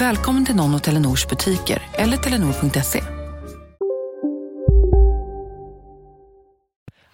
Välkommen 0.00 0.44
till 0.46 0.56
någon 0.56 0.74
av 0.74 0.78
Telenors 0.78 1.26
butiker 1.28 1.82
eller 1.92 2.16
telenor.se. 2.16 3.02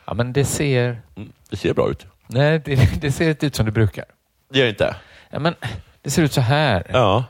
Ja, 0.07 0.15
men 0.15 0.33
det 0.33 0.45
ser... 0.45 1.03
Mm, 1.17 1.33
Det 1.51 1.57
ser 1.57 1.75
bra 1.75 1.91
ut. 1.91 2.07
Nej, 2.27 2.63
det, 2.65 3.01
det 3.01 3.13
ser 3.13 3.31
inte 3.31 3.47
ut 3.47 3.55
som 3.57 3.67
det 3.67 3.73
brukar. 3.73 4.05
Det 4.53 4.59
gör 4.59 4.65
det 4.67 4.71
inte? 4.71 4.97
Ja, 5.31 5.39
men 5.39 5.55
det 6.03 6.11
ser 6.11 6.23
ut 6.23 6.33
så 6.33 6.41
här. 6.41 6.87
Ja. 6.93 7.25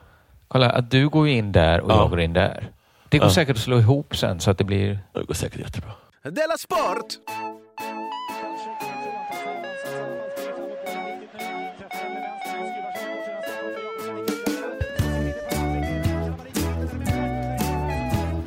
Kolla, 0.48 0.70
att 0.70 0.90
du 0.90 1.08
går 1.08 1.28
in 1.28 1.52
där 1.52 1.80
och 1.80 1.90
Ja. 1.90 1.96
jag 1.96 2.10
går 2.10 2.20
in 2.20 2.32
där. 2.32 2.70
Det 3.08 3.18
går 3.18 3.26
Ja. 3.26 3.32
säkert 3.34 3.56
att 3.56 3.62
slå 3.62 3.78
ihop 3.78 4.16
sen 4.16 4.40
så 4.40 4.50
att 4.50 4.58
det 4.58 4.64
blir... 4.64 4.98
Det 5.12 5.24
går 5.24 5.34
säkert 5.34 5.60
jättebra. 5.60 5.90
Della 6.22 6.56
Sport! 6.58 7.06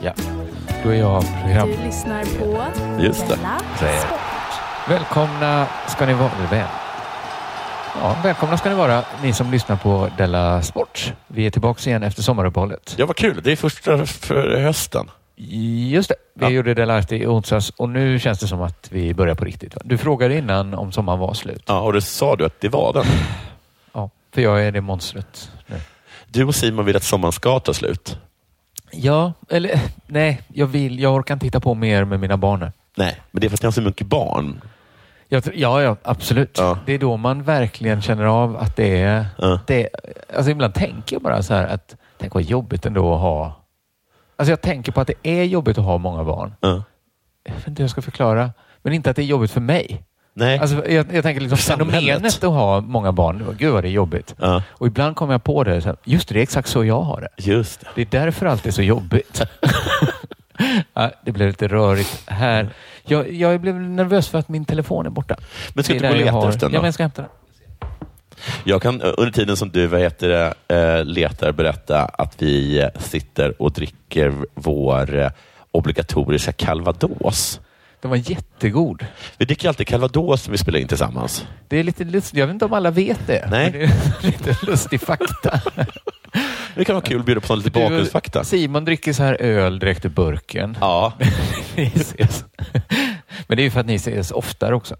Ja, 0.02 0.14
då 0.83 0.89
är 0.89 0.95
jag 0.95 1.23
program... 1.44 1.69
Du 1.69 1.86
lyssnar 1.86 2.23
på 2.39 2.64
Just 3.03 3.28
det. 3.28 3.36
Sport. 3.36 4.19
Välkomna 4.89 5.67
ska 5.88 6.06
ni 6.06 6.14
vara... 6.14 6.31
Väl. 6.52 6.66
Ja, 8.02 8.16
välkomna 8.23 8.58
ska 8.58 8.69
ni 8.69 8.75
vara, 8.75 9.03
ni 9.23 9.33
som 9.33 9.52
lyssnar 9.52 9.75
på 9.75 10.09
Della 10.17 10.61
Sport. 10.61 11.14
Vi 11.28 11.45
är 11.45 11.52
tillbaka 11.52 11.89
igen 11.89 12.03
efter 12.03 12.22
sommaruppehållet. 12.23 12.95
Ja, 12.97 13.06
vad 13.06 13.16
kul. 13.16 13.41
Det 13.44 13.52
är 13.52 13.56
första 13.56 14.06
för 14.06 14.58
hösten. 14.61 15.09
Just 15.91 16.09
det, 16.09 16.16
vi 16.34 16.45
Ja. 16.45 16.50
gjorde 16.52 16.73
Della 16.73 16.97
Arte 16.97 17.16
i 17.16 17.28
onsdags 17.28 17.69
och 17.69 17.89
nu 17.89 18.19
känns 18.19 18.39
det 18.39 18.47
som 18.47 18.61
att 18.61 18.88
vi 18.91 19.13
börjar 19.13 19.36
på 19.36 19.45
riktigt. 19.45 19.75
va? 19.75 19.81
Du 19.86 19.97
frågade 19.97 20.38
innan 20.38 20.73
om 20.73 20.91
sommaren 20.91 21.19
var 21.19 21.34
slut. 21.34 21.63
Ja, 21.66 21.80
och 21.80 21.94
det 21.94 22.02
sa 22.02 22.36
du 22.36 22.45
att 22.45 22.61
det 22.61 22.69
var 22.69 22.94
den. 22.94 23.06
Ja, 23.94 24.09
för 24.34 24.41
jag 24.41 24.66
är 24.66 24.72
det 24.72 24.81
monstret 24.81 25.52
nu. 25.67 25.75
Du 26.28 26.44
och 26.44 26.56
Simon 26.56 26.86
vill 26.86 26.95
att 26.95 27.03
sommaren 27.03 27.31
ska 27.31 27.59
ta 27.59 27.73
slut. 27.73 28.19
Ja, 28.91 29.33
eller 29.49 29.79
nej, 30.07 30.41
jag 30.47 30.67
vill. 30.67 30.99
Jag 30.99 31.15
orkar 31.15 31.33
inte 31.33 31.45
titta 31.45 31.59
på 31.59 31.73
mer 31.73 32.05
med 32.05 32.19
mina 32.19 32.37
barn 32.37 32.59
nu. 32.59 32.71
Nej, 32.97 33.21
men 33.31 33.41
det 33.41 33.47
är 33.47 33.49
för 33.49 33.57
att 33.57 33.61
ni 33.61 33.67
har 33.67 33.71
så 33.71 33.81
mycket 33.81 34.07
barn. 34.07 34.61
Tror- 35.29 35.55
ja, 35.55 35.81
ja, 35.81 35.95
absolut. 36.03 36.57
Ja. 36.57 36.77
Det 36.85 36.93
är 36.93 36.99
då 36.99 37.17
man 37.17 37.43
verkligen 37.43 38.01
känner 38.01 38.25
av 38.25 38.57
att 38.57 38.75
det 38.75 39.01
är... 39.01 39.25
Ja. 39.38 39.59
Det, 39.67 39.89
alltså 40.35 40.51
ibland 40.51 40.73
tänker 40.73 41.16
jag 41.16 41.22
bara 41.22 41.44
så 41.44 41.53
här 41.53 41.67
att 41.67 41.95
tänk 42.17 42.33
vad 42.33 42.44
jobbigt 42.44 42.85
ändå 42.85 43.13
att 43.13 43.22
ha... 43.22 43.55
Alltså 44.35 44.51
jag 44.51 44.61
tänker 44.61 44.91
på 44.91 45.01
att 45.01 45.07
det 45.07 45.13
är 45.23 45.44
jobbigt 45.44 45.78
att 45.78 45.83
ha 45.85 45.97
många 45.97 46.23
barn. 46.23 46.53
Ja. 46.59 46.83
Jag 47.44 47.53
vet 47.53 47.67
inte 47.67 47.81
hur 47.81 47.83
jag 47.83 47.91
ska 47.91 48.01
förklara. 48.01 48.51
Men 48.81 48.94
inte 48.94 49.09
att 49.09 49.16
det 49.16 49.22
är 49.22 49.25
jobbigt 49.25 49.51
för 49.51 49.61
mig. 49.61 50.03
Nej. 50.39 50.59
Alltså, 50.59 50.89
jag, 50.89 51.05
jag 51.13 51.23
tänker 51.23 51.41
liksom 51.41 51.57
samhället. 51.57 51.94
fenomenet 51.94 52.44
att 52.44 52.50
ha 52.51 52.81
många 52.81 53.11
barn. 53.11 53.55
Gud 53.57 53.73
vad 53.73 53.83
det 53.83 53.88
är 53.88 53.91
jobbigt. 53.91 54.35
Ja, 54.39 54.63
Och 54.69 54.88
ibland 54.88 55.16
kommer 55.16 55.33
jag 55.33 55.44
på 55.44 55.63
det. 55.63 55.81
Så 55.81 55.88
här, 55.88 55.97
just 56.03 56.27
det, 56.27 56.33
det 56.33 56.39
är 56.39 56.44
exakt 56.44 56.69
så 56.69 56.85
jag 56.85 57.01
har 57.01 57.22
det. 57.22 57.44
just 57.44 57.79
det. 57.81 57.88
Det 57.95 58.01
är 58.01 58.25
därför 58.25 58.45
allt 58.45 58.66
är 58.66 58.72
så 58.72 58.81
jobbigt. 58.81 59.41
ja, 60.94 61.11
det 61.25 61.31
blev 61.31 61.47
lite 61.47 61.67
rörigt 61.67 62.23
här. 62.25 62.69
Jag, 63.03 63.33
jag 63.33 63.61
blev 63.61 63.75
nervös 63.75 64.28
för 64.28 64.38
att 64.39 64.49
min 64.49 64.66
telefon 64.66 65.05
är 65.05 65.09
borta. 65.09 65.35
Men 65.73 65.83
ska 65.83 65.94
du 65.94 65.97
inte 65.97 66.07
gå 66.07 66.13
och 66.13 66.19
leta 66.19 66.31
har- 66.31 66.49
efter 66.49 66.59
den 66.61 66.72
Ja, 66.73 66.78
då? 66.78 66.81
men 66.81 66.85
jag 66.88 66.94
ska 66.94 67.03
hämta 67.03 67.22
den. 67.22 67.31
Jag 68.63 68.81
kan 68.81 69.01
eh, 69.01 69.11
under 69.17 69.31
tiden 69.31 69.57
som 69.57 69.69
du 69.69 69.88
vad 69.88 69.99
heter 70.01 70.29
det, 70.67 70.75
eh, 70.99 71.05
letar 71.05 71.51
berätta 71.51 72.05
att 72.05 72.35
vi 72.41 72.79
eh, 72.81 72.88
sitter 72.99 73.61
och 73.61 73.72
dricker 73.72 74.33
vår 74.53 75.31
obligatoriska 75.72 76.51
calvados. 76.51 77.59
Den 78.01 78.09
var 78.11 78.17
jättegod. 78.17 79.05
Vi 79.37 79.45
dricker 79.45 79.67
alltid 79.67 79.87
calvados 79.87 80.47
när 80.47 80.51
vi 80.51 80.57
spelar 80.57 80.79
in 80.79 80.87
tillsammans. 80.87 81.45
Det 81.67 81.77
är 81.77 81.83
lite 81.83 82.03
lustigt. 82.03 82.39
Jag 82.39 82.47
vet 82.47 82.53
inte 82.53 82.65
om 82.65 82.73
alla 82.73 82.91
vet 82.91 83.27
det. 83.27 83.47
Nej. 83.51 83.71
Men 83.71 83.79
det 83.81 83.85
är 83.87 84.21
lite 84.21 84.57
lustig 84.65 85.01
fakta. 85.01 85.61
Det 86.75 86.85
kan 86.85 86.95
vara 86.95 87.05
kul 87.05 87.19
att 87.19 87.25
bjuda 87.25 87.41
på 87.41 87.55
lite 87.55 87.71
bakgrundsfakta. 87.71 88.43
Simon 88.43 88.85
dricker 88.85 89.13
så 89.13 89.23
här 89.23 89.41
öl 89.41 89.79
direkt 89.79 90.05
ur 90.05 90.09
burken. 90.09 90.77
Ja. 90.81 91.13
Men 93.47 93.57
det 93.57 93.61
är 93.61 93.63
ju 93.63 93.71
för 93.71 93.79
att 93.79 93.85
ni 93.85 93.95
ses 93.95 94.31
oftare 94.31 94.75
också. 94.75 94.95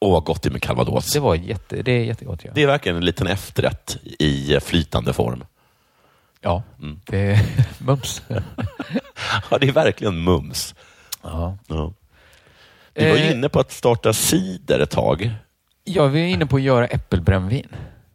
åh 0.00 0.12
vad 0.12 0.24
gott 0.24 0.42
det 0.42 0.48
är 0.48 0.50
med 0.50 0.62
calvados. 0.62 1.12
Det, 1.12 1.20
var 1.20 1.34
jätte, 1.34 1.82
det 1.82 1.92
är 1.92 2.04
jättegott. 2.04 2.40
Ja, 2.44 2.50
Det 2.54 2.62
är 2.62 2.66
verkligen 2.66 2.96
en 2.96 3.04
liten 3.04 3.26
efterrätt 3.26 3.96
i 4.18 4.54
eh, 4.54 4.60
flytande 4.60 5.12
form. 5.12 5.44
ja 6.40 6.62
Mm. 6.82 7.00
det 7.06 7.18
är 7.18 7.40
mums. 7.78 8.22
Ja, 9.50 9.58
det 9.58 9.68
är 9.68 9.72
verkligen 9.72 10.24
mums. 10.24 10.74
Ja. 11.26 11.58
Ja. 11.66 11.92
Vi 12.94 13.08
var 13.10 13.16
ju 13.16 13.22
Eh. 13.22 13.30
inne 13.32 13.48
på 13.48 13.60
att 13.60 13.72
starta 13.72 14.12
cider 14.12 14.80
ett 14.80 14.90
tag. 14.90 15.30
ja, 15.84 16.06
vi 16.06 16.20
är 16.20 16.26
inne 16.26 16.46
på 16.46 16.56
att 16.56 16.62
göra 16.62 16.86
äppelbrännvin. 16.86 17.68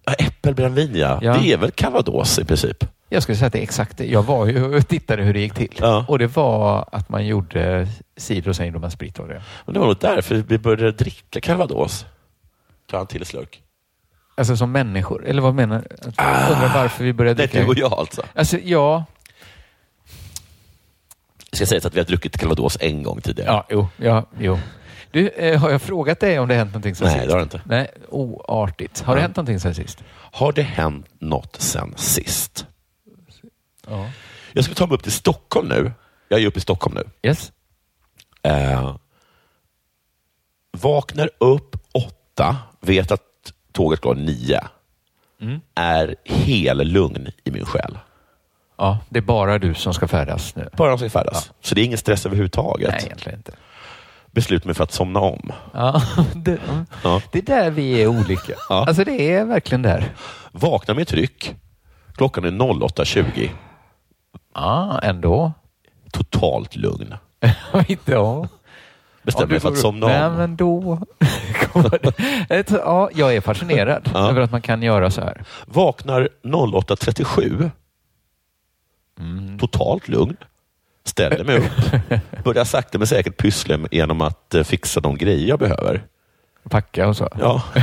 Ja, 0.06 0.14
Äppelbrännvin, 0.14 0.96
ja. 0.96 1.20
Ja. 1.22 1.34
Det 1.38 1.54
är 1.54 1.58
väl 1.58 1.72
calvados 1.72 2.40
i 2.40 2.46
princip? 2.46 2.86
Jag 3.10 3.24
skulle 3.24 3.38
säga 3.38 3.48
att 3.48 3.54
det 3.54 3.60
är 3.60 3.64
exakt 3.64 3.98
det. 3.98 4.06
Jag 4.06 4.24
var 4.24 4.46
ju 4.46 4.76
och 4.76 4.88
tittade 4.88 5.24
hur 5.24 5.34
det 5.34 5.40
gick 5.40 5.54
till. 5.54 5.74
Ja. 5.80 6.06
Och 6.08 6.20
det 6.20 6.28
var 6.28 6.90
att 6.92 7.10
man 7.10 7.26
gjorde 7.28 7.88
cider 8.18 8.50
och 8.50 8.56
sen 8.56 8.66
gjorde 8.66 8.80
man 8.80 8.92
sprit 8.92 9.20
av 9.20 9.28
det. 9.28 9.42
Men 9.66 9.74
det 9.74 9.80
var 9.80 9.88
nog 9.88 9.98
därför 10.00 10.36
vi 10.36 10.58
började 10.58 10.92
dricka 10.92 11.42
calvados. 11.42 12.06
Ta 12.92 13.00
en 13.00 13.08
till 13.08 13.26
slurk. 13.26 13.62
Alltså 14.36 14.58
som 14.58 14.72
människor. 14.72 15.26
Eller 15.26 15.42
vad 15.42 15.54
menar 15.56 15.80
du? 15.90 16.12
Jag 16.18 16.52
undrar 16.52 16.74
varför 16.74 17.04
vi 17.04 17.14
började 17.14 17.44
dricka. 17.48 17.60
du 17.62 17.68
och 17.68 17.78
jag 17.78 17.94
alltså. 17.94 18.22
Alltså, 18.36 18.58
ja. 18.64 19.06
Jag 21.52 21.58
ska 21.58 21.66
säga 21.66 21.82
att 21.88 21.94
vi 21.96 22.00
har 22.00 22.06
druckit 22.06 22.38
calvados 22.38 22.78
en 22.82 23.04
gång 23.04 23.22
tidigare. 23.22 23.50
Ja, 23.52 23.66
jo. 23.70 23.88
Ja, 23.98 24.26
jo. 24.40 24.60
Du, 25.12 25.28
eh, 25.30 25.60
har 25.60 25.70
jag 25.70 25.82
frågat 25.82 26.20
dig 26.20 26.40
om 26.40 26.48
det 26.48 26.56
hänt 26.56 26.70
någonting 26.72 26.96
sen 26.96 27.08
Nej, 27.08 27.16
sist? 27.16 27.28
det 27.28 27.32
har 27.34 27.40
det 27.40 27.44
inte. 27.44 27.62
Nej, 27.66 27.92
oartigt. 28.10 29.02
Har 29.02 29.16
det 29.16 29.22
hänt 29.22 29.36
någonting 29.36 29.60
sen 29.60 29.76
sist? 29.76 30.04
Har 30.14 30.52
det 30.52 30.62
hänt 30.62 31.06
något 31.20 31.56
sen 31.62 31.94
sist? 31.98 32.66
Ja. 33.88 34.10
Jag 34.54 34.66
ska 34.66 34.74
ta 34.74 34.88
mig 34.88 34.96
upp 34.96 35.04
till 35.04 35.12
Stockholm 35.12 35.68
nu. 35.68 35.92
Jag 36.28 36.42
är 36.42 36.46
uppe 36.46 36.58
i 36.58 36.62
Stockholm 36.62 36.96
nu. 36.96 37.30
Yes. 37.30 37.52
Eh, 38.44 38.96
vaknar 40.72 41.30
upp 41.38 41.76
åtta, 41.92 42.58
vet 42.80 43.12
att 43.12 43.22
tåget 43.72 44.02
går 44.02 44.16
nio. 44.16 44.62
Mm. 45.42 45.60
Är 45.76 46.16
hel 46.24 46.78
lugn 46.78 47.28
i 47.44 47.52
min 47.52 47.66
själ. 47.66 47.98
Ja, 48.82 48.98
det 49.10 49.20
är 49.20 49.24
bara 49.24 49.60
du 49.60 49.74
som 49.74 49.94
ska 49.94 50.08
färdas 50.08 50.56
nu. 50.56 50.70
Bara 50.78 50.90
de 50.90 50.98
ska 50.98 51.10
färdas. 51.10 51.52
Så 51.62 51.76
det 51.76 51.82
är 51.82 51.86
ingen 51.86 51.98
stress 51.98 52.26
överhuvudtaget. 52.26 52.90
Nej, 52.92 53.02
egentligen 53.06 53.40
inte. 53.40 53.52
Beslut 54.32 54.66
mig 54.66 54.76
för 54.76 54.84
att 54.84 54.92
somna 54.92 55.20
om. 55.20 55.52
Ja, 55.74 56.02
det, 56.36 56.58
Ja. 57.04 57.22
det 57.32 57.40
är 57.40 57.44
där 57.44 57.72
vi 57.72 58.02
är 58.02 58.08
olika. 58.08 58.54
Ja. 58.70 58.86
Alltså 58.88 59.04
det 59.04 59.34
är 59.34 59.46
verkligen 59.46 59.82
där. 59.82 60.12
Vaknar 60.52 60.96
med 60.96 61.08
tryck. 61.08 61.56
Klockan 62.16 62.46
är 62.46 62.52
08.20. 62.52 63.50
Ja, 64.56 65.00
ändå. 65.04 65.52
Totalt 66.12 66.76
lugn. 66.76 67.16
inte 67.88 68.12
ja. 68.12 68.48
Bestämmer 69.24 69.48
mig 69.48 69.60
för 69.60 69.70
att 69.70 69.78
somna 69.78 70.08
Nej, 70.08 70.26
om. 70.26 70.36
men 70.36 70.56
då. 70.56 71.00
Ja, 72.70 73.10
jag 73.14 73.36
är 73.36 73.42
fascinerad 73.42 74.10
Ja. 74.14 74.30
över 74.30 74.42
att 74.42 74.52
man 74.52 74.62
kan 74.62 74.84
göra 74.84 75.12
så 75.12 75.22
här. 75.22 75.44
Vaknar 75.66 76.30
08.37. 76.44 77.72
Mm. 79.22 79.60
Totalt 79.60 80.08
lugn. 80.08 80.38
Ställer 81.06 81.44
mig 81.44 81.58
upp. 81.58 82.44
Börjar 82.44 82.64
sakta 82.64 82.98
men 82.98 83.08
säkert 83.08 83.38
pyssla 83.38 83.80
genom 83.92 84.22
att 84.22 84.56
eh, 84.56 84.64
fixa 84.64 85.00
de 85.00 85.18
grejer 85.18 85.48
jag 85.48 85.60
behöver. 85.60 86.04
Packa 86.70 87.08
och 87.08 87.18
så. 87.18 87.30
Ja. 87.40 87.64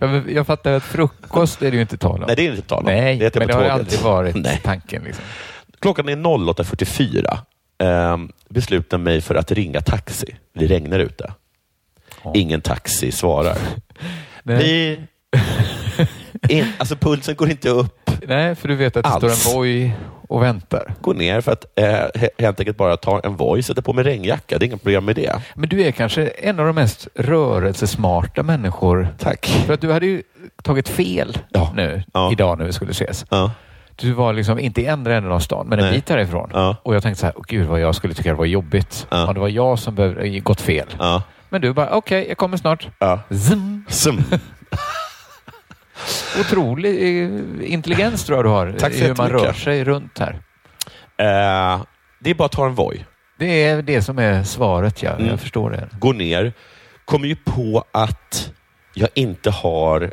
Ja, 0.00 0.06
men 0.06 0.34
jag 0.34 0.46
fattar 0.46 0.72
att 0.72 0.82
frukost 0.82 1.62
är 1.62 1.70
det 1.70 1.76
ju 1.76 1.80
inte 1.80 1.96
tal 1.96 2.20
om. 2.20 2.26
Nej, 2.26 2.36
det 2.36 2.46
är 2.46 2.50
inte 2.50 2.62
tal 2.62 2.78
om. 2.78 2.84
Nej, 2.84 3.16
det 3.18 3.24
jag 3.24 3.36
men 3.36 3.48
det 3.48 3.54
har 3.54 3.64
aldrig 3.64 4.00
varit 4.00 4.36
Nej. 4.36 4.60
tanken. 4.64 5.02
Liksom. 5.04 5.24
Klockan 5.78 6.08
är 6.08 6.16
08.44. 6.16 7.38
Eh, 7.78 8.18
beslutar 8.48 8.98
mig 8.98 9.20
för 9.20 9.34
att 9.34 9.52
ringa 9.52 9.80
taxi. 9.80 10.36
Det 10.54 10.66
regnar 10.66 10.98
ute. 10.98 11.34
Ja. 12.24 12.32
Ingen 12.34 12.60
taxi 12.60 13.12
svarar. 13.12 13.58
Blir... 14.42 15.06
In, 16.48 16.72
alltså 16.78 16.96
pulsen 16.96 17.34
går 17.34 17.50
inte 17.50 17.68
upp. 17.68 18.01
Nej, 18.26 18.54
för 18.54 18.68
du 18.68 18.74
vet 18.76 18.96
att 18.96 19.04
det 19.04 19.10
Alls. 19.28 19.40
står 19.40 19.50
en 19.52 19.56
Voi 19.56 19.92
och 20.28 20.42
väntar. 20.42 20.94
Går 21.00 21.14
ner 21.14 21.40
för 21.40 21.52
att 21.52 21.64
eh, 21.74 21.84
he- 21.84 22.28
helt 22.38 22.60
enkelt 22.60 22.76
bara 22.76 22.96
ta 22.96 23.20
en 23.20 23.36
voice, 23.36 23.66
sätter 23.66 23.82
på 23.82 23.92
mig 23.92 24.04
regnjacka. 24.04 24.58
Det 24.58 24.64
är 24.64 24.66
inga 24.66 24.76
problem 24.76 25.04
med 25.04 25.16
det. 25.16 25.32
Men 25.54 25.68
du 25.68 25.82
är 25.82 25.90
kanske 25.90 26.26
en 26.26 26.60
av 26.60 26.66
de 26.66 26.74
mest 26.74 27.08
rörelsesmarta 27.14 28.42
människor. 28.42 29.08
Tack. 29.18 29.46
För 29.66 29.74
att 29.74 29.80
du 29.80 29.92
hade 29.92 30.06
ju 30.06 30.22
tagit 30.62 30.88
fel 30.88 31.38
Ja. 31.50 31.72
nu, 31.76 32.02
Ja. 32.12 32.32
idag 32.32 32.58
när 32.58 32.64
vi 32.64 32.72
skulle 32.72 32.90
ses. 32.90 33.24
Ja. 33.30 33.50
Du 33.96 34.12
var 34.12 34.32
liksom 34.32 34.58
inte 34.58 34.82
i 34.82 34.88
andra 34.88 35.16
änden 35.16 35.32
av 35.32 35.40
stan, 35.40 35.66
men 35.68 35.78
en 35.78 35.84
Nej. 35.84 35.94
bit 35.94 36.08
härifrån. 36.08 36.50
Ja. 36.52 36.76
Och 36.82 36.94
jag 36.94 37.02
tänkte 37.02 37.20
så 37.20 37.26
här, 37.26 37.34
åh 37.38 37.44
gud 37.48 37.66
vad 37.66 37.80
jag 37.80 37.94
skulle 37.94 38.14
tycka 38.14 38.28
det 38.28 38.34
var 38.38 38.44
jobbigt 38.44 39.06
Ja. 39.10 39.26
om 39.28 39.34
det 39.34 39.40
var 39.40 39.48
jag 39.48 39.78
som 39.78 39.94
behövde 39.94 40.38
gått 40.40 40.60
fel. 40.60 40.86
Men 41.48 41.60
du 41.60 41.72
bara, 41.72 41.90
okej, 41.90 42.26
jag 42.28 42.38
kommer 42.38 42.56
snart. 42.56 42.88
Ja. 42.98 43.18
Zoom. 43.30 43.84
Som. 43.88 44.24
Otrolig 46.40 47.22
eh, 47.24 47.72
intelligens 47.72 48.24
tror 48.24 48.38
jag 48.38 48.44
du 48.44 48.48
har. 48.48 48.74
Tack 48.78 48.92
så 48.92 48.98
i 48.98 49.06
hur 49.06 49.14
man 49.14 49.30
rör 49.30 49.52
sig 49.52 49.84
runt 49.84 50.18
här. 50.18 50.32
Eh, 51.16 51.82
det 52.20 52.30
är 52.30 52.34
bara 52.34 52.44
att 52.44 52.52
ta 52.52 52.66
en 52.66 52.74
Voi. 52.74 53.04
Det 53.38 53.64
är 53.64 53.82
det 53.82 54.02
som 54.02 54.18
är 54.18 54.42
svaret, 54.42 55.02
ja. 55.02 55.10
Mm. 55.10 55.26
Jag 55.26 55.40
förstår 55.40 55.70
det. 55.70 55.88
Går 55.98 56.14
ner. 56.14 56.52
Kommer 57.04 57.26
ju 57.26 57.36
på 57.36 57.84
att 57.92 58.52
jag 58.94 59.08
inte 59.14 59.50
har 59.50 60.12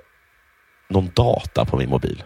någon 0.89 1.09
data 1.13 1.65
på 1.65 1.77
min 1.77 1.89
mobil. 1.89 2.24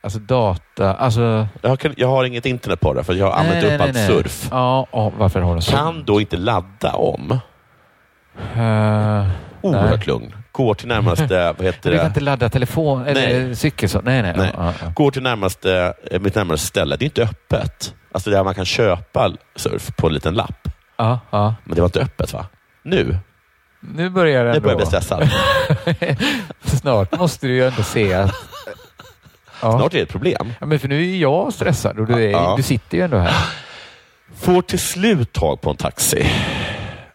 Alltså 0.00 0.18
data, 0.18 0.94
alltså... 0.94 1.46
Jag, 1.62 1.80
kan, 1.80 1.94
jag 1.96 2.08
har 2.08 2.24
inget 2.24 2.46
internet 2.46 2.80
på 2.80 2.94
det 2.94 3.04
för 3.04 3.14
jag 3.14 3.26
har 3.26 3.32
använt 3.32 3.64
upp 3.64 3.80
allt 3.80 4.06
surf. 4.06 4.48
Ja, 4.50 4.86
ja, 4.92 5.12
varför 5.18 5.40
har 5.40 5.54
du 5.54 5.60
så? 5.60 5.72
Kan 5.72 6.04
då 6.04 6.20
inte 6.20 6.36
ladda 6.36 6.92
om. 6.92 7.38
Uh, 8.56 9.28
Oerhört 9.62 10.06
lugn. 10.06 10.34
Går 10.56 10.74
till 10.74 10.88
närmaste, 10.88 11.52
vad 11.58 11.66
heter 11.66 11.90
du 11.90 11.96
kan 11.96 12.04
det? 12.04 12.08
inte 12.08 12.20
ladda 12.20 12.48
telefon 12.48 13.06
eller 13.06 13.44
Nej. 13.46 13.56
cykel 13.56 13.88
så. 13.88 14.00
Nej, 14.00 14.22
nej. 14.22 14.34
Nej. 14.36 14.50
Ja, 14.56 14.72
ja. 14.82 14.92
Går 14.94 15.10
till 15.10 15.22
närmaste, 15.22 15.94
eh, 16.10 16.20
mitt 16.20 16.34
närmaste 16.34 16.66
ställe. 16.66 16.96
Det 16.96 17.02
är 17.04 17.06
inte 17.06 17.22
öppet. 17.22 17.94
Alltså 18.12 18.30
där 18.30 18.44
man 18.44 18.54
kan 18.54 18.64
köpa 18.64 19.32
surf 19.56 19.96
på 19.96 20.06
en 20.06 20.14
liten 20.14 20.34
lapp. 20.34 20.68
Ja, 20.96 21.20
ja. 21.30 21.54
Men 21.64 21.74
det 21.74 21.80
var 21.80 21.88
inte 21.88 22.00
öppet 22.00 22.32
va? 22.32 22.46
Nu? 22.82 23.18
Nu 23.80 24.10
börjar 24.10 24.44
det 24.44 24.52
Nu 24.52 24.60
börjar 24.60 24.72
jag 24.72 24.78
bli 24.78 24.86
stressad. 24.86 25.28
Snart 26.64 27.18
måste 27.18 27.46
du 27.46 27.54
ju 27.54 27.66
ändå 27.66 27.82
se 27.82 28.14
att... 28.14 28.34
Ja. 29.62 29.78
Snart 29.78 29.92
är 29.94 29.98
det 29.98 30.02
ett 30.02 30.08
problem. 30.08 30.52
ja, 30.60 30.66
men 30.66 30.78
för 30.78 30.88
nu 30.88 31.12
är 31.12 31.16
jag 31.16 31.52
stressad 31.52 31.98
och 31.98 32.06
du, 32.06 32.24
är, 32.24 32.30
Ja. 32.30 32.54
du 32.56 32.62
sitter 32.62 32.98
ju 32.98 33.04
ändå 33.04 33.18
här. 33.18 33.34
Får 34.36 34.62
till 34.62 34.78
slut 34.80 35.32
tag 35.32 35.60
på 35.60 35.70
en 35.70 35.76
taxi. 35.76 36.26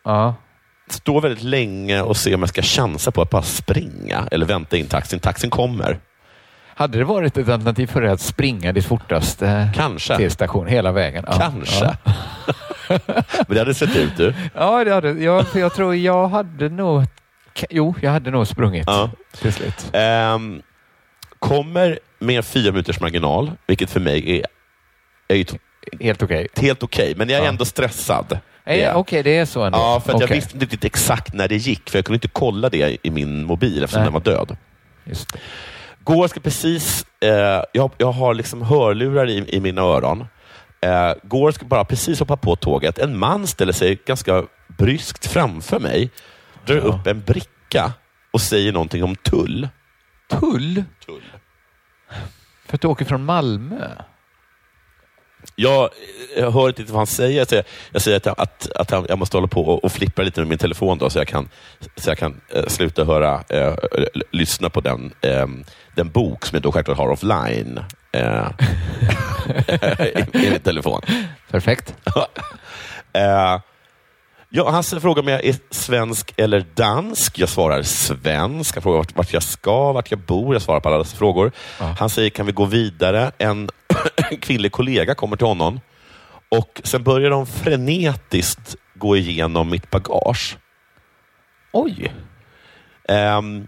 Ja. 0.03 0.35
Står 0.91 1.21
väldigt 1.21 1.43
länge 1.43 2.01
och 2.01 2.17
ser 2.17 2.35
om 2.35 2.39
jag 2.41 2.49
ska 2.49 2.61
chansa 2.61 3.11
på 3.11 3.21
att 3.21 3.29
bara 3.29 3.41
springa 3.41 4.27
eller 4.31 4.45
vänta 4.45 4.77
in 4.77 4.87
taxin. 4.87 5.19
Taxin 5.19 5.49
kommer. 5.49 5.99
Hade 6.75 6.97
det 6.97 7.03
varit 7.03 7.37
ett 7.37 7.49
alternativ 7.49 7.87
för 7.87 8.01
dig 8.01 8.11
att 8.11 8.21
springa 8.21 8.71
ditt 8.73 8.85
fortaste 8.85 9.69
Kanske. 9.75 10.17
till 10.17 10.31
station 10.31 10.67
hela 10.67 10.91
vägen? 10.91 11.23
Ja. 11.27 11.33
Kanske. 11.39 11.85
Ja, 11.85 12.13
Men 13.47 13.55
det 13.55 13.59
hade 13.59 13.73
sett 13.73 13.95
ut 13.95 14.17
du. 14.17 14.33
ja 14.55 14.83
det 14.83 14.93
hade 14.93 15.11
jag. 15.11 15.45
Jag 15.53 15.73
tror 15.73 15.95
jag 15.95 16.27
hade 16.27 16.69
nog... 16.69 17.03
Jo, 17.69 17.95
jag 18.01 18.11
hade 18.11 18.31
nog 18.31 18.47
sprungit 18.47 18.83
Ja. 18.87 19.09
till 19.41 19.53
slut. 19.53 19.89
Ehm, 19.93 20.61
kommer 21.39 21.99
med 22.19 22.45
fyra 22.45 22.71
minuters 22.71 22.99
marginal, 22.99 23.51
vilket 23.67 23.89
för 23.91 23.99
mig 23.99 24.39
är, 24.39 24.45
är 25.37 25.45
Helt 25.99 26.23
okej. 26.23 26.47
helt 26.55 26.83
okej. 26.83 27.13
Men 27.17 27.29
jag 27.29 27.43
är 27.45 27.49
ändå 27.49 27.65
stressad. 27.65 28.39
Okay. 28.65 28.79
Ja. 28.79 28.93
Okej, 28.93 29.23
det 29.23 29.37
är 29.37 29.45
så 29.45 29.63
ändå. 29.63 29.77
Ja, 29.77 29.99
för 30.05 30.13
att 30.13 30.21
jag 30.21 30.27
visste 30.27 30.53
inte 30.53 30.65
riktigt 30.65 30.85
exakt 30.85 31.33
när 31.33 31.47
det 31.47 31.55
gick, 31.55 31.89
för 31.89 31.97
jag 31.97 32.05
kunde 32.05 32.15
inte 32.15 32.27
kolla 32.27 32.69
det 32.69 32.97
i 33.07 33.09
min 33.11 33.43
mobil 33.45 33.83
eftersom 33.83 33.99
Nej. 34.01 34.05
den 34.05 34.13
var 34.13 34.21
död. 34.21 34.57
Just 35.03 35.33
det. 35.33 35.39
Går 36.03 36.27
ska 36.27 36.39
precis, 36.39 37.05
eh, 37.21 37.63
jag, 37.73 37.91
jag 37.97 38.11
har 38.11 38.33
liksom 38.33 38.61
hörlurar 38.61 39.29
i, 39.29 39.55
i 39.55 39.59
mina 39.59 39.81
öron. 39.81 40.25
Eh, 40.81 41.13
går 41.23 41.51
ska 41.51 41.65
bara 41.65 41.85
precis 41.85 42.19
hoppa 42.19 42.37
på 42.37 42.55
tåget. 42.55 42.99
En 42.99 43.17
man 43.17 43.47
ställer 43.47 43.73
sig 43.73 43.99
ganska 44.05 44.43
bryskt 44.77 45.25
framför 45.25 45.79
mig, 45.79 46.09
drar 46.65 46.75
Ja. 46.75 46.81
upp 46.81 47.07
en 47.07 47.21
bricka 47.21 47.93
och 48.31 48.41
säger 48.41 48.71
någonting 48.73 49.03
om 49.03 49.15
tull. 49.15 49.69
Tull? 50.29 50.83
tull. 51.05 51.23
För 52.65 52.75
att 52.75 52.81
du 52.81 52.87
åker 52.87 53.05
från 53.05 53.25
Malmö? 53.25 53.87
Jag, 55.55 55.89
jag 56.37 56.51
hör 56.51 56.67
inte 56.67 56.83
vad 56.83 56.97
han 56.97 57.07
säger. 57.07 57.37
Jag 57.37 57.47
säger, 57.47 57.63
jag 57.91 58.01
säger 58.01 58.17
att, 58.17 58.25
jag- 58.25 58.35
att, 58.39 58.71
att 58.75 58.91
han- 58.91 59.05
jag 59.09 59.17
måste 59.17 59.37
hålla 59.37 59.47
på 59.47 59.61
och, 59.61 59.83
och 59.83 59.91
flippa 59.91 60.21
lite 60.21 60.39
med 60.41 60.47
min 60.47 60.57
telefon 60.57 60.97
då, 60.97 61.09
så 61.09 61.17
jag 61.19 61.27
kan, 61.27 61.49
så 61.95 62.09
jag 62.09 62.17
kan 62.17 62.41
eh, 62.53 62.65
sluta 62.67 63.03
höra, 63.03 63.43
eh, 63.49 63.73
lyssna 64.31 64.69
på 64.69 64.81
den, 64.81 65.13
eh, 65.21 65.47
den 65.95 66.09
bok 66.09 66.45
som 66.45 66.55
jag 66.55 66.63
då 66.63 66.71
självklart 66.71 66.97
har 66.97 67.09
offline 67.09 67.79
eh, 68.11 68.47
i, 69.99 70.37
i 70.45 70.49
min 70.51 70.59
telefon. 70.59 71.01
Perfekt. 71.51 71.93
Eh, 73.13 73.59
ja, 74.49 74.69
han 74.69 74.83
frågar 74.83 75.21
om 75.21 75.27
jag 75.27 75.45
är 75.45 75.55
svensk 75.71 76.33
eller 76.37 76.65
dansk. 76.73 77.39
Jag 77.39 77.49
svarar 77.49 77.83
svensk. 77.83 78.75
Han 78.75 78.81
frågar 78.83 78.97
vart, 78.97 79.15
vart 79.15 79.33
jag 79.33 79.43
ska, 79.43 79.91
vart 79.93 80.11
jag 80.11 80.19
bor. 80.19 80.55
Jag 80.55 80.61
svarar 80.61 80.79
på 80.79 80.89
alla 80.89 80.97
dessa 80.97 81.17
frågor. 81.17 81.51
Ja. 81.79 81.95
Han 81.99 82.09
säger, 82.09 82.29
kan 82.29 82.45
vi 82.45 82.51
gå 82.51 82.65
vidare? 82.65 83.31
En 83.37 83.69
kvinnlig 84.41 84.71
kollega 84.71 85.15
kommer 85.15 85.37
till 85.37 85.47
honom 85.47 85.79
och 86.49 86.81
sen 86.83 87.03
börjar 87.03 87.29
de 87.29 87.45
frenetiskt 87.47 88.75
gå 88.95 89.17
igenom 89.17 89.69
mitt 89.69 89.89
bagage. 89.89 90.57
Oj! 91.73 92.13
Ehm, 93.09 93.67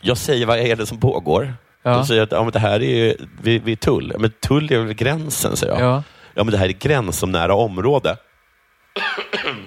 jag 0.00 0.16
säger, 0.18 0.46
vad 0.46 0.58
är 0.58 0.76
det 0.76 0.86
som 0.86 1.00
pågår? 1.00 1.54
Ja. 1.82 1.90
De 1.90 2.06
säger 2.06 2.22
att 2.22 2.32
ja, 2.32 2.42
men 2.42 2.52
det 2.52 2.58
här 2.58 2.82
är 2.82 2.96
ju, 2.96 3.16
vi, 3.42 3.58
vi 3.58 3.72
är 3.72 3.76
tull. 3.76 4.10
Ja, 4.14 4.18
Men 4.18 4.30
tull 4.30 4.72
är 4.72 4.78
väl 4.78 4.94
gränsen, 4.94 5.56
säger 5.56 5.72
jag. 5.72 5.82
Ja. 5.82 6.02
Ja, 6.34 6.44
men 6.44 6.52
det 6.52 6.58
här 6.58 6.68
är 6.68 6.72
gräns 6.72 7.18
som 7.18 7.32
nära 7.32 7.54
område. 7.54 8.16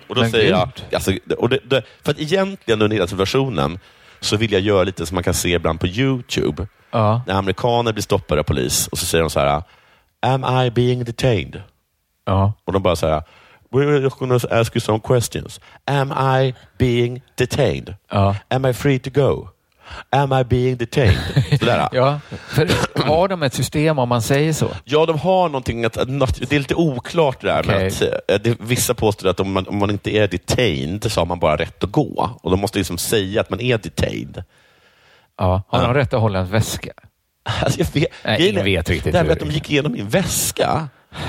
och 0.07 0.15
då 0.15 0.21
Men 0.21 0.31
säger 0.31 0.49
jag, 0.49 0.69
gud. 0.75 0.85
alltså, 0.95 1.11
och 1.37 1.49
det, 1.49 1.59
det, 1.63 1.83
för 2.01 2.11
att 2.11 2.19
egentligen 2.19 2.81
under 2.81 2.95
hela 2.95 3.07
situationen 3.07 3.79
så 4.21 4.37
vill 4.37 4.51
jag 4.51 4.61
göra 4.61 4.83
lite 4.83 5.05
som 5.05 5.15
man 5.15 5.23
kan 5.23 5.33
se 5.33 5.49
ibland 5.49 5.79
på 5.79 5.87
YouTube. 5.87 6.67
Ja. 6.91 7.21
När 7.27 7.33
amerikaner 7.33 7.93
blir 7.93 8.03
stoppade 8.03 8.41
av 8.41 8.43
polis 8.43 8.87
och 8.87 8.97
så 8.97 9.05
säger 9.05 9.21
de 9.21 9.29
så 9.29 9.39
här, 9.39 9.63
Am 10.21 10.65
I 10.65 10.71
being 10.71 11.03
detained? 11.03 11.61
Ja. 12.25 12.53
Och 12.65 12.73
de 12.73 12.83
bara 12.83 12.95
så 12.95 13.07
här, 13.07 13.23
We're 13.71 14.19
going 14.19 14.39
to 14.39 14.47
ask 14.51 14.75
you 14.75 14.81
some 14.81 14.99
questions. 14.99 15.59
Am 15.85 16.11
I 16.11 16.55
being 16.77 17.21
detained? 17.35 17.95
Ja. 18.11 18.35
Am 18.49 18.65
I 18.65 18.73
free 18.73 18.99
to 18.99 19.09
go? 19.09 19.49
Am 20.09 20.33
I 20.33 20.43
being 20.43 20.77
detained? 20.77 21.17
Sådär. 21.59 21.89
ja. 21.91 22.19
För 22.47 22.69
har 23.03 23.27
de 23.27 23.43
ett 23.43 23.53
system 23.53 23.99
om 23.99 24.09
man 24.09 24.21
säger 24.21 24.53
så? 24.53 24.69
Ja, 24.83 25.05
de 25.05 25.19
har 25.19 25.49
någonting, 25.49 25.85
att, 25.85 25.93
det 25.93 26.01
är 26.55 26.59
lite 26.59 26.75
oklart 26.75 27.41
det 27.41 27.47
där 27.47 27.59
Okej. 27.59 27.87
att 27.87 28.01
eh, 28.01 28.39
det, 28.43 28.57
vissa 28.59 28.93
påstår 28.93 29.29
att 29.29 29.39
om 29.39 29.51
man, 29.51 29.67
om 29.67 29.77
man 29.77 29.89
inte 29.91 30.11
är 30.15 30.27
detained 30.27 31.11
så 31.11 31.21
har 31.21 31.25
man 31.25 31.39
bara 31.39 31.55
rätt 31.57 31.83
att 31.83 31.91
gå. 31.91 32.29
Och 32.41 32.51
de 32.51 32.59
måste 32.59 32.77
liksom 32.77 32.97
säga 32.97 33.41
att 33.41 33.49
man 33.49 33.59
är 33.61 33.77
detained. 33.77 34.43
Ja. 35.37 35.61
Har 35.67 35.79
Ja. 35.81 35.85
de 35.87 35.93
rätt 35.93 36.13
att 36.13 36.21
hålla 36.21 36.39
en 36.39 36.47
väska? 36.51 36.91
Alltså, 37.61 37.79
jag 37.79 37.87
vet, 37.93 38.07
Nej, 38.25 38.49
ingen 38.49 38.63
vet 38.65 38.89
riktigt 38.89 39.11
Det 39.11 39.17
här 39.17 39.25
med 39.25 39.33
att 39.33 39.39
de 39.39 39.49
gick 39.51 39.69
igenom 39.71 39.91
min 39.91 40.09
väska. 40.09 40.87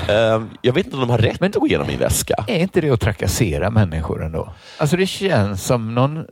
eh, 0.09 0.43
jag 0.63 0.73
vet 0.73 0.85
inte 0.87 0.97
om 0.97 1.01
de 1.01 1.11
har 1.11 1.19
rätt 1.19 1.41
Men- 1.41 1.49
att 1.51 1.55
gå 1.57 1.67
igenom 1.67 1.87
min 1.87 1.99
väska. 1.99 2.45
Är 2.49 2.59
inte 2.59 2.81
det 2.81 2.91
att 2.91 3.01
trakassera 3.01 3.71
människor 3.71 4.25
ändå? 4.25 4.53
Alltså 4.79 4.97
det 4.97 5.07
känns 5.07 5.65
som 5.65 5.95
någon... 5.95 6.25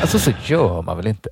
Alltså 0.00 0.18
så 0.18 0.30
gör 0.44 0.82
man 0.82 0.96
väl 0.96 1.06
inte? 1.06 1.30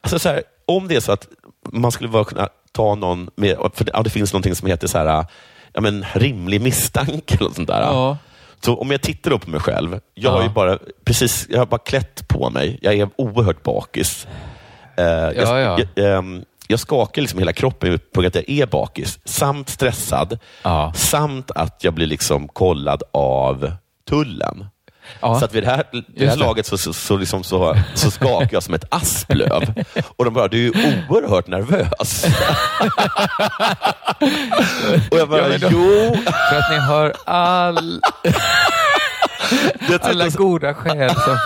Alltså, 0.00 0.18
så 0.18 0.28
här, 0.28 0.42
om 0.66 0.88
det 0.88 0.96
är 0.96 1.00
så 1.00 1.12
att 1.12 1.28
man 1.72 1.92
skulle 1.92 2.08
bara 2.08 2.24
kunna 2.24 2.48
ta 2.72 2.94
någon 2.94 3.30
med, 3.34 3.56
för 3.74 3.84
det, 3.84 3.90
ja, 3.94 4.02
det 4.02 4.10
finns 4.10 4.32
någonting 4.32 4.54
som 4.54 4.68
heter 4.68 4.86
så 4.86 4.98
här, 4.98 5.24
ja, 5.72 5.80
men, 5.80 6.04
rimlig 6.12 6.60
misstanke. 6.60 7.36
Eller 7.40 7.50
sånt 7.50 7.68
där. 7.68 7.80
Ja. 7.80 8.16
Så 8.60 8.76
om 8.76 8.90
jag 8.90 9.00
tittar 9.00 9.32
upp 9.32 9.44
på 9.44 9.50
mig 9.50 9.60
själv, 9.60 10.00
jag 10.14 10.30
har 10.30 10.42
ju 10.42 10.48
bara, 10.48 10.78
precis, 11.04 11.46
jag 11.50 11.58
har 11.58 11.66
bara 11.66 11.78
klätt 11.78 12.28
på 12.28 12.50
mig. 12.50 12.78
Jag 12.82 12.94
är 12.94 13.08
oerhört 13.16 13.62
bakis. 13.62 14.26
Eh, 14.96 15.04
jag, 15.04 15.34
ja. 15.36 15.78
Jag, 15.94 16.18
ehm, 16.18 16.44
jag 16.68 16.80
skakar 16.80 17.22
liksom 17.22 17.38
hela 17.38 17.52
kroppen 17.52 17.98
på 18.14 18.20
att 18.20 18.34
jag 18.34 18.50
är 18.50 18.66
bakis, 18.66 19.18
samt 19.24 19.68
stressad, 19.68 20.38
samt 20.94 21.50
att 21.50 21.84
jag 21.84 21.94
blir 21.94 22.06
liksom 22.06 22.48
kollad 22.48 23.02
av 23.12 23.72
tullen. 24.08 24.66
Ja. 25.20 25.38
Så 25.38 25.44
att 25.44 25.54
vid 25.54 25.62
det 25.62 25.70
här, 25.70 25.84
det 26.16 26.28
här 26.28 26.36
laget 26.36 26.66
så, 26.66 26.78
så, 26.78 26.92
så, 26.92 27.16
liksom 27.16 27.44
så, 27.44 27.76
så 27.94 28.10
skakar 28.10 28.48
jag 28.52 28.62
som 28.62 28.74
ett 28.74 28.84
asplöv. 28.88 29.74
Och 30.16 30.24
de 30.24 30.34
bara, 30.34 30.48
du 30.48 30.58
är 30.58 30.62
ju 30.62 30.72
oerhört 31.08 31.46
nervös. 31.46 32.24
och 35.10 35.18
jag 35.18 35.28
bara, 35.28 35.52
Ja, 35.52 35.58
då- 35.58 35.68
jo. 35.70 36.16
För 36.50 36.58
att 36.58 36.70
ni 36.70 36.76
har 36.78 37.12
all, 37.24 38.00
Det, 39.88 40.04
alla 40.04 40.28
goda 40.28 40.74
skäl. 40.74 41.10
Som, 41.14 41.38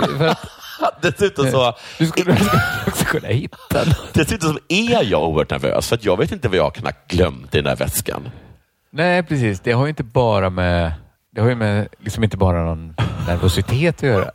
att 0.81 1.03
Dessutom 1.03 1.51
så, 1.51 1.75
Du 1.99 2.07
skulle 2.07 2.37
också 2.87 3.05
kunna 3.05 3.29
hitta 3.29 3.85
något. 3.85 4.15
dessutom 4.15 4.53
så 4.53 4.59
är 4.69 5.05
jag 5.05 5.23
oerhört 5.29 5.51
nervös, 5.51 5.89
för 5.89 5.99
jag 6.03 6.19
vet 6.19 6.33
inte 6.33 6.49
vad 6.49 6.57
jag 6.59 6.75
kan 6.75 6.85
ha 6.85 6.93
glömt 7.09 7.55
i 7.55 7.59
den 7.59 7.65
där 7.65 7.77
väskan. 7.77 8.31
Nej, 8.93 9.23
precis. 9.23 9.61
Det 9.61 9.73
har 9.73 9.85
ju 9.85 9.89
inte 9.89 10.03
bara 10.05 10.51
med, 10.51 10.93
det 11.35 11.41
har 11.41 11.49
ju 11.49 11.55
med 11.55 11.89
liksom 11.99 12.25
inte 12.25 12.37
bara 12.37 12.65
någon 12.65 12.95
nervositet 13.27 13.97
att 13.97 14.03
göra. 14.03 14.31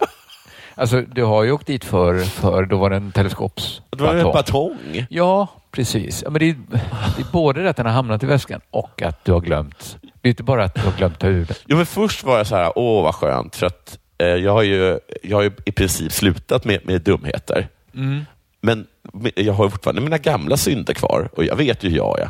Alltså, 0.76 1.02
du 1.02 1.24
har 1.24 1.44
ju 1.44 1.52
åkt 1.52 1.68
dit 1.68 1.86
för, 1.86 2.20
för 2.20 2.66
då 2.66 2.78
var 2.78 2.90
det 2.90 2.96
en 2.96 3.12
teleskops 3.12 3.82
Det 3.90 4.04
var 4.04 4.16
en 4.16 4.24
batong. 4.24 5.06
Ja, 5.10 5.48
precis. 5.72 6.24
Ja, 6.24 6.30
men 6.30 6.40
det, 6.40 6.50
är, 6.50 6.56
det 7.16 7.22
är 7.22 7.32
både 7.32 7.64
det 7.64 7.70
att 7.70 7.78
den 7.78 7.86
har 7.86 7.94
hamnat 7.94 8.24
i 8.24 8.26
väskan 8.26 8.62
och 8.70 9.02
att 9.02 9.26
du 9.26 9.32
har 9.32 9.40
glömt. 9.40 9.98
Det 10.22 10.28
är 10.28 10.30
inte 10.30 10.44
bara 10.44 10.64
att 10.64 10.76
du 10.76 10.82
har 10.82 10.92
glömt 10.92 11.20
ta 11.20 11.28
ur 11.28 11.46
den. 11.46 11.58
Jo, 11.68 11.78
men 11.78 11.86
först 11.86 12.24
var 12.24 12.38
jag 12.38 12.48
så 12.48 12.56
här, 12.56 12.72
åh 12.76 13.04
vad 13.04 13.16
skönt, 13.16 13.56
för 13.56 13.66
att 13.66 14.00
eh, 14.18 14.28
jag, 14.28 14.52
har 14.52 14.64
ju, 14.64 15.00
jag 15.24 15.38
har 15.38 15.44
ju 15.44 15.52
i 15.66 15.72
princip 15.72 16.12
slutat 16.12 16.66
med, 16.66 16.80
med 16.86 17.02
dumheter. 17.02 17.68
Men 18.62 18.88
jag 19.36 19.54
har 19.54 19.66
ju 19.66 19.70
fortfarande 19.72 20.02
mina 20.02 20.18
gamla 20.18 20.58
synder 20.58 20.94
kvar 20.94 21.30
och 21.34 21.44
jag 21.44 21.56
vet 21.56 21.84
ju 21.84 21.90
hur 21.90 21.98
jag 21.98 22.20
är. 22.20 22.30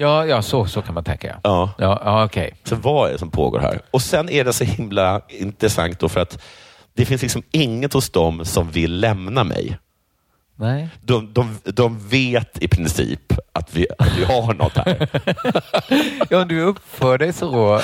Ja, 0.00 0.26
ja 0.26 0.42
så, 0.42 0.66
så 0.66 0.82
kan 0.82 0.94
man 0.94 1.04
tänka. 1.04 1.26
Ja, 1.26 1.40
Ja. 1.42 1.74
ja, 1.78 2.02
ja 2.04 2.24
okej. 2.24 2.54
Så 2.64 2.76
vad 2.76 3.08
är 3.08 3.12
det 3.12 3.18
som 3.18 3.30
pågår 3.30 3.58
här? 3.60 3.80
Och 3.90 4.02
sen 4.02 4.28
är 4.28 4.44
det 4.44 4.52
så 4.52 4.64
himla 4.64 5.20
intressant 5.28 5.98
då 6.00 6.08
för 6.08 6.20
att 6.20 6.42
det 6.94 7.04
finns 7.04 7.22
liksom 7.22 7.42
inget 7.50 7.92
hos 7.92 8.10
dem 8.10 8.44
som 8.44 8.70
vill 8.70 9.00
lämna 9.00 9.44
mig. 9.44 9.78
Nej. 10.56 10.88
De, 11.02 11.32
de, 11.32 11.58
de 11.64 12.08
vet 12.08 12.62
i 12.62 12.68
princip 12.68 13.32
att 13.58 13.74
vi, 13.74 13.86
att 13.98 14.18
vi 14.18 14.24
har 14.24 14.54
något 14.54 14.76
här. 14.76 15.08
Ja, 16.30 16.44
du 16.44 16.60
uppför 16.62 17.18
dig 17.18 17.32
så. 17.32 17.80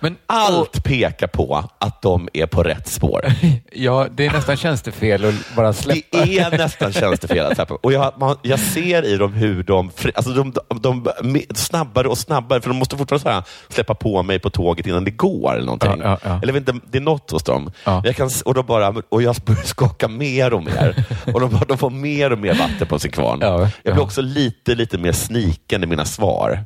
Men 0.00 0.16
Allt 0.26 0.84
pekar 0.84 1.26
på 1.26 1.64
att 1.78 2.02
de 2.02 2.28
är 2.32 2.46
på 2.46 2.62
rätt 2.62 2.88
spår. 2.88 3.24
Ja, 3.72 4.06
det 4.10 4.26
är 4.26 4.32
nästan 4.32 4.56
tjänstefel 4.56 5.24
att 5.24 5.56
bara 5.56 5.72
släppa. 5.72 6.24
Det 6.24 6.38
är 6.38 6.50
nästan 6.50 6.92
tjänstefel 6.92 7.46
att 7.46 7.54
släppa. 7.54 7.74
Och 7.74 7.92
jag, 7.92 8.12
man, 8.18 8.36
jag 8.42 8.58
ser 8.58 9.04
i 9.04 9.16
dem 9.16 9.32
hur 9.32 9.62
de, 9.62 9.90
alltså 10.14 10.32
de, 10.32 10.52
de, 10.68 10.80
de 10.80 11.42
snabbare 11.54 12.08
och 12.08 12.18
snabbare, 12.18 12.60
för 12.60 12.68
de 12.68 12.76
måste 12.76 12.96
fortfarande 12.96 13.30
här, 13.30 13.42
släppa 13.68 13.94
på 13.94 14.22
mig 14.22 14.38
på 14.38 14.50
tåget 14.50 14.86
innan 14.86 15.04
det 15.04 15.10
går. 15.10 15.52
Eller 15.52 15.64
någonting. 15.64 16.00
Ja, 16.02 16.04
ja, 16.04 16.18
ja. 16.24 16.40
Eller 16.42 16.56
inte, 16.56 16.74
det 16.90 16.98
är 16.98 17.02
något 17.02 17.30
hos 17.30 17.42
dem. 17.42 17.72
Ja. 17.84 18.02
Jag 18.04 18.16
kan, 18.16 18.30
och, 18.44 18.54
de 18.54 18.66
bara, 18.66 18.94
och 19.08 19.22
jag 19.22 19.36
börjar 19.36 19.62
skaka 19.62 20.08
mer 20.08 20.54
och 20.54 20.62
mer. 20.62 21.04
och 21.34 21.40
de, 21.40 21.60
de 21.68 21.78
får 21.78 21.90
mer 21.90 22.32
och 22.32 22.38
mer 22.38 22.54
vatten 22.54 22.86
på 22.86 22.98
sin 22.98 23.10
kvarn. 23.10 23.38
Ja, 23.40 23.68
jag 23.82 23.94
blir 23.94 24.04
också 24.04 24.22
lite, 24.22 24.74
lite 24.74 24.98
mer 25.02 25.12
sniken 25.12 25.84
i 25.84 25.86
mina 25.86 26.04
svar. 26.04 26.64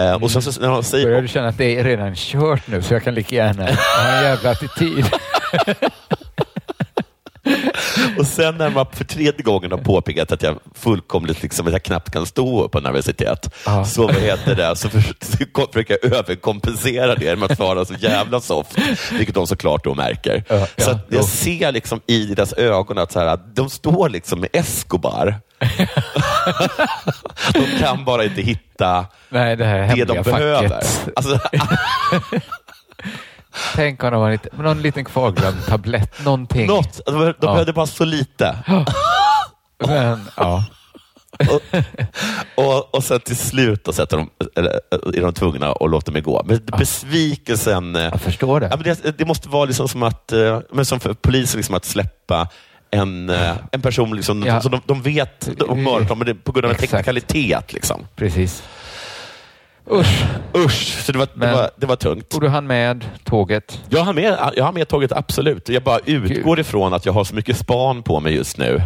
Eh, 0.00 0.22
och 0.22 0.30
sen 0.30 0.42
så, 0.42 0.60
när 0.60 0.68
de 0.68 0.82
säger, 0.82 1.06
Börjar 1.06 1.22
du 1.22 1.28
känna 1.28 1.48
att 1.48 1.58
det 1.58 1.78
är 1.78 1.84
redan 1.84 2.14
kört 2.14 2.66
nu 2.68 2.82
så 2.82 2.94
jag 2.94 3.04
kan 3.04 3.14
lika 3.14 3.36
gärna 3.36 3.64
ha 3.64 4.16
en 4.18 4.24
jävla 4.24 4.50
attityd? 4.50 5.04
Och 8.18 8.26
sen 8.26 8.56
när 8.56 8.70
man 8.70 8.86
för 8.92 9.04
tredje 9.04 9.42
gången 9.42 9.70
har 9.70 9.78
påpekat 9.78 10.32
att 10.32 10.42
jag 10.42 10.58
fullkomligt 10.74 11.42
liksom, 11.42 11.66
att 11.66 11.72
jag 11.72 11.82
knappt 11.82 12.10
kan 12.12 12.26
stå 12.26 12.64
upp 12.64 12.72
på 12.72 12.80
nervositet, 12.80 13.54
Ja. 13.66 13.84
så, 13.84 14.06
vad 14.06 14.14
heter 14.16 14.54
det, 14.54 14.76
så, 14.76 14.88
för, 14.88 15.00
så 15.00 15.66
försöker 15.72 15.98
jag 16.02 16.12
överkompensera 16.12 17.14
det 17.14 17.36
med 17.36 17.50
att 17.50 17.56
svara 17.56 17.84
så 17.84 17.94
jävla 17.94 18.40
soft, 18.40 18.78
vilket 19.12 19.34
de 19.34 19.46
såklart 19.46 19.84
då 19.84 19.94
märker. 19.94 20.44
Ja, 20.48 20.66
så 20.76 20.90
ja, 20.90 20.98
jag 21.08 21.24
ser 21.24 21.72
liksom 21.72 22.00
i 22.06 22.26
deras 22.26 22.52
ögon 22.52 22.98
att 22.98 23.12
så 23.12 23.18
här, 23.18 23.26
att 23.26 23.56
de 23.56 23.70
står 23.70 24.08
liksom 24.08 24.40
med 24.40 24.48
Escobar. 24.52 25.34
de 27.52 27.78
kan 27.78 28.04
bara 28.04 28.24
inte 28.24 28.42
hitta 28.42 29.06
Nej, 29.28 29.56
det 29.56 29.64
det 29.96 30.04
de 30.04 30.22
behöver. 30.22 30.82
Alltså, 31.16 31.38
Tänk 33.74 34.04
om 34.04 34.10
de 34.10 34.20
har 34.22 34.30
lite, 34.30 34.48
någon 34.58 34.82
liten 34.82 35.04
kvarglömd 35.04 35.66
tablett, 35.66 36.24
någonting. 36.24 36.66
något, 36.66 37.00
de, 37.06 37.12
de 37.18 37.34
Ja. 37.40 37.52
behövde 37.52 37.72
bara 37.72 37.86
så 37.86 38.04
lite. 38.04 38.58
Men, 39.86 40.20
ja. 40.36 40.64
och, 41.50 41.60
och, 42.64 42.94
och 42.94 43.04
sen 43.04 43.20
till 43.20 43.36
slut 43.36 43.84
då 43.84 43.92
sätter 43.92 44.16
de, 44.16 44.30
eller, 44.56 44.70
är 45.16 45.20
de 45.20 45.32
tvungna 45.32 45.72
att 45.72 45.90
låta 45.90 46.12
mig 46.12 46.22
gå. 46.22 46.42
Men 46.46 46.60
besvikelsen... 46.78 47.96
eh, 47.96 48.02
Jag 48.02 48.20
förstår 48.20 48.60
det. 48.60 48.68
Ja, 48.70 48.76
men 48.76 48.84
det, 49.02 49.18
det 49.18 49.24
måste 49.24 49.48
vara 49.48 49.64
liksom 49.64 49.88
som 49.88 50.02
att, 50.02 50.32
eh, 50.32 50.60
men 50.72 50.84
som 50.86 51.00
för 51.00 51.14
polisen, 51.14 51.58
liksom 51.58 51.74
att 51.74 51.84
släppa 51.84 52.48
en, 52.90 53.30
eh, 53.30 53.52
en 53.72 53.82
person 53.82 54.22
som 54.22 54.42
Ja. 54.42 54.60
som 54.60 54.70
de, 54.70 54.80
de 54.86 55.02
vet 55.02 55.48
de 55.58 55.82
mörkar, 55.82 56.14
men 56.14 56.26
det 56.26 56.34
på 56.34 56.52
grund 56.52 56.64
av 56.64 56.70
en 56.70 56.76
teknikalitet. 56.78 57.72
Liksom. 57.72 58.06
Precis. 58.16 58.62
Usch. 59.90 60.24
Usch, 60.56 61.02
så 61.04 61.12
det 61.12 61.18
var, 61.18 61.28
det, 61.34 61.52
var, 61.52 61.70
det 61.76 61.86
var 61.86 61.96
tungt. 61.96 62.34
Och 62.34 62.40
du 62.40 62.48
hann 62.48 62.66
med 62.66 63.04
tåget. 63.24 63.80
Jag 63.88 64.00
har 64.00 64.12
med, 64.12 64.38
jag 64.56 64.64
har 64.64 64.72
med 64.72 64.88
tåget, 64.88 65.12
absolut. 65.12 65.68
Jag 65.68 65.82
bara 65.82 65.98
utgår 66.04 66.60
ifrån 66.60 66.94
att 66.94 67.06
jag 67.06 67.12
har 67.12 67.24
så 67.24 67.34
mycket 67.34 67.56
span 67.56 68.02
på 68.02 68.20
mig 68.20 68.34
just 68.34 68.58
nu. 68.58 68.82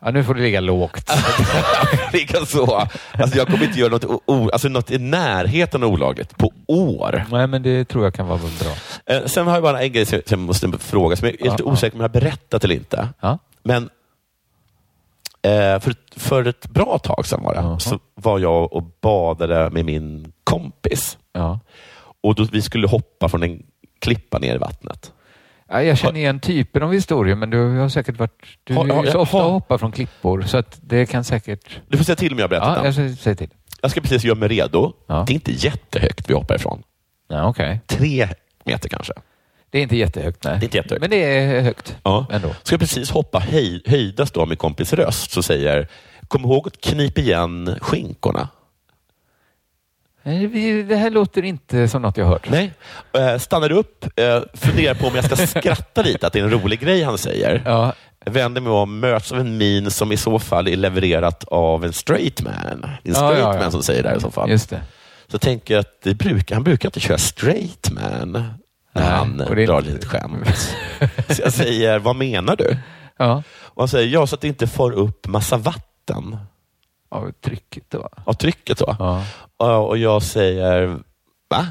Ja, 0.00 0.10
nu 0.10 0.24
får 0.24 0.34
du 0.34 0.42
ligga 0.42 0.60
lågt. 0.60 1.10
Likaså. 2.12 2.88
Alltså 3.12 3.38
jag 3.38 3.46
kommer 3.46 3.64
inte 3.64 3.78
göra 3.80 3.90
något, 3.90 4.04
o, 4.04 4.50
alltså 4.52 4.68
något 4.68 4.90
i 4.90 4.98
närheten 4.98 5.82
av 5.82 5.88
olagligt 5.88 6.38
på 6.38 6.52
år. 6.66 7.24
Nej, 7.30 7.46
men 7.46 7.62
det 7.62 7.84
tror 7.84 8.04
jag 8.04 8.14
kan 8.14 8.26
vara 8.26 8.38
bra. 8.38 8.72
Eh, 9.16 9.26
Sen 9.26 9.46
har 9.46 9.54
jag 9.54 9.62
bara 9.62 9.82
en 9.82 9.92
grej 9.92 10.06
som 10.06 10.20
jag 10.28 10.38
måste 10.38 10.72
fråga, 10.78 11.16
som 11.16 11.28
jag 11.28 11.40
är 11.40 11.44
lite 11.44 11.62
ja. 11.62 11.72
osäker 11.72 11.96
om 11.96 12.00
jag 12.00 12.08
har 12.08 12.20
berättat 12.20 12.64
eller 12.64 12.74
inte. 12.74 13.08
Ja. 13.20 13.38
Men 13.62 13.82
eh, 15.42 15.80
för, 15.80 15.94
för 16.16 16.44
ett 16.46 16.68
bra 16.68 16.98
tag 16.98 17.26
sedan 17.26 17.42
var 17.42 17.54
det, 17.54 17.60
Jaha. 17.60 17.78
så 17.78 17.98
var 18.14 18.38
jag 18.38 18.72
och 18.72 18.84
badade 19.00 19.70
med 19.70 19.84
min 19.84 20.32
kompis. 20.44 21.18
Ja. 21.32 21.60
Och 22.22 22.34
då, 22.34 22.44
Vi 22.52 22.62
skulle 22.62 22.86
hoppa 22.86 23.28
från 23.28 23.42
en 23.42 23.62
klippa 23.98 24.38
ner 24.38 24.54
i 24.54 24.58
vattnet. 24.58 25.12
Ja, 25.68 25.82
jag 25.82 25.98
känner 25.98 26.20
igen 26.20 26.40
typen 26.40 26.82
av 26.82 26.92
historier, 26.92 27.34
men 27.36 27.50
du 27.50 27.78
har 27.78 27.88
säkert 27.88 28.18
varit... 28.18 28.42
Du 28.64 28.74
Har- 28.74 28.86
har- 28.86 29.04
så 29.06 29.18
ofta 29.20 29.36
har- 29.36 29.50
hoppar 29.50 29.78
från 29.78 29.92
klippor, 29.92 30.42
så 30.42 30.56
att 30.56 30.78
det 30.82 31.06
kan 31.06 31.24
säkert... 31.24 31.80
Du 31.88 31.96
får 31.96 32.04
säga 32.04 32.16
till 32.16 32.32
om 32.32 32.38
jag 32.38 32.44
har 32.44 32.48
berättat 32.48 32.76
Ja, 32.78 32.84
jag 32.84 32.94
säger 32.94 33.14
säg 33.14 33.36
till. 33.36 33.50
Jag 33.82 33.90
ska 33.90 34.00
precis 34.00 34.24
göra 34.24 34.38
mig 34.38 34.48
redo. 34.48 34.92
Ja. 35.06 35.24
Det 35.26 35.32
är 35.32 35.34
inte 35.34 35.52
jättehögt 35.52 36.30
vi 36.30 36.34
hoppar 36.34 36.54
ifrån. 36.54 36.82
Ja, 37.28 37.48
okej. 37.48 37.80
Tre 37.86 38.28
meter 38.64 38.88
kanske. 38.88 39.12
Det 39.70 39.78
är 39.78 39.82
inte 39.82 39.96
jättehögt, 39.96 40.44
nej. 40.44 40.52
Det 40.58 40.62
är 40.62 40.64
inte 40.64 40.76
jättehögt. 40.76 41.00
Men 41.00 41.10
det 41.10 41.16
är 41.24 41.60
högt 41.60 41.96
Ja. 42.02 42.26
ändå. 42.30 42.48
Ska 42.62 42.72
jag 42.74 42.80
precis 42.80 43.10
hoppa 43.10 43.38
höj, 43.38 43.82
höjdas 43.86 44.30
då 44.30 44.40
av 44.40 44.48
min 44.48 44.56
kompis 44.56 44.92
röst 44.92 45.30
så 45.30 45.42
säger 45.42 45.88
Kom 46.28 46.44
ihåg 46.44 46.66
att 46.66 46.80
knipa 46.80 47.20
igen 47.20 47.78
skinkorna. 47.80 48.48
Det 50.88 50.96
här 50.96 51.10
låter 51.10 51.42
inte 51.44 51.88
som 51.88 52.02
något 52.02 52.16
jag 52.16 52.24
har 52.24 52.32
hört. 52.32 52.48
Nej. 52.50 52.72
Eh, 53.18 53.38
stannar 53.38 53.72
upp, 53.72 54.04
eh, 54.16 54.40
funderar 54.54 54.94
på 54.94 55.06
om 55.06 55.14
jag 55.14 55.24
ska 55.24 55.36
skratta 55.60 56.02
lite, 56.02 56.26
att 56.26 56.32
det 56.32 56.38
är 56.40 56.44
en 56.44 56.50
rolig 56.50 56.80
grej 56.80 57.02
han 57.02 57.18
säger. 57.18 57.62
Ja, 57.64 57.92
Vänder 58.26 58.60
mig 58.60 58.72
om, 58.72 59.00
möts 59.00 59.32
av 59.32 59.40
en 59.40 59.56
min 59.58 59.90
som 59.90 60.12
i 60.12 60.16
så 60.16 60.38
fall 60.38 60.68
är 60.68 60.76
levererat 60.76 61.44
av 61.44 61.84
en 61.84 61.92
straight 61.92 62.42
man. 62.42 62.86
En 63.02 63.14
straight 63.14 63.38
ja, 63.38 63.54
ja. 63.54 63.60
man 63.62 63.72
som 63.72 63.82
säger 63.82 64.02
det 64.02 64.08
här 64.08 64.16
i 64.16 64.20
så 64.20 64.30
fall. 64.30 64.50
just 64.50 64.70
det. 64.70 64.80
Så 65.28 65.38
tänker 65.38 65.74
jag 65.74 65.80
att 65.80 66.02
det 66.02 66.14
brukar, 66.14 66.54
han 66.54 66.64
brukar 66.64 66.88
inte 66.88 67.00
köra 67.00 67.18
straight 67.18 67.90
man 67.90 68.32
när 68.32 68.54
Nej, 69.02 69.04
han 69.04 69.36
drar 69.36 69.78
inte- 69.78 69.80
lite 69.92 70.06
skämt. 70.06 70.48
Så 71.28 71.42
jag 71.42 71.52
säger, 71.52 71.98
vad 71.98 72.16
menar 72.16 72.56
du? 72.56 72.76
Ja, 73.18 73.42
Och 73.56 73.82
han 73.82 73.88
säger, 73.88 74.08
ja 74.08 74.26
så 74.26 74.34
att 74.34 74.40
det 74.40 74.48
inte 74.48 74.66
får 74.66 74.92
upp 74.92 75.26
massa 75.26 75.56
vatten 75.56 76.36
av 77.14 77.32
trycket 77.32 77.90
då. 77.90 78.08
av 78.24 78.32
trycket. 78.32 78.78
då. 78.78 78.96
Ja. 79.58 79.76
Och 79.78 79.98
jag 79.98 80.22
säger, 80.22 80.98
va? 81.50 81.66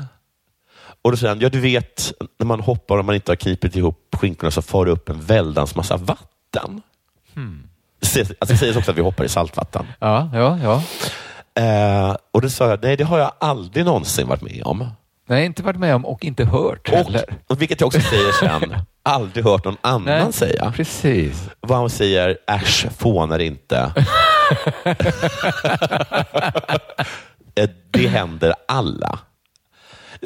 Och 1.02 1.12
då 1.12 1.18
säger 1.18 1.30
han, 1.34 1.40
ja 1.42 1.50
du 1.50 1.60
vet 1.60 2.14
när 2.40 2.46
man 2.46 2.60
hoppar 2.60 2.98
och 2.98 3.06
man 3.06 3.16
inte 3.16 3.32
har 3.32 3.36
knipit 3.36 3.76
ihop 3.76 4.16
skinkorna 4.16 4.52
så 4.52 4.62
far 4.62 4.86
det 4.86 4.92
upp 4.92 5.10
en 5.10 5.22
väldans 5.22 5.76
massa 5.76 5.98
vatten. 5.98 6.82
Sägs- 8.02 8.34
Alltså 8.40 8.54
det 8.54 8.58
sägs 8.58 8.78
också 8.78 8.92
att 8.92 8.98
vi 8.98 9.02
hoppar 9.02 9.24
i 9.24 9.30
saltvatten. 9.30 9.86
Ja, 10.00 10.30
ja, 10.34 10.58
ja. 10.64 10.84
Eh, 11.64 12.16
och 12.32 12.42
då 12.42 12.50
sa 12.50 12.70
jag, 12.70 12.84
nej 12.84 12.98
det 12.98 13.04
har 13.04 13.20
jag 13.20 13.32
aldrig 13.40 13.86
någonsin 13.86 14.28
varit 14.28 14.42
med 14.42 14.62
om. 14.66 14.88
Nej, 15.28 15.46
inte 15.46 15.64
varit 15.64 15.80
med 15.80 15.96
om 15.96 16.06
och 16.06 16.26
inte 16.26 16.46
hört 16.46 16.90
heller. 16.90 17.24
Och, 17.46 17.52
och 17.52 17.62
vilket 17.62 17.82
jag 17.82 17.88
också 17.88 18.02
säger 18.02 18.32
sen, 18.32 18.76
aldrig 19.04 19.46
hört 19.46 19.66
någon 19.66 19.78
annan 19.82 20.34
säga. 20.34 20.72
Precis. 20.76 21.50
Vad 21.62 21.78
han 21.78 21.90
säger, 21.90 22.38
äsch, 22.48 22.86
fånar 22.98 23.40
inte. 23.40 23.94
Eh, 27.56 27.70
det 27.92 28.08
händer 28.08 28.54
alla. 28.68 29.20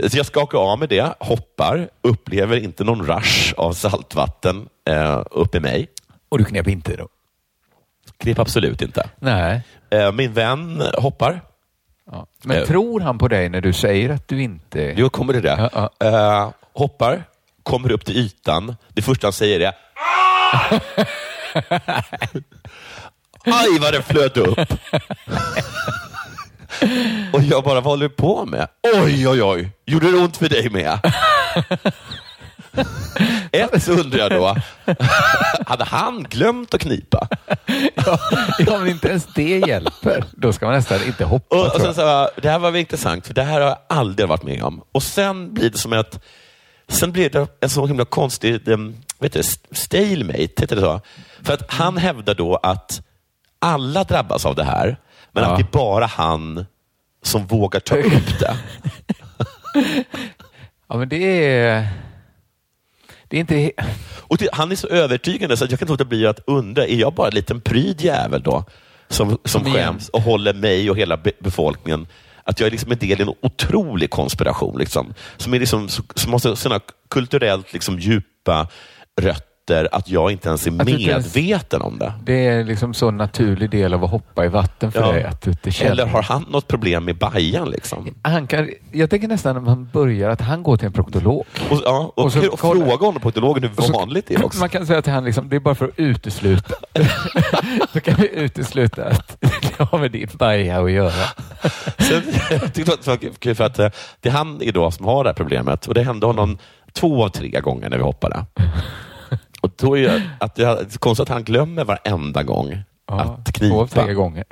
Så 0.07 0.17
jag 0.17 0.25
skakar 0.25 0.57
av 0.57 0.79
med 0.79 0.89
det, 0.89 1.13
hoppar, 1.19 1.89
upplever 2.01 2.57
inte 2.57 2.83
någon 2.83 3.05
rush 3.07 3.53
av 3.57 3.73
saltvatten 3.73 4.67
eh, 4.89 5.23
upp 5.31 5.55
i 5.55 5.59
mig. 5.59 5.87
Och 6.29 6.37
du 6.37 6.43
knep 6.45 6.67
inte 6.67 6.95
då? 6.95 7.07
Knep 8.17 8.39
absolut 8.39 8.81
inte. 8.81 9.09
Nej. 9.19 9.61
Eh, 9.89 10.11
min 10.11 10.33
vän 10.33 10.83
hoppar. 10.97 11.41
Ja. 12.11 12.27
Men 12.43 12.57
Eh. 12.57 12.63
tror 12.63 12.99
han 12.99 13.17
på 13.17 13.27
dig 13.27 13.49
när 13.49 13.61
du 13.61 13.73
säger 13.73 14.09
att 14.09 14.27
du 14.27 14.41
inte... 14.43 14.93
Jo, 14.97 15.09
kommer 15.09 15.33
det 15.33 15.41
det. 15.41 15.69
Ja, 15.73 15.89
Eh, 16.07 16.49
hoppar, 16.73 17.23
kommer 17.67 17.91
upp 17.91 18.05
till 18.05 18.17
ytan. 18.17 18.75
Det 18.93 19.01
första 19.01 19.27
han 19.27 19.33
säger 19.33 19.59
är 19.59 19.73
"Ah!" 19.95 20.79
Aj, 23.45 23.79
vad 23.79 23.93
det 23.93 24.01
flöt 24.01 24.37
upp. 24.37 24.59
Och 27.33 27.41
jag 27.41 27.63
bara, 27.63 27.81
vad 27.81 27.83
håller 27.83 28.09
du 28.09 28.15
på 28.15 28.45
med? 28.45 28.67
Oj, 29.03 29.27
oj, 29.27 29.43
oj. 29.43 29.71
Gjorde 29.85 30.11
det 30.11 30.17
ont 30.17 30.37
för 30.37 30.49
dig 30.49 30.69
med? 30.69 30.99
Ett 33.51 33.83
så 33.83 33.91
undrar 33.91 34.19
jag 34.19 34.31
då, 34.31 34.55
hade 35.67 35.83
han 35.83 36.23
glömt 36.23 36.73
att 36.73 36.81
knipa? 36.81 37.27
Ja, 38.05 38.19
ja, 38.59 38.77
men 38.77 38.87
inte 38.87 39.07
ens 39.07 39.25
det 39.35 39.57
hjälper. 39.57 40.23
Då 40.31 40.53
ska 40.53 40.65
man 40.65 40.75
nästan 40.75 41.03
inte 41.03 41.25
hoppa. 41.25 41.55
Och, 41.55 41.75
och 41.75 41.81
sen 41.81 41.95
så, 41.95 42.29
det 42.41 42.49
här 42.49 42.59
var 42.59 42.75
intressant, 42.75 43.27
för 43.27 43.33
det 43.33 43.43
här 43.43 43.61
har 43.61 43.67
jag 43.67 43.77
aldrig 43.89 44.29
varit 44.29 44.43
med 44.43 44.63
om. 44.63 44.83
Och 44.91 45.03
sen 45.03 45.53
blir 45.53 45.69
det 45.69 45.77
som 45.77 45.93
att 45.93 46.23
Sen 46.89 47.11
blir 47.11 47.29
det 47.29 47.47
en 47.61 47.69
så 47.69 47.85
himla 47.87 48.05
konstig 48.05 48.67
um, 48.67 48.95
vet 49.19 49.33
du, 49.33 49.43
stalemate, 49.71 50.39
heter 50.61 50.75
det 50.75 50.81
så? 50.81 51.01
För 51.43 51.53
att 51.53 51.71
han 51.73 51.97
hävdar 51.97 52.33
då 52.33 52.55
att 52.55 53.01
alla 53.59 54.03
drabbas 54.03 54.45
av 54.45 54.55
det 54.55 54.63
här, 54.63 54.97
men 55.31 55.43
Ja. 55.43 55.49
att 55.49 55.57
det 55.57 55.63
är 55.63 55.71
bara 55.71 56.05
han 56.05 56.65
som 57.23 57.45
vågar 57.47 57.79
ta 57.79 57.95
upp 57.95 58.39
det. 58.39 58.57
Ja, 60.89 60.97
men 60.97 61.09
det 61.09 61.47
är... 61.55 61.87
Det 63.27 63.37
är 63.37 63.39
inte... 63.39 63.71
Och 64.19 64.37
det, 64.37 64.49
han 64.53 64.71
är 64.71 64.75
så 64.75 64.87
övertygande 64.87 65.57
så 65.57 65.63
att 65.63 65.71
jag 65.71 65.79
kan 65.79 65.85
inte 65.85 65.93
låta 65.93 66.05
bli 66.09 66.27
att 66.27 66.39
undra, 66.47 66.85
är 66.87 66.95
jag 66.95 67.13
bara 67.13 67.27
en 67.27 67.33
liten 67.33 67.61
pryd 67.61 68.01
jävel 68.01 68.41
då? 68.43 68.63
Som, 69.09 69.37
som 69.45 69.73
skäms 69.73 70.09
och 70.09 70.21
håller 70.21 70.53
mig 70.53 70.89
och 70.89 70.97
hela 70.97 71.17
be 71.17 71.31
befolkningen 71.39 72.07
att 72.47 72.59
jag 72.59 72.67
är 72.67 72.71
liksom 72.71 72.91
en 72.91 72.97
del 72.97 73.19
i 73.19 73.23
en 73.23 73.33
otrolig 73.41 74.09
konspiration. 74.09 74.77
Liksom, 74.77 75.13
som, 75.37 75.53
är 75.53 75.59
liksom, 75.59 75.89
som 75.89 76.31
har 76.31 76.55
sådana 76.55 76.81
kulturellt 77.09 77.73
liksom, 77.73 77.99
djupa 77.99 78.67
rötter 79.21 79.56
att 79.75 80.09
jag 80.09 80.31
inte 80.31 80.47
ens 80.47 80.67
är 80.67 80.71
Att 80.81 80.85
medveten 80.87 81.81
om 81.81 81.99
det. 81.99 82.13
Det 82.23 82.47
är 82.47 82.63
liksom 82.63 82.93
så 82.93 83.11
naturlig 83.11 83.69
del 83.69 83.93
av 83.93 84.03
att 84.03 84.09
hoppa 84.11 84.45
i 84.45 84.47
vatten 84.47 84.91
för 84.91 84.99
Ja. 85.01 85.11
dig. 85.11 85.23
Att 85.23 85.41
du 85.41 85.49
inte 85.51 85.71
känner. 85.71 85.91
Eller 85.91 86.05
har 86.05 86.21
han 86.21 86.45
något 86.49 86.67
problem 86.67 87.05
med 87.05 87.17
Bajan? 87.17 87.69
Liksom? 87.69 88.13
han 88.21 88.47
kan, 88.47 88.69
jag 88.91 89.09
tänker 89.09 89.27
nästan 89.27 89.55
när 89.55 89.61
man 89.61 89.89
börjar 89.93 90.29
att 90.29 90.41
han 90.41 90.63
går 90.63 90.77
till 90.77 90.85
en 90.87 90.93
proktolog. 90.93 91.45
Och, 91.69 91.81
ja, 91.85 92.11
och, 92.15 92.23
Och 92.25 92.33
så 92.33 92.51
och 92.51 92.59
fråga 92.59 93.05
honom 93.05 93.21
på 93.21 93.29
etologen 93.29 93.63
hur 93.63 93.81
så- 93.83 93.93
vanligt 93.93 94.27
det 94.27 94.33
är 94.35 94.45
också. 94.45 94.59
Man 94.59 94.69
kan 94.69 94.85
säga 94.87 95.01
till 95.01 95.13
han 95.13 95.23
liksom, 95.25 95.49
det 95.49 95.55
är 95.55 95.59
bara 95.59 95.75
för 95.75 95.85
att 95.85 95.91
utesluta. 95.99 96.73
så 97.93 97.99
kan 97.99 98.15
vi 98.17 98.29
utesluta 98.35 99.05
att 99.05 99.37
det 99.41 99.83
har 99.83 99.97
med 99.99 100.11
din 100.11 100.29
baja 100.33 100.81
att 100.83 100.91
göra. 100.91 101.11
Sen, 101.97 102.21
jag 102.51 102.73
tyckte 102.73 102.93
att 102.93 103.01
det 103.03 103.09
var 103.11 103.17
kul 103.39 103.55
för 103.55 103.63
att 103.63 103.79
eh, 103.79 103.89
det 104.21 104.29
är 104.29 104.33
han 104.33 104.61
idag 104.61 104.93
som 104.93 105.05
har 105.05 105.23
det 105.23 105.29
här 105.29 105.35
problemet 105.35 105.85
och 105.87 105.93
det 105.93 106.03
hände 106.03 106.25
honom 106.25 106.57
två 106.93 107.25
av 107.25 107.29
tre 107.29 107.59
gånger 107.59 107.89
när 107.89 107.97
vi 107.97 108.03
hoppade. 108.03 108.45
Och 109.61 109.71
då 109.75 109.97
är 109.97 110.21
att 110.39 110.55
det 110.55 110.63
är 110.63 110.97
konstigt 110.99 111.23
att 111.23 111.29
han 111.29 111.43
glömmer 111.43 111.83
varenda 111.83 112.43
gång 112.43 112.83
att 113.05 113.53
två 113.53 113.81
av 113.81 113.87
tre 113.87 114.03
knipa. 114.03 114.13
gånger. 114.13 114.45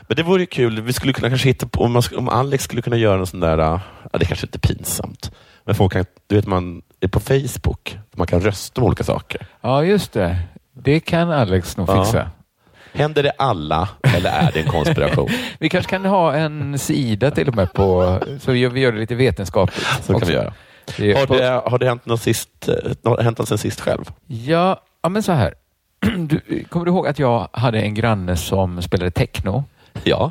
Men 0.00 0.16
det 0.16 0.22
vore 0.22 0.46
kul. 0.46 0.80
Vi 0.80 0.92
skulle 0.92 1.12
kunna 1.12 1.28
kanske 1.28 1.48
hitta 1.48 1.66
på, 1.66 1.82
om, 1.82 1.92
man, 1.92 2.02
om 2.16 2.28
Alex 2.28 2.64
skulle 2.64 2.82
kunna 2.82 2.96
göra 2.96 3.20
en 3.20 3.26
sån 3.26 3.40
där, 3.40 3.58
uh, 3.58 3.80
ja, 4.12 4.18
det 4.18 4.24
kanske 4.24 4.46
inte 4.46 4.56
är 4.56 4.74
pinsamt, 4.74 5.32
men 5.64 5.74
folk 5.74 5.92
kan, 5.92 6.04
du 6.26 6.36
vet 6.36 6.46
man 6.46 6.82
är 7.00 7.08
på 7.08 7.20
Facebook, 7.20 7.98
man 8.16 8.26
kan 8.26 8.40
rösta 8.40 8.80
om 8.80 8.86
olika 8.86 9.04
saker. 9.04 9.46
Ja, 9.60 9.84
just 9.84 10.12
det. 10.12 10.36
Det 10.72 11.00
kan 11.00 11.30
Alex 11.30 11.76
nog 11.76 11.88
Ja. 11.88 12.04
fixa. 12.04 12.30
Händer 12.92 13.22
det 13.22 13.30
alla 13.30 13.88
eller 14.02 14.30
är 14.30 14.50
det 14.52 14.60
en 14.60 14.70
konspiration? 14.70 15.28
Vi 15.58 15.68
kanske 15.68 15.90
kan 15.90 16.04
ha 16.04 16.34
en 16.34 16.78
sida 16.78 17.30
till 17.30 17.48
och 17.48 17.56
med 17.56 17.72
på, 17.72 18.18
så 18.40 18.52
vi 18.52 18.58
gör, 18.58 18.92
det 18.92 18.98
lite 18.98 19.14
vetenskapligt. 19.14 19.86
Så 20.02 20.06
kan 20.06 20.16
också. 20.16 20.28
vi 20.28 20.34
göra. 20.34 20.52
Det 20.96 21.12
Har 21.18 21.26
på- 21.26 21.34
det, 21.36 21.62
har 21.66 21.78
det 21.78 21.86
hänt 21.88 22.06
något 22.06 22.22
sist, 22.22 22.68
eh, 22.68 22.74
det 23.16 23.22
hänt 23.22 23.38
något 23.38 23.48
sen 23.48 23.58
sist 23.58 23.80
själv? 23.80 24.04
Ja, 24.26 24.80
ja, 25.02 25.08
men 25.08 25.22
så 25.22 25.32
här. 25.32 25.54
Du, 26.18 26.64
kommer 26.70 26.86
du 26.86 26.90
ihåg 26.92 27.06
att 27.06 27.18
jag 27.18 27.48
hade 27.52 27.80
en 27.80 27.94
granne 27.94 28.36
som 28.36 28.82
spelade 28.82 29.10
techno? 29.10 29.64
Ja. 30.04 30.30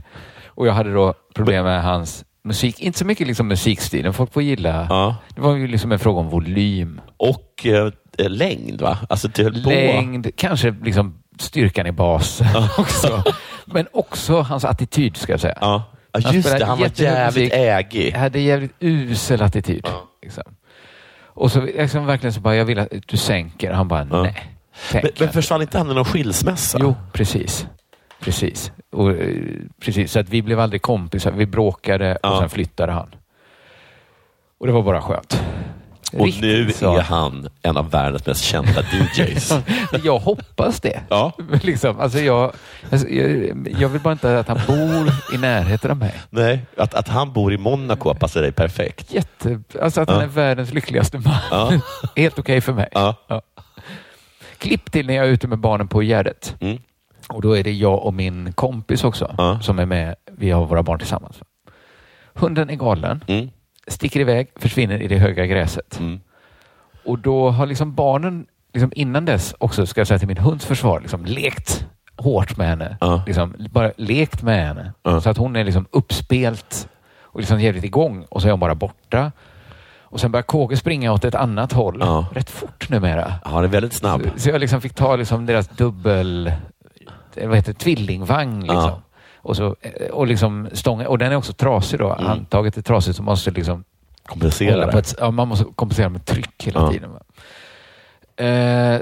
Och 0.46 0.66
jag 0.66 0.72
hade 0.72 0.92
då 0.92 1.14
problem 1.34 1.64
med 1.64 1.82
hans 1.82 2.24
musik. 2.44 2.80
Inte 2.80 2.98
så 2.98 3.04
mycket 3.04 3.26
liksom 3.26 3.48
musikstilen. 3.48 4.12
Folk 4.12 4.32
får 4.32 4.42
gilla. 4.42 4.86
ja. 4.90 5.16
Det 5.34 5.40
var 5.40 5.54
ju 5.56 5.66
liksom 5.66 5.92
en 5.92 5.98
fråga 5.98 6.20
om 6.20 6.28
volym. 6.28 7.00
Och 7.16 7.66
eh, 7.66 7.92
längd, 8.30 8.80
va? 8.82 8.98
Alltså 9.08 9.28
det 9.28 9.42
höll 9.42 9.62
på... 9.64 9.70
Längd, 9.70 10.36
kanske 10.36 10.70
liksom 10.82 11.18
styrkan 11.38 11.86
i 11.86 11.92
bas 11.92 12.40
också. 12.78 13.22
Men 13.64 13.86
också 13.92 14.40
hans 14.40 14.64
attityd 14.64 15.16
ska 15.16 15.32
jag 15.32 15.40
säga. 15.40 15.58
Ja. 15.60 15.82
Ja, 16.24 16.32
just 16.32 16.58
det, 16.58 16.64
han 16.64 16.78
var 16.78 16.90
jävligt 16.94 17.34
musik. 17.44 17.52
ägig. 17.54 18.12
Hade 18.12 18.38
jävligt 18.40 18.72
usel 18.80 19.42
attityd. 19.42 19.80
Ja. 19.84 20.08
Liksom. 20.22 20.44
Och 21.24 21.52
så 21.52 21.60
liksom 21.60 22.06
verkligen 22.06 22.32
så 22.32 22.40
bara, 22.40 22.56
jag 22.56 22.64
vill 22.64 22.78
att 22.78 22.88
du 23.06 23.16
sänker. 23.16 23.72
Han 23.72 23.88
bara, 23.88 24.06
Ja. 24.10 24.22
nej. 24.22 24.52
Men, 24.92 25.02
men 25.20 25.28
försvann 25.32 25.62
inte 25.62 25.78
han 25.78 25.90
i 25.90 25.94
någon 25.94 26.04
skilsmässa? 26.04 26.78
Jo, 26.80 26.94
precis. 27.12 27.66
Precis. 28.20 28.72
Och, 28.92 29.10
eh, 29.10 29.36
precis. 29.80 30.12
Så 30.12 30.20
att 30.20 30.28
vi 30.28 30.42
blev 30.42 30.60
aldrig 30.60 30.82
kompisar. 30.82 31.30
Vi 31.30 31.46
bråkade 31.46 32.12
och 32.12 32.18
Ja. 32.22 32.38
sen 32.40 32.48
flyttade 32.50 32.92
han. 32.92 33.14
Och 34.60 34.66
det 34.66 34.72
var 34.72 34.82
bara 34.82 35.02
skönt. 35.02 35.42
Och 36.12 36.24
Riktigt 36.26 36.42
nu 36.42 36.72
så. 36.72 36.96
är 36.96 37.00
han 37.02 37.48
en 37.62 37.76
av 37.76 37.90
världens 37.90 38.26
mest 38.26 38.42
kända 38.44 38.82
DJs. 39.16 39.52
Jag 40.04 40.18
hoppas 40.18 40.80
det. 40.80 41.00
ja. 41.08 41.32
Liksom, 41.62 42.00
alltså 42.00 42.18
jag, 42.18 42.52
alltså 42.90 43.08
jag, 43.08 43.68
jag 43.78 43.88
vill 43.88 44.00
bara 44.00 44.12
inte 44.12 44.38
att 44.38 44.48
han 44.48 44.60
bor 44.66 45.12
i 45.34 45.38
närheten 45.38 45.90
av 45.90 45.96
mig. 45.96 46.14
Nej, 46.30 46.60
att, 46.76 46.94
att 46.94 47.08
han 47.08 47.32
bor 47.32 47.52
i 47.52 47.58
Monaco 47.58 48.14
passar 48.14 48.42
dig 48.42 48.52
perfekt. 48.52 49.14
Jätte, 49.14 49.60
alltså 49.82 50.00
att 50.00 50.08
han 50.08 50.18
Ja. 50.18 50.22
är 50.24 50.28
världens 50.28 50.72
lyckligaste 50.72 51.18
man. 51.18 51.34
Ja. 51.50 51.72
Helt 52.16 52.38
okej 52.38 52.60
för 52.60 52.72
mig. 52.72 52.88
Ja. 52.92 53.14
Klipp 54.58 54.92
till 54.92 55.06
när 55.06 55.14
jag 55.14 55.26
är 55.26 55.30
ute 55.30 55.48
med 55.48 55.58
barnen 55.58 55.88
på 55.88 56.02
Gärdet. 56.02 56.54
Mm. 56.60 56.78
Och 57.28 57.42
då 57.42 57.56
är 57.56 57.64
det 57.64 57.72
jag 57.72 58.04
och 58.04 58.14
min 58.14 58.52
kompis 58.52 59.04
också 59.04 59.34
Ja. 59.38 59.60
som 59.62 59.78
är 59.78 59.86
med. 59.86 60.14
Vi 60.38 60.50
har 60.50 60.66
våra 60.66 60.82
barn 60.82 60.98
tillsammans. 60.98 61.36
Hunden 62.34 62.70
är 62.70 62.74
galen, 62.74 63.24
Mm. 63.26 63.48
Sticker 63.88 64.20
iväg, 64.20 64.48
försvinner 64.56 65.02
i 65.02 65.08
det 65.08 65.18
höga 65.18 65.46
gräset. 65.46 65.98
Mm. 66.00 66.20
Och 67.04 67.18
då 67.18 67.50
har 67.50 67.66
liksom 67.66 67.94
barnen 67.94 68.46
liksom 68.74 68.92
innan 68.94 69.24
dess 69.24 69.54
också, 69.58 69.86
ska 69.86 70.00
jag 70.00 70.08
säga 70.08 70.18
till 70.18 70.28
min 70.28 70.38
hunds 70.38 70.64
försvar, 70.64 71.00
liksom 71.00 71.24
lekt 71.24 71.86
hårt 72.16 72.56
med 72.56 72.66
henne. 72.68 72.96
Ja. 73.00 73.22
Liksom, 73.26 73.54
bara 73.70 73.92
lekt 73.96 74.42
med 74.42 74.66
henne. 74.66 74.92
Ja. 75.02 75.20
Så 75.20 75.30
att 75.30 75.36
hon 75.36 75.56
är 75.56 75.64
liksom 75.64 75.86
uppspelt 75.90 76.88
och 77.20 77.40
liksom 77.40 77.60
jävligt 77.60 77.84
igång 77.84 78.24
och 78.28 78.42
så 78.42 78.48
är 78.48 78.50
hon 78.50 78.60
bara 78.60 78.74
borta. 78.74 79.32
Och 80.08 80.20
sen 80.20 80.32
börjar 80.32 80.42
KG 80.42 80.76
springa 80.76 81.12
åt 81.12 81.24
ett 81.24 81.34
annat 81.34 81.72
håll 81.72 81.96
Ja. 82.00 82.26
rätt 82.34 82.50
fort 82.50 82.88
numera. 82.88 83.34
Ja, 83.44 83.50
Han 83.50 83.64
är 83.64 83.68
väldigt 83.68 83.92
snabb. 83.92 84.22
Så, 84.34 84.40
så 84.40 84.48
jag 84.48 84.60
liksom 84.60 84.80
fick 84.80 84.94
ta 84.94 85.16
liksom 85.16 85.46
deras 85.46 85.68
dubbel, 85.68 86.52
vad 87.44 87.56
heter 87.56 87.72
det, 87.72 87.78
tvillingvagn. 87.78 88.60
Liksom. 88.60 88.90
Och, 89.46 89.56
så, 89.56 89.76
eh, 89.80 90.06
och, 90.10 90.26
liksom 90.26 90.68
stånga, 90.72 91.08
och 91.08 91.18
den 91.18 91.32
är 91.32 91.36
också 91.36 91.52
trasig 91.52 91.98
då. 91.98 92.12
Mm. 92.12 92.26
Handtaget 92.26 92.76
är 92.76 92.82
trasigt 92.82 93.16
så 93.16 93.22
man 93.22 93.32
måste 93.32 93.50
liksom 93.50 93.84
Kompensera 94.26 94.92
på 94.92 94.98
ett, 94.98 95.14
ja, 95.20 95.30
man 95.30 95.48
måste 95.48 95.64
kompensera 95.74 96.08
med 96.08 96.24
tryck 96.24 96.64
hela 96.66 96.80
Ja. 96.80 96.90
tiden. 96.92 97.10
Eh, 98.36 99.00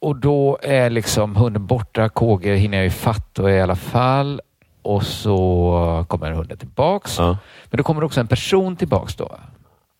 och 0.00 0.16
då 0.16 0.58
är 0.62 0.90
liksom 0.90 1.36
hunden 1.36 1.66
borta, 1.66 2.08
KG 2.08 2.56
hinner 2.56 2.78
jag 2.78 2.86
i 2.86 2.90
fatt 2.90 3.38
och 3.38 3.50
i 3.50 3.60
alla 3.60 3.76
fall. 3.76 4.40
Och 4.82 5.02
så 5.02 6.04
kommer 6.08 6.30
hunden 6.32 6.58
tillbaks. 6.58 7.18
Ja. 7.18 7.36
Men 7.64 7.78
då 7.78 7.82
kommer 7.82 8.04
också 8.04 8.20
en 8.20 8.26
person 8.26 8.76
tillbaks 8.76 9.16
då. 9.16 9.36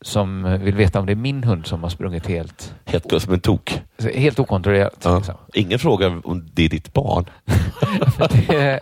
Som 0.03 0.59
vill 0.61 0.75
veta 0.75 1.01
om 1.01 1.07
det 1.07 1.13
är 1.13 1.17
min 1.17 1.45
hund 1.45 1.67
som 1.67 1.83
har 1.83 1.91
sprungit 1.91 2.27
helt, 2.27 2.75
Helt 2.85 3.23
som 3.23 3.33
en 3.35 3.41
tok. 3.41 3.83
helt 4.15 4.39
okontrollerat. 4.39 5.01
Ja. 5.03 5.17
Liksom. 5.17 5.35
Ingen 5.55 5.79
frågar 5.79 6.27
om 6.27 6.49
det 6.55 6.65
är 6.65 6.69
ditt 6.69 6.93
barn. 6.93 7.25
Det, 8.49 8.81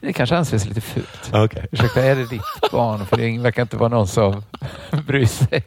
det 0.00 0.12
kanske 0.12 0.36
anses 0.36 0.66
lite 0.68 0.80
fult. 0.80 1.34
Okay. 1.34 1.62
Ursäkta, 1.72 2.02
är 2.02 2.16
det 2.16 2.24
ditt 2.30 2.70
barn? 2.72 3.06
För 3.06 3.16
det 3.16 3.38
verkar 3.38 3.62
inte 3.62 3.76
vara 3.76 3.88
någon 3.88 4.06
som 4.08 4.42
bryr 5.06 5.26
sig. 5.26 5.62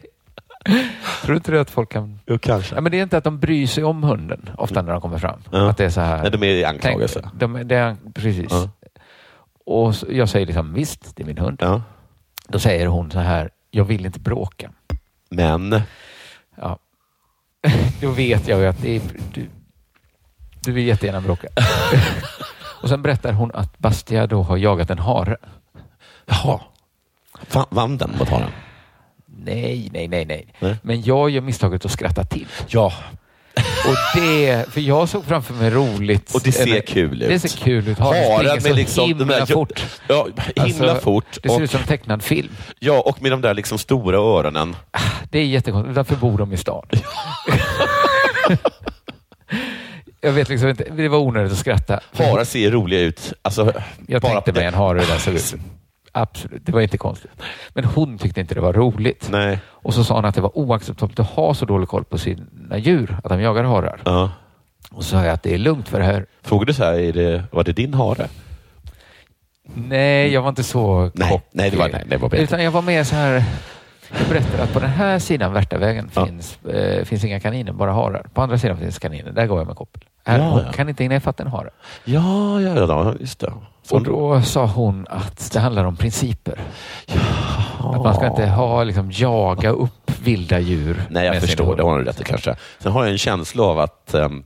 Tror 1.22 1.36
inte 1.36 1.50
du 1.52 1.60
att 1.60 1.70
folk 1.70 1.92
kan... 1.92 2.18
Jo, 2.26 2.38
kanske. 2.38 2.74
Ja, 2.74 2.80
men 2.80 2.92
det 2.92 2.98
är 2.98 3.02
inte 3.02 3.16
att 3.16 3.24
de 3.24 3.40
bryr 3.40 3.66
sig 3.66 3.84
om 3.84 4.02
hunden 4.02 4.50
ofta 4.58 4.82
när 4.82 4.92
de 4.92 5.00
kommer 5.00 5.18
fram. 5.18 5.40
Ja. 5.52 5.70
Att 5.70 5.76
det 5.76 5.84
är 5.84 5.90
så 5.90 6.00
här... 6.00 6.22
Nej, 6.22 6.30
de 6.30 6.42
är 6.42 6.46
i 6.46 6.62
Tänk, 6.62 6.84
anklagelse. 6.84 7.30
de, 7.34 7.68
det 7.68 7.76
är, 7.76 7.96
precis. 8.14 8.46
Ja. 8.50 8.68
Och 9.66 9.94
så, 9.94 10.06
jag 10.10 10.28
säger 10.28 10.46
liksom, 10.46 10.74
visst, 10.74 11.16
det 11.16 11.22
är 11.22 11.26
min 11.26 11.38
hund. 11.38 11.62
Då 12.48 12.58
säger 12.58 12.86
hon 12.86 13.10
så 13.10 13.18
här, 13.18 13.50
jag 13.70 13.84
vill 13.84 14.06
inte 14.06 14.20
bråka. 14.20 14.70
Men, 15.34 15.82
Ja. 16.56 16.78
Då 18.00 18.10
vet 18.10 18.48
jag 18.48 18.60
ju 18.60 18.66
att 18.66 18.82
det 18.82 18.96
är, 18.96 19.00
du, 19.34 19.46
du 20.60 20.72
vill 20.72 20.86
jättegärna 20.86 21.20
bråka. 21.20 21.48
och 22.82 22.88
sen 22.88 23.02
berättar 23.02 23.32
hon 23.32 23.50
att 23.54 23.78
Bastia 23.78 24.26
då 24.26 24.42
har 24.42 24.56
jagat 24.56 24.90
en 24.90 24.98
hare. 24.98 25.36
jaha. 26.26 26.60
Va- 27.52 27.66
Vann 27.70 27.96
den 27.98 28.14
mot 28.18 28.28
haren? 28.28 28.50
Nej, 29.26 29.90
nej, 29.92 30.08
nej, 30.08 30.24
nej. 30.24 30.54
Nej. 30.60 30.76
Men 30.82 31.02
jag 31.02 31.30
gör 31.30 31.40
misstaget 31.42 31.84
att 31.84 31.90
skratta 31.90 32.24
till. 32.24 32.46
Ja. 32.68 32.92
Och 33.56 34.20
det, 34.20 34.66
för 34.72 34.80
jag 34.80 35.08
såg 35.08 35.24
framför 35.24 35.54
mig 35.54 35.70
roligt. 35.70 36.34
Och 36.34 36.40
det 36.44 36.52
ser 36.52 36.66
eller- 36.66 36.80
kul 36.80 37.22
ut. 37.22 37.28
Det 37.28 37.38
ser 37.38 37.48
kul 37.64 37.88
ut. 37.88 37.98
Haren 37.98 38.32
Haren 38.32 38.38
springer 38.38 38.54
med 38.54 38.62
så 38.62 38.74
liksom 38.74 39.08
himla 39.08 39.24
där- 39.38 39.46
fort. 39.46 39.86
Ja, 40.08 40.26
himla 40.56 40.90
Alltså, 40.90 41.04
fort. 41.04 41.38
Det 41.42 41.48
ser 41.48 41.56
Och, 41.56 41.60
ut 41.62 41.70
som 41.70 41.80
tecknad 41.82 42.22
film. 42.22 42.52
ja, 42.78 43.00
och 43.06 43.22
med 43.22 43.32
de 43.32 43.40
där 43.40 43.54
liksom 43.54 43.78
stora 43.78 44.16
öronen. 44.16 44.76
Det 45.34 45.38
är 45.40 45.46
jättekonstigt. 45.46 45.94
Därför 45.94 46.16
bor 46.16 46.38
de 46.38 46.52
i 46.52 46.56
stan. 46.56 46.82
jag 50.20 50.32
vet 50.32 50.48
liksom 50.48 50.68
inte. 50.68 50.84
Det 50.96 51.08
var 51.08 51.18
onödigt 51.18 51.52
att 51.52 51.58
skratta. 51.58 52.00
Harar 52.12 52.44
ser 52.44 52.70
roliga 52.70 53.00
ut. 53.00 53.32
Alltså, 53.42 53.72
Jag 54.08 54.22
bara 54.22 54.32
tänkte 54.32 54.52
mig 54.52 54.64
en 54.64 54.74
hare 54.74 54.98
hur 55.00 55.06
den 55.06 55.18
såg 55.20 55.34
ut. 55.34 55.54
Absolut, 56.12 56.66
det 56.66 56.72
var 56.72 56.80
inte 56.80 56.98
konstigt. 56.98 57.30
Men 57.68 57.84
hon 57.84 58.18
tyckte 58.18 58.40
inte 58.40 58.54
det 58.54 58.60
var 58.60 58.72
roligt. 58.72 59.28
Nej. 59.30 59.58
Och 59.66 59.94
så 59.94 60.04
sa 60.04 60.14
hon 60.14 60.24
att 60.24 60.34
det 60.34 60.40
var 60.40 60.58
oacceptabelt 60.58 61.20
att 61.20 61.30
ha 61.30 61.54
så 61.54 61.64
dålig 61.64 61.88
koll 61.88 62.04
på 62.04 62.18
sina 62.18 62.78
djur, 62.78 63.16
att 63.24 63.30
de 63.30 63.40
jagar 63.40 63.64
harar. 63.64 64.00
Ja. 64.04 64.30
Och 64.90 65.04
så 65.04 65.10
sa 65.10 65.24
jag 65.24 65.32
att 65.34 65.42
det 65.42 65.54
är 65.54 65.58
lugnt 65.58 65.88
för 65.88 65.98
det 65.98 66.04
här. 66.04 66.26
Frågade 66.42 66.74
så 66.74 66.84
här, 66.84 66.92
är 66.94 67.12
det, 67.12 67.44
var 67.52 67.64
det 67.64 67.72
din 67.72 67.94
hare? 67.94 68.28
Nej, 69.74 70.32
jag 70.32 70.42
var 70.42 70.48
inte 70.48 70.62
så 70.64 71.10
Nej, 71.14 71.42
nej, 71.52 71.70
det 71.70 71.76
var- 71.76 71.88
nej, 71.88 72.04
det 72.08 72.16
var 72.16 72.28
bättre. 72.28 72.44
Utan 72.44 72.64
jag 72.64 72.70
var 72.70 72.82
mer 72.82 73.04
så 73.04 73.14
här... 73.14 73.44
Jag 74.18 74.28
berättade 74.28 74.62
att 74.62 74.72
på 74.72 74.80
den 74.80 74.90
här 74.90 75.18
sidan 75.18 75.52
Värtavägen 75.52 76.10
Ja. 76.14 76.26
finns, 76.26 76.58
eh, 76.64 77.04
finns 77.04 77.24
inga 77.24 77.40
kaniner, 77.40 77.72
bara 77.72 77.92
harar. 77.92 78.26
På 78.34 78.42
andra 78.42 78.58
sidan 78.58 78.76
finns 78.78 78.98
kaniner. 78.98 79.32
Där 79.32 79.46
går 79.46 79.58
jag 79.58 79.66
med 79.66 79.76
koppel. 79.76 80.02
Här, 80.26 80.38
Ja, 80.38 80.44
hon 80.44 80.62
ja. 80.66 80.72
kan 80.72 80.88
inte 80.88 81.04
innefatta 81.04 81.42
en 81.42 81.48
hare. 81.50 81.70
Ja, 82.04 82.60
ja, 82.60 82.76
ja, 82.76 83.14
just 83.20 83.38
det. 83.40 83.52
Så 83.82 83.94
Och 83.96 84.02
då 84.02 84.42
sa 84.42 84.66
hon 84.66 85.06
att 85.10 85.50
det 85.52 85.60
handlar 85.60 85.84
om 85.84 85.96
principer. 85.96 86.58
Att 87.78 88.02
man 88.02 88.14
ska 88.14 88.26
inte 88.26 88.46
ha, 88.46 88.84
liksom, 88.84 89.10
jaga 89.12 89.70
upp 89.70 90.10
vilda 90.22 90.58
djur. 90.58 91.02
Nej, 91.10 91.26
jag 91.26 91.40
förstår. 91.40 91.76
Det 91.76 91.82
har 91.82 91.98
du 91.98 92.04
rätt 92.04 92.20
i 92.20 92.24
kanske. 92.24 92.56
Sen 92.78 92.92
har 92.92 93.04
jag 93.04 93.12
en 93.12 93.18
känsla 93.18 93.62
av 93.62 93.78
att 93.78 94.14
ehm, 94.14 94.44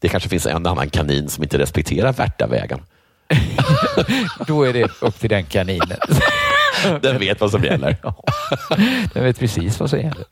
det 0.00 0.08
kanske 0.08 0.28
finns 0.28 0.46
en 0.46 0.66
annan 0.66 0.90
kanin 0.90 1.28
som 1.28 1.42
inte 1.42 1.58
respekterar 1.58 2.12
Värtavägen. 2.12 2.80
Då 4.46 4.62
är 4.62 4.72
det 4.72 5.02
upp 5.02 5.18
till 5.20 5.30
den 5.30 5.44
kaninen. 5.44 5.98
Den 7.02 7.18
vet 7.18 7.40
vad 7.40 7.50
som 7.50 7.64
gäller. 7.64 7.96
Den 9.14 9.24
vet 9.24 9.38
precis 9.38 9.80
vad 9.80 9.90
som 9.90 9.98
gäller. 9.98 10.24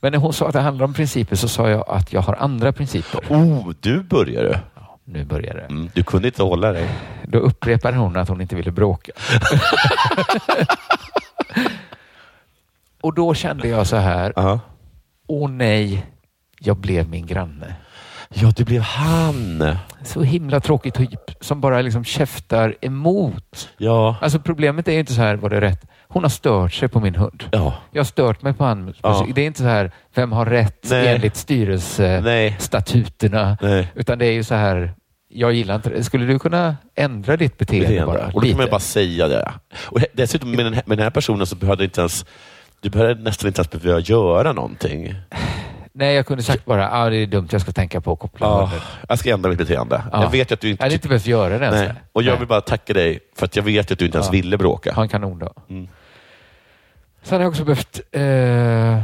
Men 0.00 0.12
när 0.12 0.18
hon 0.18 0.32
sa 0.32 0.46
att 0.46 0.52
det 0.52 0.60
handlar 0.60 0.84
om 0.84 0.94
principer 0.94 1.36
så 1.36 1.48
sa 1.48 1.68
jag 1.70 1.84
att 1.88 2.12
jag 2.12 2.20
har 2.20 2.34
andra 2.34 2.72
principer. 2.72 3.20
Oh, 3.28 3.72
du 3.80 4.02
börjar 4.02 4.42
du. 4.42 4.58
Ja, 4.74 4.98
nu 5.04 5.24
börjar 5.24 5.54
det. 5.54 5.60
Mm, 5.60 5.90
du 5.94 6.02
kunde 6.02 6.28
inte 6.28 6.42
hålla 6.42 6.72
dig. 6.72 6.88
Då 7.26 7.38
upprepade 7.38 7.96
hon 7.96 8.16
att 8.16 8.28
hon 8.28 8.40
inte 8.40 8.56
ville 8.56 8.70
bråka. 8.70 9.12
Och 13.00 13.14
då 13.14 13.34
kände 13.34 13.68
jag 13.68 13.86
så 13.86 13.96
här, 13.96 14.60
åh 15.26 15.50
nej, 15.50 16.06
jag 16.58 16.76
blev 16.76 17.08
min 17.08 17.26
granne. 17.26 17.74
Ja, 18.28 18.52
det 18.56 18.64
blev 18.64 18.82
han. 18.82 19.76
Så 20.04 20.22
himla 20.22 20.60
tråkig 20.60 20.94
typ 20.94 21.20
som 21.40 21.60
bara 21.60 21.80
liksom 21.80 22.04
käftar 22.04 22.74
emot. 22.80 23.68
Ja. 23.78 24.16
Alltså 24.20 24.38
problemet 24.38 24.88
är 24.88 24.98
inte 24.98 25.12
så 25.12 25.20
här, 25.20 25.36
var 25.36 25.50
det 25.50 25.60
rätt? 25.60 25.80
Hon 26.08 26.22
har 26.22 26.30
stört 26.30 26.72
sig 26.72 26.88
på 26.88 27.00
min 27.00 27.14
hund. 27.14 27.44
Ja. 27.52 27.74
Jag 27.90 28.00
har 28.00 28.04
stört 28.04 28.42
mig 28.42 28.52
på 28.52 28.64
han. 28.64 28.94
Ja. 29.02 29.26
Det 29.34 29.42
är 29.42 29.46
inte 29.46 29.58
så 29.58 29.64
här, 29.68 29.90
vem 30.14 30.32
har 30.32 30.46
rätt 30.46 30.86
Nej. 30.90 31.08
enligt 31.08 31.36
styrelsestatuterna? 31.36 33.56
Nej. 33.62 33.92
Utan 33.94 34.18
det 34.18 34.26
är 34.26 34.32
ju 34.32 34.44
så 34.44 34.54
här, 34.54 34.92
jag 35.28 35.52
gillar 35.52 35.74
inte 35.74 35.90
det. 35.90 36.04
Skulle 36.04 36.26
du 36.26 36.38
kunna 36.38 36.76
ändra 36.94 37.36
ditt 37.36 37.58
beteende, 37.58 37.86
Beteende. 37.88 38.12
bara? 38.12 38.26
Och 38.26 38.32
då 38.32 38.40
kan 38.40 38.48
lite? 38.48 38.58
man 38.58 38.70
bara 38.70 38.80
säga 38.80 39.28
det. 39.28 39.52
Och 39.86 40.00
dessutom 40.12 40.50
med 40.50 40.64
den, 40.64 40.74
här, 40.74 40.82
med 40.86 40.98
den 40.98 41.02
här 41.02 41.10
personen 41.10 41.46
så 41.46 41.56
behövde 41.56 41.84
inte 41.84 42.00
ens 42.00 42.24
du 42.80 42.90
behövde 42.90 43.22
nästan 43.22 43.48
inte 43.48 43.60
ens 43.60 43.70
behöva 43.70 44.00
göra 44.00 44.52
någonting. 44.52 45.14
Nej, 45.94 46.14
jag 46.14 46.26
kunde 46.26 46.42
sagt 46.42 46.64
bara, 46.64 46.90
ah, 46.92 47.10
det 47.10 47.16
är 47.16 47.26
dumt, 47.26 47.48
jag 47.50 47.60
ska 47.60 47.72
tänka 47.72 48.00
på 48.00 48.12
att 48.12 48.18
koppla 48.18 48.46
Ja, 48.46 48.60
hunden. 48.64 48.80
jag 49.08 49.18
ska 49.18 49.30
ändra 49.32 49.48
mitt 49.50 49.58
beteende. 49.58 50.02
Ja. 50.12 50.22
Jag 50.22 50.30
vet 50.30 50.50
ju 50.50 50.54
att 50.54 50.60
du 50.60 50.68
Jag 50.68 50.72
inte... 50.72 50.84
hade 50.84 50.94
inte 50.94 51.08
behövt 51.08 51.26
göra 51.26 51.58
det 51.58 51.64
ens. 51.64 51.80
Nej. 51.80 51.92
Och 52.12 52.22
jag 52.22 52.36
vill 52.36 52.48
bara 52.48 52.60
tacka 52.60 52.92
dig 52.92 53.18
för 53.36 53.46
att 53.46 53.56
jag 53.56 53.62
vet 53.62 53.90
att 53.90 53.98
du 53.98 54.04
inte 54.06 54.18
ens 54.18 54.26
Ja. 54.28 54.32
ville 54.32 54.58
bråka. 54.58 54.92
Ha 54.94 55.02
en 55.02 55.08
kanondag. 55.08 55.52
Mm. 55.70 55.88
Sen 57.22 57.36
har 57.36 57.42
jag 57.42 57.50
också 57.50 57.64
behövt... 57.64 58.00
Eh, 58.12 58.22
ja, 58.22 59.02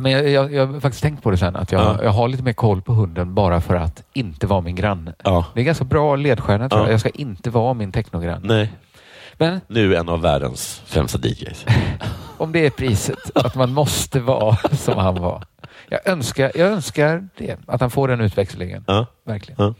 men 0.00 0.12
jag, 0.12 0.28
jag, 0.28 0.54
jag 0.54 0.66
har 0.66 0.80
faktiskt 0.80 1.02
tänkt 1.02 1.22
på 1.22 1.30
det 1.30 1.36
sen, 1.36 1.56
att 1.56 1.72
jag, 1.72 1.82
Ja. 1.82 1.98
jag 2.02 2.10
har 2.10 2.28
lite 2.28 2.42
mer 2.42 2.52
koll 2.52 2.82
på 2.82 2.92
hunden 2.92 3.34
bara 3.34 3.60
för 3.60 3.74
att 3.74 4.02
inte 4.12 4.46
vara 4.46 4.60
min 4.60 4.74
granne. 4.76 5.14
Ja. 5.24 5.46
Det 5.54 5.60
är 5.60 5.64
ganska 5.64 5.84
bra 5.84 6.16
ledstjärna 6.16 6.68
tror 6.68 6.80
Ja. 6.80 6.86
jag. 6.86 6.92
Jag 6.92 7.00
ska 7.00 7.08
inte 7.08 7.50
vara 7.50 7.74
min 7.74 7.92
technogranne. 7.92 8.40
Nej. 8.54 8.72
Men 9.38 9.60
Nu 9.66 9.96
en 9.96 10.08
av 10.08 10.20
världens 10.20 10.82
främsta 10.86 11.18
DJs. 11.18 11.66
om 12.38 12.52
det 12.52 12.66
är 12.66 12.70
priset, 12.70 13.30
att 13.34 13.54
man 13.54 13.72
måste 13.72 14.20
vara 14.20 14.56
som 14.72 14.98
han 14.98 15.14
var. 15.14 15.44
Jag 15.88 16.00
önskar, 16.08 16.52
jag 16.54 16.68
önskar 16.68 17.28
det, 17.38 17.56
att 17.66 17.80
han 17.80 17.90
får 17.90 18.08
den 18.08 18.20
utväxlingen. 18.20 18.84
Ja. 18.86 19.06
Verkligen. 19.26 19.56
Ja. 19.64 19.74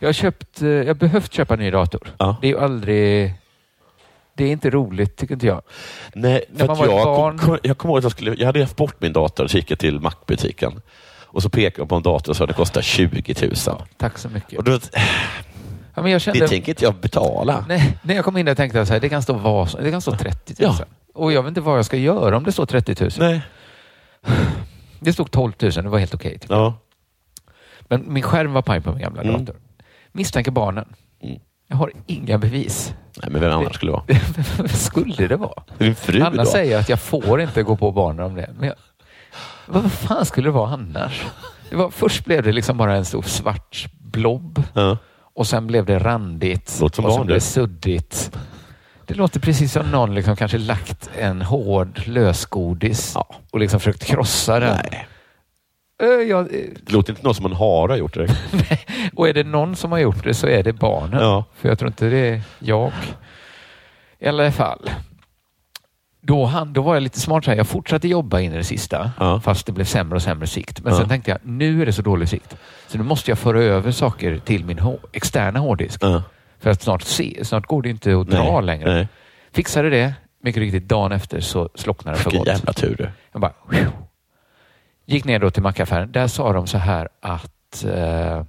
Jag 0.00 0.08
har 0.08 0.12
köpt, 0.12 0.62
eh, 0.62 0.68
jag 0.68 0.86
har 0.86 0.94
behövt 0.94 1.32
köpa 1.32 1.54
en 1.54 1.60
ny 1.60 1.70
dator. 1.70 2.14
Ja. 2.18 2.36
Det 2.40 2.46
är 2.46 2.50
ju 2.50 2.58
aldrig... 2.58 3.34
Det 4.34 4.44
är 4.44 4.52
inte 4.52 4.70
roligt, 4.70 5.16
tycker 5.16 5.34
inte 5.34 5.46
jag. 5.46 5.62
Nej, 6.14 6.44
När 6.50 6.58
för 6.58 6.66
man 6.66 6.76
var 6.78 6.86
jag, 6.86 7.04
barn- 7.06 7.38
kom, 7.38 7.58
jag 7.62 7.78
kommer 7.78 7.92
ihåg 7.92 7.98
att 7.98 8.02
jag, 8.04 8.12
skulle, 8.12 8.34
jag 8.38 8.46
hade 8.46 8.60
haft 8.60 8.76
bort 8.76 8.96
min 9.00 9.12
dator 9.12 9.44
och 9.44 9.50
kikat 9.50 9.78
till 9.78 10.00
Mac-butiken. 10.00 10.80
Och 11.32 11.42
så 11.42 11.50
pekade 11.50 11.80
jag 11.82 11.88
på 11.88 11.94
en 11.94 12.02
dator 12.02 12.32
och 12.32 12.36
sa 12.36 12.44
att 12.44 12.48
det 12.48 12.54
kostar 12.54 12.82
20 12.82 13.34
000. 13.46 13.54
Tack 13.96 14.18
så 14.18 14.28
mycket. 14.28 14.58
Och 14.58 14.64
då, 14.64 14.78
Ja, 15.94 16.02
men 16.02 16.12
jag 16.12 16.20
kände, 16.20 16.40
det 16.40 16.48
tänker 16.48 16.72
inte 16.72 16.84
jag 16.84 16.94
betala. 16.94 17.64
nej, 17.68 17.98
när 18.02 18.14
jag 18.14 18.24
kom 18.24 18.36
in 18.36 18.46
där 18.46 18.54
tänkte 18.54 18.78
jag 18.78 18.86
så 18.86 18.92
här, 18.92 19.00
det 19.00 19.08
kan 19.08 19.22
stå, 19.22 19.32
vad, 19.32 19.82
det 19.82 19.90
kan 19.90 20.00
stå 20.00 20.16
30 20.16 20.54
000. 20.64 20.72
Ja. 20.78 20.84
Och 21.14 21.32
jag 21.32 21.42
vet 21.42 21.48
inte 21.48 21.60
vad 21.60 21.78
jag 21.78 21.84
ska 21.84 21.96
göra 21.96 22.36
om 22.36 22.44
det 22.44 22.52
står 22.52 22.66
30 22.66 22.96
000. 23.00 23.10
Nej. 23.18 23.40
Det 25.00 25.12
stod 25.12 25.30
12 25.30 25.52
000, 25.62 25.72
det 25.72 25.82
var 25.82 25.98
helt 25.98 26.14
okej. 26.14 26.38
typ. 26.38 26.50
Ja. 26.50 26.74
Men 27.80 28.12
min 28.12 28.22
skärm 28.22 28.52
var 28.52 28.62
paj 28.62 28.80
på 28.80 28.90
min 28.92 29.00
gamla 29.02 29.22
Mm. 29.22 29.44
dator. 29.44 29.60
Misstänker 30.12 30.50
barnen. 30.50 30.94
Mm. 31.22 31.40
Jag 31.68 31.76
har 31.76 31.92
inga 32.06 32.38
bevis. 32.38 32.94
Nej, 33.22 33.30
men 33.30 33.40
vem 33.40 33.52
annars 33.52 33.74
skulle 33.74 33.92
det 33.92 33.96
vara? 33.96 34.04
Vem 34.58 34.68
skulle 34.68 35.26
det 35.28 35.36
vara? 35.36 35.62
Din 35.78 35.94
fru 35.94 36.20
Anna 36.22 36.44
då? 36.44 36.50
säger 36.50 36.78
att 36.78 36.88
jag 36.88 37.00
får 37.00 37.40
inte 37.40 37.62
gå 37.62 37.76
på 37.76 37.92
barnen 37.92 38.26
om 38.26 38.34
det. 38.34 38.50
Men 38.58 38.66
jag, 38.68 38.76
vad 39.66 39.92
fan 39.92 40.26
skulle 40.26 40.46
det 40.48 40.52
vara 40.52 40.70
annars? 40.70 41.24
Det 41.70 41.76
var, 41.76 41.90
först 41.90 42.24
blev 42.24 42.42
det 42.42 42.52
liksom 42.52 42.76
bara 42.78 42.96
en 42.96 43.04
stor 43.04 43.22
svart 43.22 43.86
blob 43.98 44.62
Ja. 44.74 44.96
och 45.34 45.46
sen 45.46 45.66
blev 45.66 45.84
det 45.86 45.98
randigt 45.98 46.78
Låter 46.80 46.96
som 46.96 47.04
och 47.04 47.10
sen 47.12 47.18
barn, 47.18 47.26
blev 47.26 47.36
det 47.36 47.40
suddigt. 47.40 48.36
Det 49.10 49.18
låter 49.18 49.40
precis 49.40 49.72
som 49.72 49.90
någon 49.90 50.14
liksom 50.14 50.36
kanske 50.36 50.58
lagt 50.58 51.10
en 51.18 51.42
hård 51.42 52.00
lösgodis 52.06 53.12
Ja. 53.14 53.26
och 53.50 53.60
liksom 53.60 53.80
försökt 53.80 54.04
krossa 54.04 54.60
den. 54.60 54.76
Nej. 54.90 55.06
Eh, 56.02 56.08
jag, 56.28 56.40
eh, 56.40 56.60
Det 56.86 56.92
låter 56.92 57.12
inte 57.12 57.22
någon 57.22 57.34
som 57.34 57.44
en 57.46 57.52
hare 57.52 57.92
har 57.92 57.96
gjort 57.96 58.14
det. 58.14 58.36
och 59.14 59.28
är 59.28 59.32
det 59.34 59.44
någon 59.44 59.76
som 59.76 59.92
har 59.92 59.98
gjort 59.98 60.24
det 60.24 60.34
så 60.34 60.46
är 60.46 60.62
det 60.62 60.72
barnen. 60.72 61.20
Ja. 61.22 61.44
För 61.56 61.68
jag 61.68 61.78
tror 61.78 61.88
inte 61.88 62.08
det 62.10 62.18
är 62.28 62.40
jag. 62.58 62.92
I 64.18 64.26
alla 64.28 64.52
fall. 64.52 64.90
Då, 66.22 66.44
han, 66.44 66.72
då 66.72 66.82
var 66.82 66.94
jag 66.94 67.02
lite 67.02 67.20
smart. 67.20 67.44
Så 67.44 67.50
här. 67.50 67.58
Jag 67.58 67.66
fortsatte 67.68 68.08
jobba 68.08 68.40
in 68.40 68.52
i 68.54 68.56
det 68.56 68.64
sista, 68.64 69.10
Ja. 69.18 69.40
fast 69.40 69.66
det 69.66 69.72
blev 69.72 69.84
sämre 69.84 70.16
och 70.16 70.22
sämre 70.22 70.46
sikt. 70.46 70.80
Men 70.80 70.92
Ja. 70.92 70.98
sen 70.98 71.08
tänkte 71.08 71.30
jag, 71.30 71.38
nu 71.42 71.82
är 71.82 71.86
det 71.86 71.92
så 71.92 72.02
dålig 72.02 72.28
sikt. 72.28 72.56
Så 72.88 72.98
nu 72.98 73.04
måste 73.04 73.30
jag 73.30 73.38
föra 73.38 73.62
över 73.62 73.92
saker 73.92 74.38
till 74.38 74.64
min 74.64 74.80
externa 75.12 75.58
hårddisk. 75.60 75.98
Ja. 76.02 76.22
För 76.60 76.70
att 76.70 76.82
snart, 76.82 77.02
se, 77.02 77.44
snart 77.44 77.66
går 77.66 77.82
det 77.82 77.88
inte 77.90 78.16
att 78.20 78.26
dra 78.26 78.52
Nej. 78.52 78.62
längre. 78.62 78.94
Nej. 78.94 79.08
Fixade 79.52 79.90
det. 79.90 80.14
Mycket 80.42 80.60
riktigt, 80.60 80.88
dagen 80.88 81.12
efter 81.12 81.40
så 81.40 81.68
slocknade 81.74 82.16
det 82.16 82.22
för 82.22 82.30
gott. 82.30 82.46
jävla 82.46 82.72
tur 82.72 82.94
du. 82.98 83.10
Jag 83.32 83.40
bara... 83.40 83.52
Gick 85.06 85.24
ner 85.24 85.38
då 85.38 85.50
till 85.50 85.62
mackaffären. 85.62 86.12
Där 86.12 86.26
sa 86.26 86.52
de 86.52 86.66
så 86.66 86.78
här 86.78 87.08
att 87.20 87.84
eh, 87.84 88.42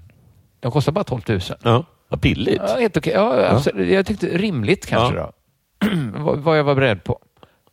de 0.59 0.71
kostar 0.71 0.91
bara 0.91 1.03
12 1.03 1.21
000. 1.27 1.39
Ja. 1.63 1.83
Vad 2.07 2.19
billigt. 2.19 2.61
Ja, 2.67 2.79
helt 2.79 2.97
okej. 2.97 3.13
Ja, 3.13 3.45
alltså, 3.45 3.81
jag 3.81 4.05
tyckte 4.05 4.27
rimligt 4.27 4.85
kanske 4.85 5.15
Ja. 5.17 5.31
då. 5.79 5.87
vad, 6.23 6.37
vad 6.39 6.59
jag 6.59 6.63
var 6.63 6.75
beredd 6.75 7.03
på. 7.03 7.19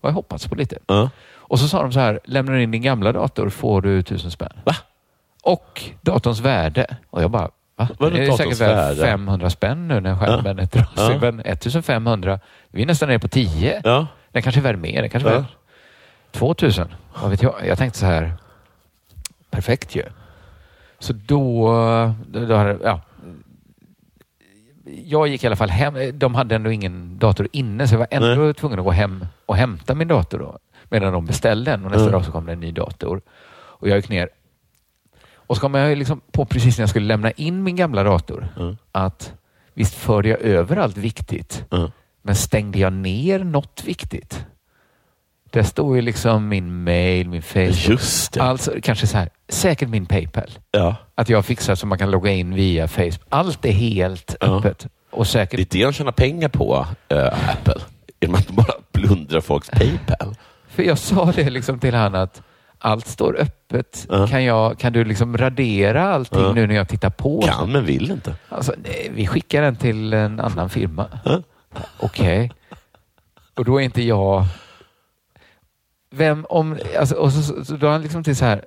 Vad 0.01 0.11
jag 0.11 0.15
hoppats 0.15 0.47
på 0.47 0.55
lite. 0.55 0.79
Ja. 0.87 1.11
Och 1.31 1.59
så 1.59 1.69
sa 1.69 1.83
de 1.83 1.93
så 1.93 2.01
här, 2.01 2.21
lämnar 2.25 2.53
du 2.53 2.63
in 2.63 2.71
din 2.71 2.83
gamla 2.83 3.13
dator 3.13 3.49
får 3.49 3.83
du 3.83 4.03
tusen 4.03 4.31
spänn. 4.31 4.53
Va? 4.65 4.77
Och 5.43 5.83
datorns 6.01 6.41
värde. 6.41 6.97
Och 7.11 7.23
jag 7.23 7.31
bara, 7.31 7.51
va? 7.79 7.89
Det 8.11 8.27
är 8.27 8.33
säkert 8.33 8.61
värde? 8.61 9.01
500 9.01 9.51
spänn 9.51 9.89
nu 9.89 10.01
när 10.01 10.17
skärmen 10.17 10.59
är 10.59 10.67
trasig. 10.67 11.15
Ja. 11.15 11.19
Men 11.21 11.41
1500, 11.41 12.41
vi 12.71 12.83
är 12.83 12.87
nästan 12.87 13.09
nere 13.09 13.19
på 13.19 13.29
10. 13.29 13.81
Ja. 13.85 14.07
Den 14.33 14.43
kanske 14.43 14.61
är 14.61 14.63
värd 14.63 14.79
mer. 14.79 15.01
Den 15.01 15.11
kanske 15.11 15.29
är 15.29 15.33
Ja. 15.33 15.39
värd 15.39 15.47
2000. 16.33 16.89
Vad 17.23 17.31
vet 17.31 17.43
jag? 17.43 17.55
Jag 17.67 17.79
tänkte 17.79 17.99
så 17.99 18.07
här, 18.07 18.33
perfekt 19.51 19.95
ju. 19.97 20.03
Så 20.99 21.13
då, 21.13 21.69
då, 22.27 22.77
ja. 22.85 23.01
Jag 25.05 25.29
gick 25.29 25.45
i 25.45 25.47
alla 25.47 25.57
fall 25.57 25.71
hem. 25.71 26.19
De 26.19 26.35
hade 26.35 26.55
ändå 26.55 26.71
ingen 26.71 27.19
dator 27.19 27.49
inne 27.53 27.89
så 27.89 27.95
jag 27.95 27.99
var 27.99 28.07
ändå 28.11 28.29
Nej. 28.45 28.55
tvungen 28.55 28.79
att 28.79 28.85
gå 28.85 28.91
hem 28.91 29.27
och 29.47 29.57
hämta 29.57 29.95
min 29.95 30.09
dator 30.09 30.39
då. 30.39 30.59
Medan 30.91 31.13
de 31.13 31.27
beställde 31.27 31.71
den 31.71 31.85
och 31.85 31.91
nästa 31.91 32.01
Mm. 32.03 32.13
dag 32.13 32.25
så 32.25 32.33
kom 32.33 32.47
det 32.47 32.53
en 32.53 32.61
ny 32.61 32.73
dator. 32.73 33.21
Och 33.51 33.89
jag 33.89 33.97
gick 33.97 34.09
ner. 34.09 34.29
Och 35.49 35.57
så 35.57 35.61
kom 35.61 35.75
jag 35.75 35.99
liksom 35.99 36.21
på 36.33 36.45
precis 36.45 36.79
när 36.79 36.83
jag 36.83 36.91
skulle 36.91 37.07
lämna 37.07 37.31
in 37.31 37.63
min 37.63 37.77
gamla 37.77 38.03
dator 38.03 38.49
Mm. 38.59 38.77
att 38.93 39.33
visst 39.75 39.95
förde 39.95 40.29
jag 40.29 40.41
över 40.41 40.77
allt 40.77 40.97
viktigt 40.97 41.65
Ja. 41.71 41.91
men 42.23 42.35
stängde 42.35 42.79
jag 42.79 42.93
ner 42.93 43.39
något 43.39 43.83
viktigt? 43.87 44.45
Där 45.51 45.63
står 45.63 45.97
ju 45.97 46.03
liksom 46.03 46.49
min 46.49 46.85
mail, 46.85 47.29
min 47.29 47.43
Facebook. 47.43 47.89
Just 47.89 48.33
det. 48.33 48.43
Alltså 48.43 48.73
kanske 48.83 49.07
så 49.07 49.19
här, 49.19 49.29
säkert 49.49 49.89
min 49.89 50.07
Paypal. 50.07 50.51
Ja. 50.71 50.97
Att 51.15 51.29
jag 51.29 51.45
fixar 51.45 51.75
så 51.75 51.87
man 51.87 51.99
kan 51.99 52.11
logga 52.11 52.31
in 52.33 52.55
via 52.55 52.89
Facebook. 52.89 53.21
Allt 53.29 53.65
är 53.65 53.73
helt 53.73 54.37
Ja. 54.41 54.47
öppet. 54.59 54.87
Och 55.11 55.25
Det 55.25 55.31
säkert, 55.31 55.61
är 55.61 55.65
det 55.79 55.85
de 55.85 55.93
tjänar 55.93 56.13
pengar 56.13 56.49
på, 56.49 56.87
äh, 57.09 57.51
Apple. 57.51 57.81
Genom 58.21 58.35
att 58.37 58.49
bara 58.51 58.73
plundrar 58.93 59.41
folks 59.41 59.71
Paypal. 59.71 60.35
för 60.69 60.83
jag 60.83 60.99
sa 60.99 61.33
det 61.33 61.51
liksom 61.51 61.79
till 61.79 61.95
han 61.95 62.15
att 62.15 62.43
allt 62.79 63.07
står 63.07 63.37
öppet. 63.41 64.07
Ja. 64.09 64.27
Kan, 64.27 64.45
jag, 64.45 64.79
kan 64.79 64.93
du 64.93 65.05
liksom 65.05 65.37
radera 65.39 66.15
allting 66.15 66.41
Ja. 66.43 66.53
nu 66.53 66.67
när 66.67 66.75
jag 66.75 66.89
tittar 66.89 67.11
på? 67.11 67.43
Kan 67.43 67.73
men 67.73 67.85
vill 67.85 68.11
inte. 68.11 68.35
Alltså, 68.49 68.73
nej, 68.83 69.11
vi 69.15 69.27
skickar 69.27 69.63
den 69.63 69.77
till 69.77 70.13
en 70.13 70.41
annan 70.41 70.71
firma. 70.71 71.07
Ja. 71.25 71.43
Okej. 72.01 72.53
Och 73.55 73.65
då 73.65 73.81
är 73.81 73.85
inte 73.85 74.03
jag... 74.03 74.45
Vem 76.11 76.47
om... 76.49 76.79
Alltså, 76.99 77.15
och 77.15 77.33
så, 77.33 77.43
så, 77.43 77.65
så 77.65 77.77
då 77.77 77.87
är 77.87 77.91
han 77.91 78.03
liksom 78.03 78.25
till 78.25 78.37
så 78.37 78.45
här, 78.45 78.65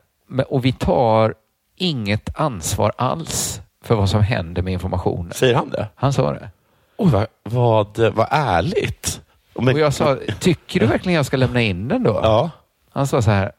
och 0.47 0.65
vi 0.65 0.71
tar 0.71 1.33
inget 1.75 2.39
ansvar 2.39 2.91
alls 2.97 3.61
för 3.83 3.95
vad 3.95 4.09
som 4.09 4.21
händer 4.21 4.61
med 4.61 4.73
informationen. 4.73 5.31
Säger 5.33 5.55
han 5.55 5.69
det? 5.69 5.87
Han 5.95 6.13
sa 6.13 6.31
det. 6.33 6.49
Oj, 6.97 7.09
vad, 7.11 7.27
vad, 7.43 8.13
vad 8.15 8.27
ärligt. 8.31 9.21
Men, 9.53 9.73
Och 9.73 9.79
jag 9.79 9.93
sa, 9.93 10.17
tycker 10.39 10.79
du 10.79 10.85
verkligen 10.85 11.15
jag 11.15 11.25
ska 11.25 11.37
lämna 11.37 11.61
in 11.61 11.87
den 11.87 12.03
då? 12.03 12.19
Ja. 12.23 12.49
Han 12.91 13.07
sa 13.07 13.21
så 13.21 13.31
här, 13.31 13.51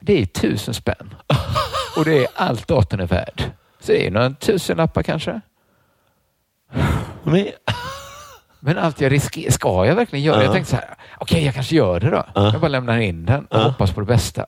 det 0.00 0.22
är 0.22 0.26
tusen 0.26 0.74
spänn. 0.74 1.14
Och 1.96 2.04
det 2.04 2.24
är 2.24 2.26
allt 2.34 2.68
datorn 2.68 3.00
är 3.00 3.06
värd. 3.06 3.42
Så 3.80 3.92
det 3.92 4.06
är 4.06 4.10
några 4.10 4.30
tusenlappar 4.30 5.02
kanske. 5.02 5.40
Men, 7.22 7.46
Men 8.60 8.78
allt 8.78 9.00
jag 9.00 9.12
riskerar, 9.12 9.50
ska 9.50 9.86
jag 9.86 9.94
verkligen 9.94 10.24
göra? 10.24 10.36
Ja. 10.36 10.42
Jag 10.42 10.52
tänkte 10.52 10.70
så 10.70 10.76
här, 10.76 10.94
okej 11.18 11.44
jag 11.44 11.54
kanske 11.54 11.76
gör 11.76 12.00
det 12.00 12.10
då. 12.10 12.24
Ja. 12.34 12.52
Jag 12.52 12.60
bara 12.60 12.68
lämnar 12.68 12.98
in 12.98 13.26
den 13.26 13.44
och 13.46 13.60
hoppas 13.60 13.92
på 13.92 14.00
det 14.00 14.06
bästa. 14.06 14.46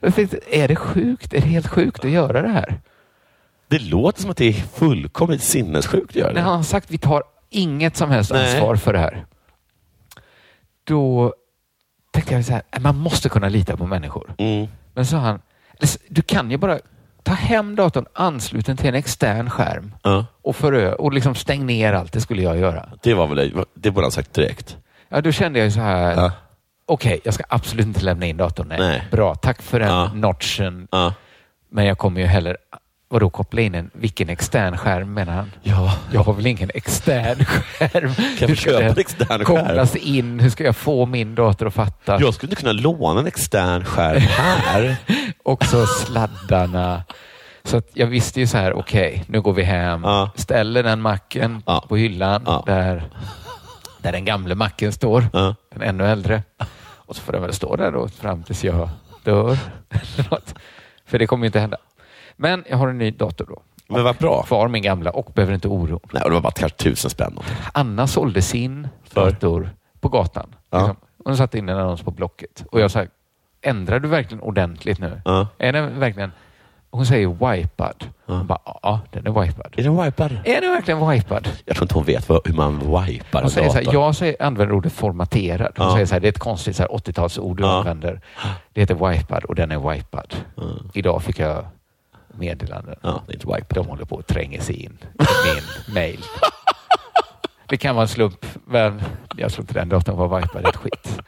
jag 0.00 0.14
tänkte, 0.14 0.38
är 0.50 0.68
det 0.68 0.76
sjukt? 0.76 1.34
Är 1.34 1.40
det 1.40 1.46
helt 1.48 1.68
sjukt 1.68 2.04
att 2.04 2.10
göra 2.10 2.42
det 2.42 2.48
här? 2.48 2.80
det 3.68 3.78
låter 3.78 4.20
som 4.22 4.30
att 4.30 4.36
det 4.36 4.48
är 4.48 4.52
fullkomligt 4.52 5.42
sinnessjukt 5.42 6.10
att 6.10 6.16
göra 6.16 6.28
När 6.28 6.34
det. 6.34 6.40
han 6.40 6.56
har 6.56 6.62
sagt 6.62 6.90
vi 6.90 6.98
tar 6.98 7.22
inget 7.50 7.96
som 7.96 8.10
helst 8.10 8.32
Nej. 8.32 8.52
ansvar 8.52 8.76
för 8.76 8.92
det 8.92 8.98
här. 8.98 9.26
Då 10.84 11.34
tänkte 12.14 12.34
jag 12.34 12.44
så 12.44 12.52
här, 12.52 12.62
man 12.80 12.96
måste 12.96 13.28
kunna 13.28 13.48
lita 13.48 13.76
på 13.76 13.86
människor. 13.86 14.34
Mm. 14.38 14.66
Men 14.94 15.06
sa 15.06 15.16
han, 15.16 15.40
du 16.08 16.22
kan 16.22 16.50
ju 16.50 16.56
bara 16.56 16.78
ta 17.22 17.32
hem 17.32 17.76
datorn, 17.76 18.06
anslut 18.12 18.66
den 18.66 18.76
till 18.76 18.88
en 18.88 18.94
extern 18.94 19.50
skärm 19.50 19.94
Ja. 20.02 20.26
och, 20.42 20.56
förö, 20.56 20.92
och 20.92 21.12
liksom 21.12 21.34
stäng 21.34 21.66
ner 21.66 21.92
allt. 21.92 22.12
Det 22.12 22.20
skulle 22.20 22.42
jag 22.42 22.58
göra. 22.58 22.88
Det 23.02 23.14
var 23.14 23.26
väl 23.26 23.64
det 23.74 23.90
borde 23.90 24.04
han 24.04 24.10
sagt 24.12 24.34
direkt. 24.34 24.76
Ja, 25.08 25.20
då 25.20 25.32
kände 25.32 25.58
jag 25.58 25.72
så 25.72 25.80
här, 25.80 26.16
Ja. 26.16 26.32
okej, 26.86 27.20
jag 27.24 27.34
ska 27.34 27.44
absolut 27.48 27.86
inte 27.86 28.04
lämna 28.04 28.26
in 28.26 28.36
datorn. 28.36 28.68
Nej. 28.68 28.78
Nej. 28.80 29.02
Bra, 29.10 29.34
tack 29.34 29.62
för 29.62 29.80
den 29.80 29.88
Ja. 29.88 30.10
notchen. 30.14 30.88
Ja. 30.90 31.14
Men 31.70 31.84
jag 31.84 31.98
kommer 31.98 32.20
ju 32.20 32.26
heller, 32.26 32.56
vadå 33.14 33.30
koppla 33.30 33.60
in 33.60 33.74
en, 33.74 33.90
vilken 33.92 34.28
extern 34.28 34.76
skärm 34.76 35.14
menar 35.14 35.32
han? 35.32 35.52
Ja. 35.62 35.96
Jag 36.12 36.20
har 36.22 36.32
väl 36.32 36.46
ingen 36.46 36.70
extern 36.74 37.44
skärm? 37.44 38.14
Kan 38.38 38.48
Hur 38.48 38.56
ska 38.56 38.70
köpa 38.70 39.00
extern 39.00 39.44
skärm? 39.44 39.44
kopplas 39.44 39.96
in? 39.96 40.40
Hur 40.40 40.50
ska 40.50 40.64
jag 40.64 40.76
få 40.76 41.06
min 41.06 41.34
dator 41.34 41.66
att 41.66 41.74
fatta? 41.74 42.20
Jag 42.20 42.34
skulle 42.34 42.50
inte 42.52 42.60
kunna 42.62 42.72
låna 42.72 43.20
en 43.20 43.26
extern 43.26 43.84
skärm 43.84 44.20
här. 44.20 44.96
Också 45.42 45.86
sladdarna. 45.86 47.04
Så 47.64 47.82
jag 47.92 48.06
visste 48.06 48.40
ju 48.40 48.46
så 48.46 48.56
här, 48.58 48.72
okej, 48.72 49.24
nu 49.26 49.40
går 49.40 49.52
vi 49.52 49.62
hem, 49.62 50.00
Ja. 50.04 50.30
ställer 50.36 50.82
den 50.82 51.00
macken 51.00 51.62
Ja. 51.66 51.84
på 51.88 51.96
hyllan 51.96 52.42
Ja. 52.46 52.62
där, 52.66 53.04
där 54.02 54.12
den 54.12 54.24
gamla 54.24 54.54
macken 54.54 54.92
står, 54.92 55.26
Ja. 55.32 55.54
den 55.72 55.82
ännu 55.82 56.06
äldre. 56.06 56.42
Och 57.06 57.16
så 57.16 57.22
får 57.22 57.32
den 57.32 57.42
väl 57.42 57.52
stå 57.52 57.76
där 57.76 57.90
då 57.92 58.08
fram 58.08 58.42
tills 58.42 58.64
jag 58.64 58.88
dör. 59.24 59.58
För 61.06 61.18
det 61.18 61.26
kommer 61.26 61.44
ju 61.44 61.46
inte 61.46 61.60
hända. 61.60 61.76
Men 62.36 62.64
jag 62.68 62.76
har 62.76 62.88
en 62.88 62.98
ny 62.98 63.10
dator 63.10 63.46
då. 63.48 63.62
Men 63.88 64.04
vad 64.04 64.16
bra. 64.16 64.42
Kvar 64.42 64.68
min 64.68 64.82
gamla 64.82 65.10
och 65.10 65.32
behöver 65.34 65.54
inte 65.54 65.68
oro. 65.68 66.00
Nej, 66.12 66.22
och 66.22 66.30
det 66.30 66.34
var 66.34 66.40
bara 66.42 66.52
kanske 66.52 66.78
tusen 66.78 67.10
spänn. 67.10 67.38
Anna 67.72 68.06
sålde 68.06 68.42
sin 68.42 68.88
För? 69.04 69.30
dator 69.30 69.70
på 70.00 70.08
gatan. 70.08 70.54
Ja. 70.70 70.78
Liksom. 70.78 70.96
Hon 71.24 71.36
satte 71.36 71.58
in 71.58 71.68
en 71.68 71.78
annons 71.78 72.02
på 72.02 72.10
Blocket. 72.10 72.64
Och 72.70 72.80
jag 72.80 72.90
sa, 72.90 73.04
ändrar 73.62 73.98
du 74.00 74.08
verkligen 74.08 74.42
ordentligt 74.42 74.98
nu? 74.98 75.20
Ja. 75.24 75.48
Är 75.58 75.72
den 75.72 76.00
verkligen... 76.00 76.32
Hon 76.90 77.06
säger 77.06 77.26
wipad. 77.56 78.04
Hon 78.26 78.46
bara, 78.46 78.58
ja, 78.82 79.00
den 79.10 79.26
är 79.26 79.40
wipad. 79.42 79.74
Är 79.76 79.82
den 79.82 80.04
wipad? 80.04 80.38
Är 80.44 80.60
den 80.60 80.70
verkligen 80.70 81.08
wipad? 81.10 81.48
Jag 81.64 81.76
tror 81.76 81.84
inte 81.84 81.94
hon 81.94 82.04
vet 82.04 82.28
vad, 82.28 82.40
hur 82.44 82.54
man 82.54 82.78
wipar 82.78 83.38
en 83.38 83.44
Hon 83.44 83.50
säger 83.50 83.68
så 83.68 83.74
här, 83.74 83.84
dator. 83.84 84.00
jag 84.02 84.14
säger, 84.14 84.36
använder 84.42 84.74
ordet 84.74 84.92
formaterad. 84.92 85.72
Hon 85.76 85.86
Ja. 85.86 85.92
säger 85.92 86.06
så 86.06 86.14
här, 86.14 86.20
det 86.20 86.26
är 86.26 86.32
ett 86.32 86.38
konstigt 86.38 86.76
så 86.76 86.82
här 86.82 86.88
80-talsord 86.90 87.56
du 87.56 87.62
Ja. 87.62 87.78
använder. 87.78 88.20
Det 88.72 88.80
heter 88.80 88.94
wipad 89.10 89.44
och 89.44 89.54
den 89.54 89.70
är 89.72 89.90
wipad. 89.92 90.34
Idag 90.94 91.22
fick 91.22 91.38
jag 91.38 91.64
meddelanden. 92.38 92.96
Ja, 93.02 93.22
det 93.26 93.34
är. 93.34 93.74
De 93.74 93.86
håller 93.86 94.04
på 94.04 94.18
att 94.18 94.26
tränga 94.26 94.60
sig 94.60 94.76
in 94.76 94.98
i 95.02 95.54
min 95.54 95.64
mail. 95.94 96.20
Det 97.68 97.76
kan 97.76 97.94
vara 97.94 98.02
en 98.02 98.08
slump, 98.08 98.46
men 98.66 99.02
jag 99.36 99.52
tror 99.52 99.62
inte 99.62 99.74
den 99.74 99.88
datorn 99.88 100.16
var 100.16 100.40
wipad 100.40 100.66
ett 100.66 100.76
skit. 100.76 101.18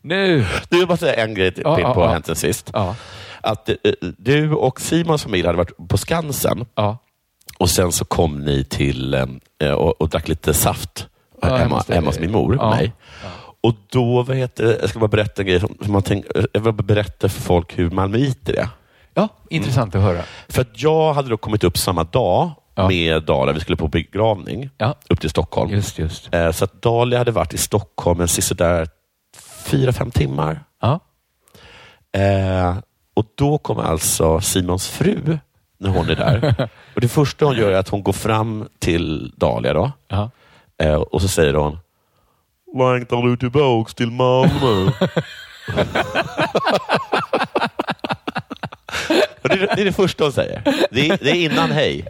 Nu! 0.00 0.46
Du, 0.68 0.78
jag 0.78 0.88
bara 0.88 0.96
säga 0.96 1.24
en 1.24 1.34
grej 1.34 1.52
till 1.52 1.62
Ja, 1.66 1.94
på 1.94 2.00
ja, 2.00 2.08
hänt 2.08 2.26
sen 2.26 2.36
sist. 2.36 2.70
Ja, 2.72 2.94
Att 3.40 3.68
eh, 3.68 3.74
du 4.18 4.52
och 4.52 4.80
Simons 4.80 5.22
familj 5.22 5.46
hade 5.46 5.58
varit 5.58 5.88
på 5.88 5.98
Skansen 5.98 6.66
ja. 6.74 6.98
och 7.58 7.70
sen 7.70 7.92
så 7.92 8.04
kom 8.04 8.40
ni 8.44 8.64
till 8.64 9.14
eh, 9.58 9.70
och, 9.72 10.00
och 10.00 10.08
drack 10.08 10.28
lite 10.28 10.54
saft 10.54 11.08
Ja, 11.42 11.56
hemma, 11.56 11.82
hemma 11.88 12.06
hos 12.06 12.18
min 12.18 12.32
mor 12.32 12.60
och 12.60 12.70
mig. 12.70 12.92
Och 13.60 13.74
då, 13.88 14.22
vad 14.22 14.36
heter 14.36 14.78
jag 14.80 14.90
ska 14.90 14.98
bara 14.98 15.08
berätta 15.08 15.42
en 15.42 15.48
grej. 15.48 15.60
Som, 15.60 15.76
som 15.82 15.92
man 15.92 16.02
tänk, 16.02 16.26
jag 16.52 16.60
vill 16.60 16.72
berätta 16.72 17.28
för 17.28 17.40
folk 17.42 17.78
hur 17.78 17.90
malmöiter 17.90 18.52
är. 18.52 18.68
Ja 19.16 19.28
intressant 19.50 19.94
att 19.94 20.02
höra. 20.02 20.22
För 20.48 20.62
att 20.62 20.82
jag 20.82 21.12
hade 21.14 21.28
då 21.28 21.36
kommit 21.36 21.64
upp 21.64 21.78
samma 21.78 22.04
dag 22.04 22.50
Ja. 22.78 22.88
med 22.88 23.22
Dalia. 23.22 23.52
Vi 23.54 23.60
skulle 23.60 23.76
på 23.76 23.88
begravning 23.88 24.70
Ja. 24.78 24.94
upp 25.08 25.20
till 25.20 25.30
Stockholm. 25.30 25.70
Just, 25.70 25.98
just. 25.98 26.34
Eh, 26.34 26.50
Så 26.52 26.64
att 26.64 26.82
Dalia 26.82 27.18
hade 27.18 27.30
varit 27.30 27.54
i 27.54 27.58
Stockholm 27.58 28.20
en 28.20 28.28
sådär 28.28 28.88
fyra, 29.66 29.92
fem 29.92 30.10
timmar. 30.10 30.60
Ja. 30.82 31.00
Eh, 32.20 32.76
och 33.14 33.24
då 33.34 33.58
kommer 33.58 33.82
alltså 33.82 34.40
Simons 34.40 34.88
fru, 34.88 35.38
när 35.78 35.90
hon 35.90 36.10
är 36.10 36.16
där. 36.16 36.68
och 36.94 37.00
Det 37.00 37.08
första 37.08 37.44
hon 37.44 37.56
gör 37.56 37.70
är 37.72 37.78
att 37.78 37.88
hon 37.88 38.02
går 38.02 38.12
fram 38.12 38.68
till 38.78 39.32
Dalia 39.36 39.72
då, 39.72 39.92
Ja. 40.08 40.30
eh, 40.82 40.94
och 40.94 41.22
så 41.22 41.28
säger 41.28 41.54
hon 41.54 41.78
Längtar 42.78 43.22
du 43.22 43.36
tillbaks 43.36 43.94
till 43.94 44.10
Malmö? 44.10 44.90
Och 49.50 49.56
det, 49.56 49.62
är, 49.72 49.76
det 49.76 49.80
är 49.82 49.84
det 49.84 49.92
första 49.92 50.24
hon 50.24 50.32
säger. 50.32 50.62
Det 50.90 51.08
är, 51.08 51.18
det 51.22 51.30
är 51.30 51.34
innan 51.34 51.70
hej. 51.70 52.04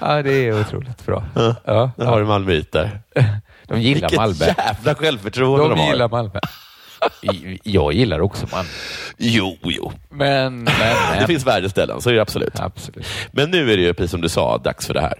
ja, 0.00 0.22
det 0.22 0.32
är 0.48 0.60
otroligt 0.60 1.06
bra. 1.06 1.24
Ja. 1.64 1.90
Där 1.96 2.06
har 2.06 2.20
du 2.20 2.26
malmöiter. 2.26 3.00
De 3.68 3.80
gillar 3.80 4.00
Vilket 4.00 4.16
Malmö. 4.16 4.46
jävla 4.58 4.94
självförtroende 4.94 5.64
de, 5.64 5.70
De 5.70 5.80
har. 5.80 5.88
gillar 5.92 6.08
Malmö. 6.08 6.40
Jag 7.62 7.92
gillar 7.92 8.20
också 8.20 8.46
Malmö. 8.52 8.70
Jo, 9.18 9.58
jo. 9.62 9.92
Men, 10.10 10.58
men, 10.58 10.64
Det 10.64 11.16
men. 11.18 11.26
finns 11.26 11.46
värdeställen, 11.46 12.00
så 12.00 12.10
är 12.10 12.14
det 12.14 12.22
absolut. 12.22 12.60
Absolut. 12.60 13.06
Men 13.32 13.50
nu 13.50 13.72
är 13.72 13.76
det 13.76 13.82
ju, 13.82 13.94
precis 13.94 14.10
som 14.10 14.20
du 14.20 14.28
sa, 14.28 14.58
dags 14.58 14.86
för 14.86 14.94
det 14.94 15.00
här. 15.00 15.14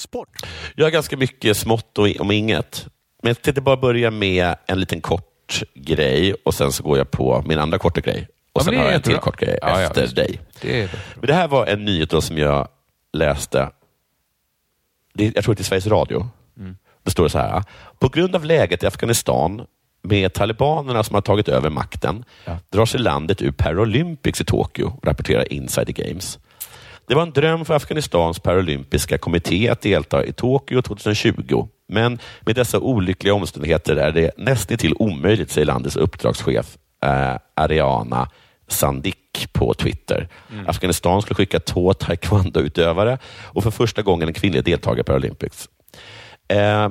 Sport! 0.00 0.28
Jag 0.76 0.86
har 0.86 0.90
ganska 0.90 1.16
mycket 1.16 1.56
smått 1.56 1.98
och 1.98 2.08
om 2.20 2.30
inget. 2.30 2.86
Men 3.22 3.30
jag 3.30 3.42
tänkte 3.42 3.60
bara 3.60 3.76
börja 3.76 4.10
med 4.10 4.54
en 4.66 4.80
liten 4.80 5.00
kort 5.00 5.62
grej 5.74 6.34
och 6.44 6.54
sen 6.54 6.72
så 6.72 6.82
går 6.82 6.98
jag 6.98 7.10
på 7.10 7.42
min 7.46 7.58
andra 7.58 7.78
korta 7.78 8.00
grej. 8.00 8.28
Och 8.52 8.60
Ja, 8.60 8.64
sen 8.64 8.76
har 8.76 8.84
jag 8.84 8.94
en 8.94 9.02
till 9.02 9.12
jättebra. 9.12 9.30
kort 9.32 9.40
grej 9.40 9.58
Ja, 9.62 9.68
ja, 9.80 9.86
efter 9.86 10.02
visst. 10.02 10.16
dig. 10.16 10.40
Det 10.60 10.82
det. 10.86 10.90
Men 11.14 11.26
det 11.26 11.34
här 11.34 11.48
var 11.48 11.66
en 11.66 11.84
nyhet 11.84 12.24
som 12.24 12.38
jag 12.38 12.68
läste. 13.12 13.70
Det, 15.14 15.32
jag 15.34 15.44
tror 15.44 15.54
det 15.54 15.60
är 15.60 15.64
Sveriges 15.64 15.86
Radio. 15.86 16.28
Mm. 16.58 16.76
Det 17.02 17.10
står 17.10 17.28
så 17.28 17.38
här. 17.38 17.62
På 17.98 18.08
grund 18.08 18.36
av 18.36 18.44
läget 18.44 18.82
i 18.82 18.86
Afghanistan 18.86 19.66
med 20.02 20.32
talibanerna 20.32 21.04
som 21.04 21.14
har 21.14 21.22
tagit 21.22 21.48
över 21.48 21.70
makten 21.70 22.24
Ja. 22.44 22.58
drar 22.70 22.86
sig 22.86 23.00
landet 23.00 23.42
ur 23.42 23.50
Paralympics 23.52 24.40
i 24.40 24.44
Tokyo, 24.44 25.00
rapporterar 25.02 25.52
Insider 25.52 25.92
Games. 25.92 26.38
Det 27.10 27.16
var 27.16 27.22
en 27.22 27.32
dröm 27.32 27.64
för 27.64 27.74
Afghanistans 27.74 28.38
paralympiska 28.38 29.18
kommitté 29.18 29.68
att 29.68 29.80
delta 29.80 30.24
i 30.24 30.32
Tokyo 30.32 30.82
2020. 30.82 31.68
Men 31.88 32.18
med 32.40 32.54
dessa 32.56 32.78
olyckliga 32.78 33.34
omständigheter 33.34 33.96
är 33.96 34.12
det 34.12 34.30
nästintill 34.36 34.94
omöjligt, 34.98 35.50
säger 35.50 35.66
landets 35.66 35.96
uppdragschef 35.96 36.78
eh, 37.04 37.36
Ariana 37.54 38.28
Sandik 38.68 39.48
på 39.52 39.74
Twitter. 39.74 40.28
Afghanistan 40.66 41.22
skulle 41.22 41.34
skicka 41.34 41.60
två 41.60 41.92
taekwondo-utövare 41.92 43.18
och 43.42 43.62
för 43.62 43.70
första 43.70 44.02
gången 44.02 44.28
en 44.28 44.34
kvinnlig 44.34 44.64
deltagare 44.64 45.00
i 45.00 45.04
Paralympics. 45.04 45.68
Eh, 46.48 46.88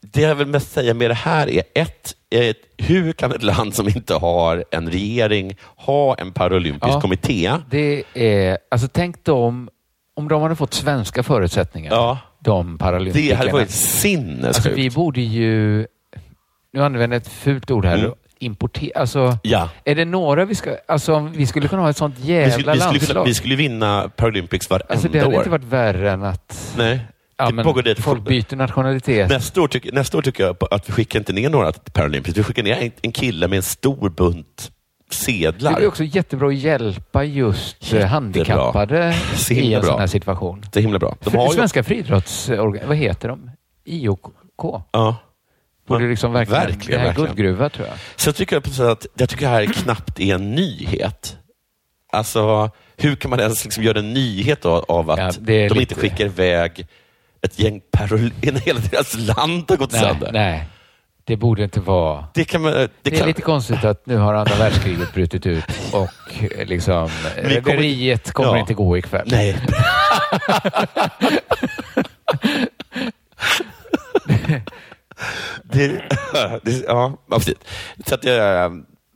det 0.00 0.20
jag 0.20 0.34
vill 0.34 0.46
mest 0.46 0.72
säga 0.72 0.94
med 0.94 1.10
det 1.10 1.14
här 1.14 1.50
är 1.50 1.62
ett, 1.74 2.14
eh, 2.30 2.54
hur 2.86 3.12
kan 3.12 3.32
ett 3.32 3.42
land 3.42 3.74
som 3.74 3.88
inte 3.88 4.14
har 4.14 4.64
en 4.70 4.90
regering 4.90 5.56
ha 5.76 6.14
en 6.14 6.32
paralympisk 6.32 6.92
Ja. 6.94 7.00
kommitté? 7.00 7.52
Det 7.70 8.02
är, 8.14 8.58
alltså 8.70 8.88
tänk 8.92 9.24
dem, 9.24 9.68
om 10.16 10.28
de 10.28 10.42
hade 10.42 10.56
fått 10.56 10.74
svenska 10.74 11.22
förutsättningar, 11.22 11.92
Ja. 11.92 12.18
de 12.40 12.72
Det 12.72 12.78
paralympikerna. 12.78 13.38
hade 13.38 13.52
varit 13.52 13.70
sinnessjukt. 13.70 14.46
Alltså 14.46 14.70
vi 14.70 14.90
borde 14.90 15.20
ju, 15.20 15.86
nu 16.72 16.82
använder 16.84 17.14
jag 17.16 17.22
ett 17.22 17.28
fult 17.28 17.70
ord 17.70 17.84
här, 17.84 17.98
Mm. 17.98 18.12
importera, 18.38 19.00
alltså 19.00 19.38
Ja. 19.42 19.68
är 19.84 19.94
det 19.94 20.04
några 20.04 20.44
vi 20.44 20.54
ska, 20.54 20.76
alltså 20.88 21.18
vi 21.34 21.46
skulle 21.46 21.68
kunna 21.68 21.82
ha 21.82 21.90
ett 21.90 21.96
sånt 21.96 22.18
jävla 22.18 22.46
Vi 22.46 22.52
skulle, 22.52 22.72
vi, 22.72 22.78
skulle, 22.80 22.92
landslag. 22.98 23.24
vi 23.24 23.34
skulle 23.34 23.56
vinna 23.56 24.10
Paralympics 24.16 24.70
varenda 24.70 24.86
alltså 24.94 25.08
det 25.08 25.18
hade 25.18 25.30
år. 25.34 25.40
inte 25.40 25.50
varit 25.50 25.64
värre 25.64 26.10
än 26.10 26.22
att 26.22 26.74
Nej. 26.78 27.00
Ja, 27.38 27.50
det 27.50 27.64
pågår 27.64 27.82
det. 27.82 27.94
folk 27.94 28.24
byter 28.24 28.56
nationalitet. 28.56 29.28
Nästa 29.30 29.62
år, 29.62 29.68
tycker, 29.68 29.92
nästa 29.92 30.18
år 30.18 30.22
tycker 30.22 30.44
jag 30.44 30.56
att 30.70 30.88
vi 30.88 30.92
skickar 30.92 31.18
inte 31.18 31.32
ner 31.32 31.48
några 31.50 31.72
till 31.72 31.92
Paralympics. 31.92 32.38
Vi 32.38 32.42
skickar 32.42 32.62
ner 32.62 32.76
en, 32.76 32.90
en 33.02 33.12
kille 33.12 33.48
med 33.48 33.56
en 33.56 33.62
stor 33.62 34.10
bunt 34.10 34.70
sedlar. 35.10 35.76
Det 35.76 35.84
är 35.84 35.88
också 35.88 36.04
jättebra 36.04 36.48
att 36.48 36.54
hjälpa 36.54 37.24
just 37.24 37.76
eh, 37.82 37.86
Jättebra. 37.88 38.06
handikappade 38.06 39.14
i 39.50 39.74
en 39.74 39.80
bra. 39.80 39.90
sån 39.90 40.00
här 40.00 40.06
situation. 40.06 40.64
Det 40.72 40.80
är 40.80 40.82
himla 40.82 40.98
bra. 40.98 41.16
De 41.20 41.36
har 41.36 41.46
ju, 41.46 41.52
Svenska 41.52 41.84
friidrottsorgan, 41.84 42.88
vad 42.88 42.96
heter 42.96 43.28
de? 43.28 43.50
IOK? 43.84 44.26
ja. 44.92 45.16
Borde 45.86 46.08
liksom 46.08 46.32
verkligen, 46.32 46.62
Verkligen, 46.66 47.00
det 47.00 47.06
här 47.06 47.12
är 47.12 47.14
guldgruva 47.16 47.68
tror 47.68 47.86
jag. 47.86 47.96
Sen 48.16 48.32
tycker 48.32 48.56
jag 48.56 48.66
sätt 48.66 48.86
att 48.86 49.06
jag 49.14 49.28
tycker 49.28 49.46
det 49.46 49.52
här 49.52 49.64
knappt 49.66 50.20
är 50.20 50.34
en 50.34 50.54
nyhet. 50.54 51.36
Alltså, 52.12 52.70
hur 52.96 53.16
kan 53.16 53.30
man 53.30 53.40
ens 53.40 53.64
liksom 53.64 53.82
göra 53.84 53.98
en 53.98 54.12
nyhet 54.12 54.64
av, 54.64 55.10
att 55.10 55.18
Ja, 55.18 55.30
de 55.68 55.80
inte 55.80 55.94
skickar 55.94 56.24
iväg 56.26 56.86
ett 57.42 57.58
gäng 57.58 57.80
parol... 57.90 58.32
Hela 58.42 58.80
deras 58.90 59.14
land 59.18 59.64
har 59.68 59.76
gått 59.76 59.92
Nej, 59.92 60.00
sönder. 60.00 60.32
nej, 60.32 60.68
det 61.24 61.36
borde 61.36 61.64
inte 61.64 61.80
vara... 61.80 62.26
Det, 62.34 62.44
kan 62.44 62.62
man, 62.62 62.72
det, 62.72 62.88
Det 63.02 63.10
är 63.14 63.18
kan, 63.18 63.26
lite 63.26 63.42
konstigt 63.42 63.84
att 63.84 64.06
nu 64.06 64.16
har 64.16 64.34
andra 64.34 64.54
världskriget 64.54 65.12
brutit 65.14 65.46
ut 65.46 65.64
och 65.92 66.44
eh, 66.58 66.66
liksom 66.66 67.10
Vi 67.36 67.40
kommer- 67.42 67.50
rederiet 67.76 68.32
kommer 68.32 68.50
Ja. 68.54 68.58
inte 68.58 68.74
gå 68.74 68.98
ikväll. 68.98 69.28
Nej. 69.30 69.56
det, 75.62 75.88
det, 76.62 76.84
ja, 76.86 77.12
precis. 77.30 77.54
Så 78.06 78.14
att, 78.14 78.24
eh, 78.24 78.68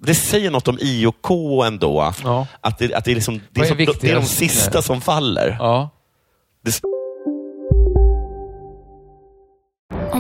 det 0.02 0.14
säger 0.14 0.50
något 0.50 0.68
om 0.68 0.78
IOK 0.80 1.30
ändå. 1.66 2.12
Ja. 2.24 2.46
Att, 2.61 2.78
det, 2.78 2.94
att 2.94 3.04
det, 3.04 3.11
är 3.11 3.14
liksom, 3.14 3.40
det, 3.50 3.61
är 3.61 3.64
som, 3.64 3.76
det 3.76 4.11
är 4.11 4.14
de 4.14 4.24
sista 4.24 4.82
som 4.82 5.00
faller. 5.00 5.56
Ja. 5.58 5.90
Det, 6.64 6.80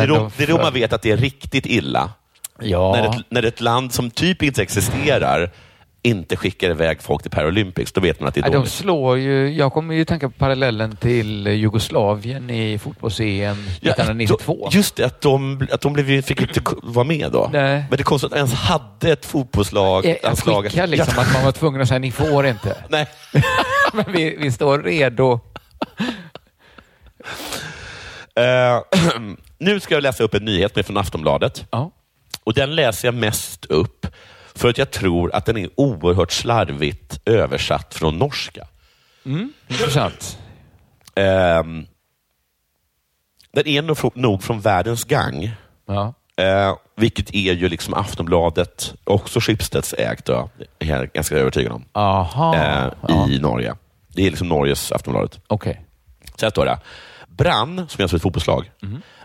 Det, 0.00 0.04
är 0.04 0.08
då, 0.08 0.14
de 0.14 0.30
det 0.36 0.42
är 0.42 0.46
då 0.48 0.56
man 0.58 0.72
vet 0.72 0.92
att 0.92 1.02
det 1.02 1.10
är 1.10 1.16
riktigt 1.16 1.66
illa. 1.66 2.10
Ja. 2.60 2.92
När, 2.92 3.08
ett, 3.18 3.24
när 3.28 3.42
ett 3.42 3.60
land 3.60 3.92
som 3.92 4.10
typ 4.10 4.42
inte 4.42 4.62
existerar 4.62 5.50
inte 6.02 6.36
skickar 6.36 6.70
iväg 6.70 7.02
folk 7.02 7.22
till 7.22 7.30
Paralympics, 7.30 7.92
då 7.92 8.00
vet 8.00 8.20
man 8.20 8.28
att 8.28 8.34
det 8.34 8.40
är 8.40 8.44
Ja, 8.44 8.50
de 8.50 8.56
dåligt. 8.56 8.72
slår 8.72 9.18
ju, 9.18 9.48
jag 9.54 9.72
kommer 9.72 9.94
ju 9.94 10.04
tänka 10.04 10.28
på 10.28 10.38
parallellen 10.38 10.96
till 10.96 11.46
Jugoslavien 11.46 12.50
i 12.50 12.78
fotbolls-EM 12.78 13.56
Ja, 13.80 13.90
1992. 13.92 14.58
då- 14.70 14.76
Just 14.76 14.96
det, 14.96 15.04
att 15.06 15.20
de, 15.20 15.66
att 15.72 15.80
de 15.80 15.92
blev, 15.92 16.22
fick 16.22 16.40
inte 16.40 16.60
vara 16.82 17.04
med 17.04 17.30
då. 17.32 17.50
Nej. 17.52 17.84
Men 17.90 17.96
det 17.96 18.02
konstigt 18.02 18.26
att 18.26 18.32
de 18.32 18.36
ens 18.36 18.54
hade 18.54 19.12
ett 19.12 19.26
fotbollslag. 19.26 20.06
Eh, 20.06 20.16
Att 20.22 20.40
skicka 20.40 20.86
liksom, 20.86 21.12
Ja. 21.16 21.22
att 21.22 21.32
man 21.34 21.44
var 21.44 21.52
tvungen 21.52 21.80
att 21.80 21.88
säga 21.88 21.98
ni 21.98 22.10
får 22.12 22.46
inte. 22.46 22.76
Nej. 22.88 23.06
Men 23.92 24.04
vi, 24.12 24.36
vi 24.40 24.52
står 24.52 24.78
redo. 24.78 25.40
Eh, 28.36 28.80
nu 29.60 29.80
ska 29.80 29.94
jag 29.94 30.02
läsa 30.02 30.24
upp 30.24 30.34
en 30.34 30.44
nyhet 30.44 30.76
med 30.76 30.86
från 30.86 30.96
Aftonbladet. 30.96 31.64
Ja. 31.70 31.90
Och 32.44 32.54
Den 32.54 32.74
läser 32.74 33.08
jag 33.08 33.14
mest 33.14 33.64
upp 33.64 34.06
för 34.54 34.68
att 34.68 34.78
jag 34.78 34.90
tror 34.90 35.34
att 35.34 35.46
den 35.46 35.56
är 35.56 35.68
oerhört 35.74 36.32
slarvigt 36.32 37.20
översatt 37.24 37.94
från 37.94 38.18
norska. 38.18 38.66
Intressant. 39.68 40.38
Ehm, 41.14 41.86
den 43.52 43.66
är 43.66 43.82
nog 43.82 43.98
från, 43.98 44.10
nog 44.14 44.42
från 44.42 44.60
Världens 44.60 45.04
Gang, 45.04 45.50
Ja. 45.86 46.14
eh, 46.36 46.76
vilket 46.96 47.34
är 47.34 47.52
ju 47.52 47.68
liksom 47.68 47.94
Aftonbladet, 47.94 48.94
också 49.04 49.40
Schibsteds 49.40 49.94
ägt, 49.98 50.24
då, 50.24 50.50
är 50.78 50.86
jag 50.86 51.12
ganska 51.12 51.36
övertygad 51.36 51.72
om, 51.72 51.84
Aha. 51.92 52.56
eh, 52.56 52.92
ja. 53.08 53.28
i 53.28 53.38
Norge. 53.38 53.74
Det 54.08 54.26
är 54.26 54.30
liksom 54.30 54.48
Norges 54.48 54.92
Aftonbladet. 54.92 55.40
Okej. 55.46 55.80
Så 56.36 56.46
här 56.46 56.50
står 56.50 56.64
det. 56.64 56.78
Brann, 57.40 57.76
som 57.88 58.00
är 58.00 58.02
alltså 58.02 58.16
ett 58.16 58.22
fotbollslag. 58.22 58.70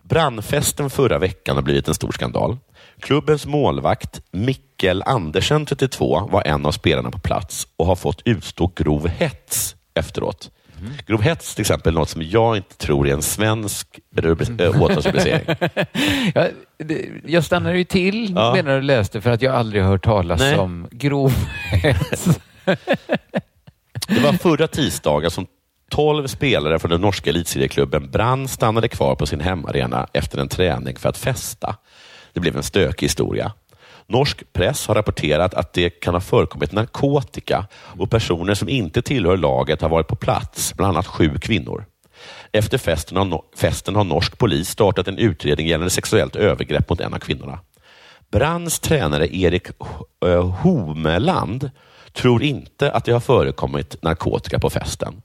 Brandfesten 0.03 0.89
förra 0.89 1.17
veckan 1.17 1.55
har 1.55 1.63
blivit 1.63 1.87
en 1.87 1.93
stor 1.93 2.11
skandal. 2.11 2.57
Klubbens 2.99 3.45
målvakt 3.45 4.21
Mikkel 4.31 5.03
Andersen, 5.05 5.65
32, 5.65 6.29
var 6.31 6.43
en 6.47 6.65
av 6.65 6.71
spelarna 6.71 7.11
på 7.11 7.19
plats 7.19 7.67
och 7.77 7.85
har 7.85 7.95
fått 7.95 8.21
utstå 8.25 8.71
grov 8.75 9.07
hets 9.07 9.75
efteråt. 9.93 10.51
Grov 11.07 11.21
hets 11.21 11.55
till 11.55 11.61
exempel 11.61 11.93
är 11.93 11.99
något 11.99 12.09
som 12.09 12.21
jag 12.21 12.57
inte 12.57 12.77
tror 12.77 13.07
är 13.07 13.13
en 13.13 13.21
svensk 13.21 13.99
äh, 14.59 14.81
åtalsrubricering. 14.81 15.45
Jag, 16.35 16.49
jag 17.25 17.43
stannade 17.43 17.77
ju 17.77 17.83
till 17.83 18.33
Ja. 18.35 18.53
medan 18.55 18.75
du 18.75 18.81
läste 18.81 19.21
för 19.21 19.29
att 19.31 19.41
jag 19.41 19.55
aldrig 19.55 19.83
hört 19.83 20.03
talas 20.03 20.39
Nej. 20.39 20.57
om 20.57 20.87
grov 20.91 21.33
hets. 21.71 22.39
Det 24.07 24.19
var 24.23 24.33
förra 24.33 24.67
tisdagen 24.67 25.31
som 25.31 25.47
12 25.95 26.27
spelare 26.27 26.79
från 26.79 26.91
den 26.91 27.01
norska 27.01 27.29
elitserieklubben 27.29 28.11
Brann 28.11 28.47
stannade 28.47 28.87
kvar 28.87 29.15
på 29.15 29.25
sin 29.25 29.39
hemmaarena 29.39 30.07
efter 30.13 30.37
en 30.37 30.47
träning 30.47 30.95
för 30.95 31.09
att 31.09 31.17
festa. 31.17 31.75
Det 32.33 32.39
blev 32.39 32.57
en 32.57 32.63
stökig 32.63 33.05
historia. 33.05 33.51
Norsk 34.07 34.53
press 34.53 34.87
har 34.87 34.95
rapporterat 34.95 35.53
att 35.53 35.73
det 35.73 35.89
kan 35.89 36.13
ha 36.13 36.21
förekommit 36.21 36.71
narkotika 36.71 37.67
och 37.73 38.09
personer 38.09 38.53
som 38.53 38.69
inte 38.69 39.01
tillhör 39.01 39.37
laget 39.37 39.81
har 39.81 39.89
varit 39.89 40.07
på 40.07 40.15
plats, 40.15 40.73
bland 40.73 40.89
annat 40.89 41.07
sju 41.07 41.37
kvinnor. 41.41 41.85
Efter 42.51 42.77
festen 42.77 43.17
har, 43.17 43.25
no- 43.25 43.43
festen 43.55 43.95
har 43.95 44.03
norsk 44.03 44.37
polis 44.37 44.69
startat 44.69 45.07
en 45.07 45.17
utredning 45.17 45.67
gällande 45.67 45.89
sexuellt 45.89 46.35
övergrepp 46.35 46.89
mot 46.89 47.01
en 47.01 47.13
av 47.13 47.19
kvinnorna. 47.19 47.59
Brands 48.31 48.79
tränare 48.79 49.35
Erik 49.35 49.67
eh, 50.25 50.49
Homeland 50.49 51.69
tror 52.13 52.43
inte 52.43 52.91
att 52.91 53.05
det 53.05 53.11
har 53.11 53.19
förekommit 53.19 54.01
narkotika 54.01 54.59
på 54.59 54.69
festen. 54.69 55.21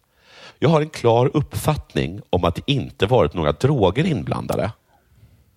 Jag 0.63 0.69
har 0.69 0.81
en 0.81 0.89
klar 0.91 1.31
uppfattning 1.35 2.21
om 2.31 2.45
att 2.45 2.55
det 2.55 2.63
inte 2.67 3.07
varit 3.07 3.35
några 3.35 3.53
droger 3.53 4.07
inblandade. 4.07 4.73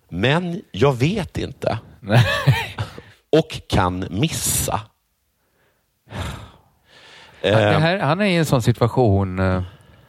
Men 0.08 0.62
jag 0.72 0.92
vet 0.92 1.38
inte. 1.38 1.78
Och 3.32 3.60
kan 3.68 4.06
missa. 4.10 4.80
Det 7.42 7.48
Eh, 7.50 7.78
här, 7.78 7.98
han 7.98 8.20
är 8.20 8.24
i 8.24 8.36
en 8.36 8.44
sån 8.44 8.62
situation, 8.62 9.38
eh, 9.38 9.62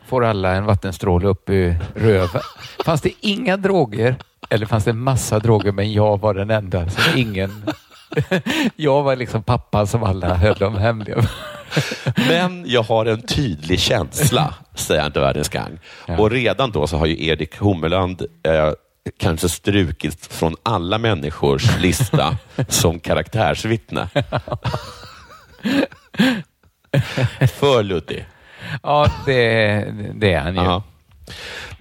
får 0.06 0.26
alla 0.26 0.52
en 0.56 0.66
vattenstråle 0.66 1.28
upp 1.28 1.50
i 1.50 1.76
röven. 1.96 2.42
Fanns 2.86 3.02
det 3.02 3.12
inga 3.22 3.58
droger 3.58 4.16
eller 4.50 4.66
fanns 4.66 4.84
det 4.84 4.92
en 4.92 5.00
massa 5.00 5.40
droger 5.40 5.72
men 5.72 5.94
jag 5.94 6.20
var 6.20 6.34
den 6.34 6.50
enda 6.52 6.90
som 6.90 7.20
ingen... 7.20 7.66
Jag 8.76 9.04
var 9.04 9.16
liksom 9.16 9.44
pappan 9.44 9.88
som 9.88 10.04
alla 10.04 10.34
höll 10.34 10.56
dem 10.56 10.76
hemliga. 10.76 11.24
Men 12.16 12.64
jag 12.68 12.84
har 12.84 13.06
en 13.06 13.22
tydlig 13.22 13.80
känsla, 13.80 14.54
säger 14.76 15.02
han 15.02 15.12
till 15.12 15.22
Världens 15.22 15.50
Gang. 15.50 15.80
Ja. 16.08 16.18
Och 16.18 16.32
redan 16.32 16.72
då 16.72 16.88
så 16.88 16.98
har 16.98 17.06
ju 17.06 17.26
Erik 17.26 17.58
Hummeland 17.58 18.22
eh, 18.44 18.72
kanske 19.18 19.50
strukit 19.50 20.26
från 20.26 20.56
alla 20.64 20.98
människors 20.98 21.80
lista 21.80 22.38
som 22.68 23.00
karaktärsvittne. 23.00 24.10
För 27.48 27.84
luddig. 27.84 28.26
Ja, 28.84 29.08
det, 29.26 29.36
det 30.14 30.34
är 30.34 30.40
han 30.40 30.56
ju. 30.56 30.62
Ja. 30.62 30.84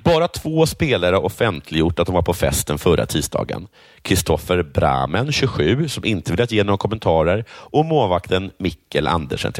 Bara 0.05 0.29
två 0.29 0.67
spelare 0.67 1.15
har 1.17 1.25
offentliggjort 1.25 1.99
att 1.99 2.07
de 2.07 2.15
var 2.15 2.23
på 2.23 2.35
festen 2.35 2.79
förra 2.79 3.07
tisdagen. 3.07 3.67
Kristoffer 4.03 4.63
Bramen, 4.63 5.33
27, 5.33 5.89
som 5.89 6.05
inte 6.05 6.33
velat 6.33 6.53
ge 6.53 6.65
några 6.65 6.79
kommentarer 6.79 7.45
och 7.51 7.85
målvakten 7.85 8.51
Mikkel 8.59 9.07
Andersen, 9.07 9.53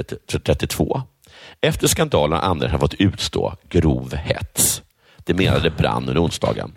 32. 0.45 1.03
Efter 1.61 1.87
skandalen 1.87 2.39
har 2.39 2.49
Andersen 2.51 2.81
fått 2.81 2.95
utstå 2.95 3.55
grov 3.69 4.15
hets. 4.15 4.83
Det 5.25 5.35
menade 5.35 5.71
Brann 5.71 6.09
under 6.09 6.25
onsdagen. 6.25 6.73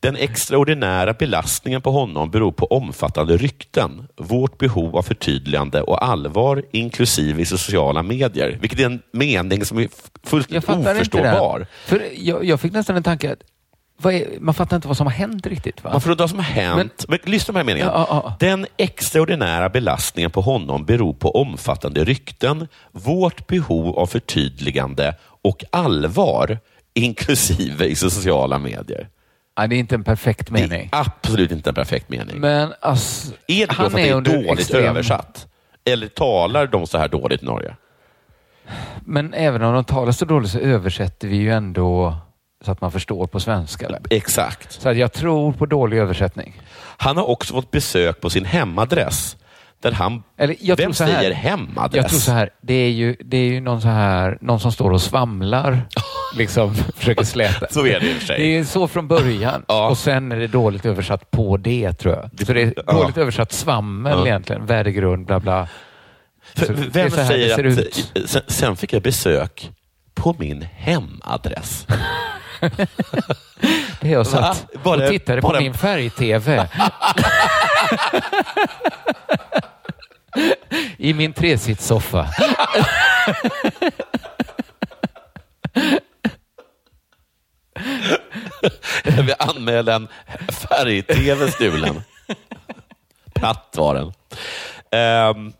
Den 0.00 0.16
extraordinära 0.16 1.12
belastningen 1.12 1.82
på 1.82 1.90
honom 1.90 2.30
beror 2.30 2.52
på 2.52 2.66
omfattande 2.66 3.36
rykten, 3.36 4.08
vårt 4.16 4.58
behov 4.58 4.96
av 4.96 5.02
förtydligande 5.02 5.82
och 5.82 6.04
allvar, 6.04 6.62
inklusive 6.72 7.42
i 7.42 7.44
sociala 7.44 8.02
medier. 8.02 8.58
Vilket 8.60 8.80
är 8.80 8.86
en 8.86 9.02
mening 9.12 9.64
som 9.64 9.78
är 9.78 9.88
fullständigt 10.24 10.68
inte 10.68 10.90
oförståbar. 10.90 11.66
För 11.86 12.02
jag, 12.16 12.44
jag 12.44 12.60
fick 12.60 12.72
nästan 12.72 12.96
en 12.96 13.02
tanke 13.02 13.32
att 13.32 13.38
är, 14.04 14.40
man 14.40 14.54
fattar 14.54 14.76
inte 14.76 14.88
vad 14.88 14.96
som 14.96 15.06
har 15.06 15.14
hänt 15.14 15.46
riktigt. 15.46 15.84
Va? 15.84 15.90
Man 15.92 16.00
får 16.00 16.10
undra 16.10 16.22
vad 16.22 16.30
som 16.30 16.38
har 16.38 16.46
hänt. 16.46 17.04
Men, 17.08 17.18
lyssna 17.24 17.52
på 17.52 17.58
den 17.58 17.68
här 17.68 17.74
meningen. 17.74 17.88
Ja, 17.88 18.06
ja, 18.10 18.22
ja. 18.24 18.36
Den 18.40 18.66
extraordinära 18.76 19.68
belastningen 19.68 20.30
på 20.30 20.40
honom 20.40 20.84
beror 20.84 21.14
på 21.14 21.30
omfattande 21.30 22.04
rykten, 22.04 22.68
vårt 22.92 23.46
behov 23.46 23.98
av 23.98 24.06
förtydligande 24.06 25.14
och 25.42 25.64
allvar, 25.72 26.58
inklusive 26.94 27.86
i 27.86 27.96
sociala 27.96 28.58
medier. 28.58 29.08
Ja, 29.56 29.66
det 29.66 29.76
är 29.76 29.78
inte 29.78 29.94
en 29.94 30.04
perfekt 30.04 30.46
Det 30.50 30.60
är 30.62 30.68
mening. 30.68 30.88
absolut 30.92 31.50
inte 31.52 31.70
en 31.70 31.74
perfekt 31.74 32.08
mening. 32.08 32.40
Men 32.40 32.72
alltså, 32.80 33.32
är 33.46 33.66
det 33.66 33.66
då 33.66 33.74
för 33.74 33.84
att 33.84 33.92
det 33.94 34.08
är 34.08 34.20
dåligt 34.20 34.60
extrem- 34.60 34.84
översatt? 34.84 35.46
Eller 35.84 36.08
talar 36.08 36.66
de 36.66 36.86
så 36.86 36.98
här 36.98 37.08
dåligt 37.08 37.42
i 37.42 37.46
Norge? 37.46 37.74
Men 39.00 39.34
även 39.34 39.62
om 39.62 39.74
de 39.74 39.84
talar 39.84 40.12
så 40.12 40.24
dåligt 40.24 40.50
så 40.50 40.58
översätter 40.58 41.28
vi 41.28 41.36
ju 41.36 41.52
ändå 41.52 42.16
så 42.64 42.72
att 42.72 42.80
man 42.80 42.92
förstår 42.92 43.26
på 43.26 43.40
svenska. 43.40 43.86
Eller? 43.86 44.00
Exakt. 44.10 44.72
Så 44.82 44.92
jag 44.92 45.12
tror 45.12 45.52
på 45.52 45.66
dålig 45.66 45.98
översättning. 45.98 46.60
Han 46.96 47.16
har 47.16 47.28
också 47.30 47.54
fått 47.54 47.70
besök 47.70 48.20
på 48.20 48.30
sin 48.30 48.44
hemadress. 48.44 49.36
Där 49.82 49.92
han, 49.92 50.22
Eller 50.38 50.56
jag 50.60 50.76
vem 50.76 50.92
tror 50.92 51.06
säger 51.06 51.32
hemadress? 51.32 51.94
Jag 51.96 52.08
tror 52.08 52.18
så 52.18 52.32
här, 52.32 52.50
det 52.62 52.74
är 52.74 52.90
ju, 52.90 53.16
det 53.24 53.36
är 53.36 53.44
ju 53.48 53.60
någon, 53.60 53.80
så 53.82 53.88
här, 53.88 54.38
någon 54.40 54.60
som 54.60 54.72
står 54.72 54.90
och 54.90 55.02
svamlar, 55.02 55.82
liksom 56.36 56.74
försöker 56.74 57.24
släta. 57.24 57.66
Så 57.70 57.86
är 57.86 58.00
det 58.00 58.06
i 58.06 58.12
och 58.12 58.16
för 58.16 58.26
sig. 58.26 58.38
Det 58.38 58.58
är 58.58 58.64
så 58.64 58.88
från 58.88 59.08
början 59.08 59.64
Ja. 59.68 59.88
och 59.88 59.98
sen 59.98 60.32
är 60.32 60.36
det 60.36 60.46
dåligt 60.46 60.86
översatt 60.86 61.30
på 61.30 61.56
det 61.56 61.92
tror 61.92 62.14
jag. 62.14 62.46
Så 62.46 62.52
det 62.52 62.62
är 62.62 62.74
Ja. 62.86 62.92
dåligt 62.92 63.16
översatt 63.18 63.52
svammel 63.52 64.18
Ja. 64.18 64.26
egentligen, 64.26 64.66
värdegrund, 64.66 65.26
bla 65.26 65.40
bla. 65.40 65.68
För 66.54 66.72
vem 66.74 67.10
säger 67.10 67.78
att. 67.78 68.28
Sen, 68.28 68.42
sen 68.46 68.76
fick 68.76 68.92
jag 68.92 69.02
besök 69.02 69.70
på 70.14 70.36
min 70.38 70.62
hemadress. 70.62 71.86
Det 74.00 74.08
är 74.08 74.12
jag 74.12 74.26
satt 74.26 74.66
och 74.82 75.08
tittade 75.08 75.42
på 75.42 75.56
min 75.60 75.74
färg-tv. 75.74 76.68
I 80.98 81.14
min 81.14 81.32
tresitssoffa. 81.32 82.28
Vi 89.04 89.34
anmälde 89.38 89.92
en 89.92 90.08
färg-tv 90.48 91.50
stulen. 91.50 92.02
Platt 93.34 93.74
var 93.76 93.94
den. 93.94 94.12
Ehm, 94.90 95.52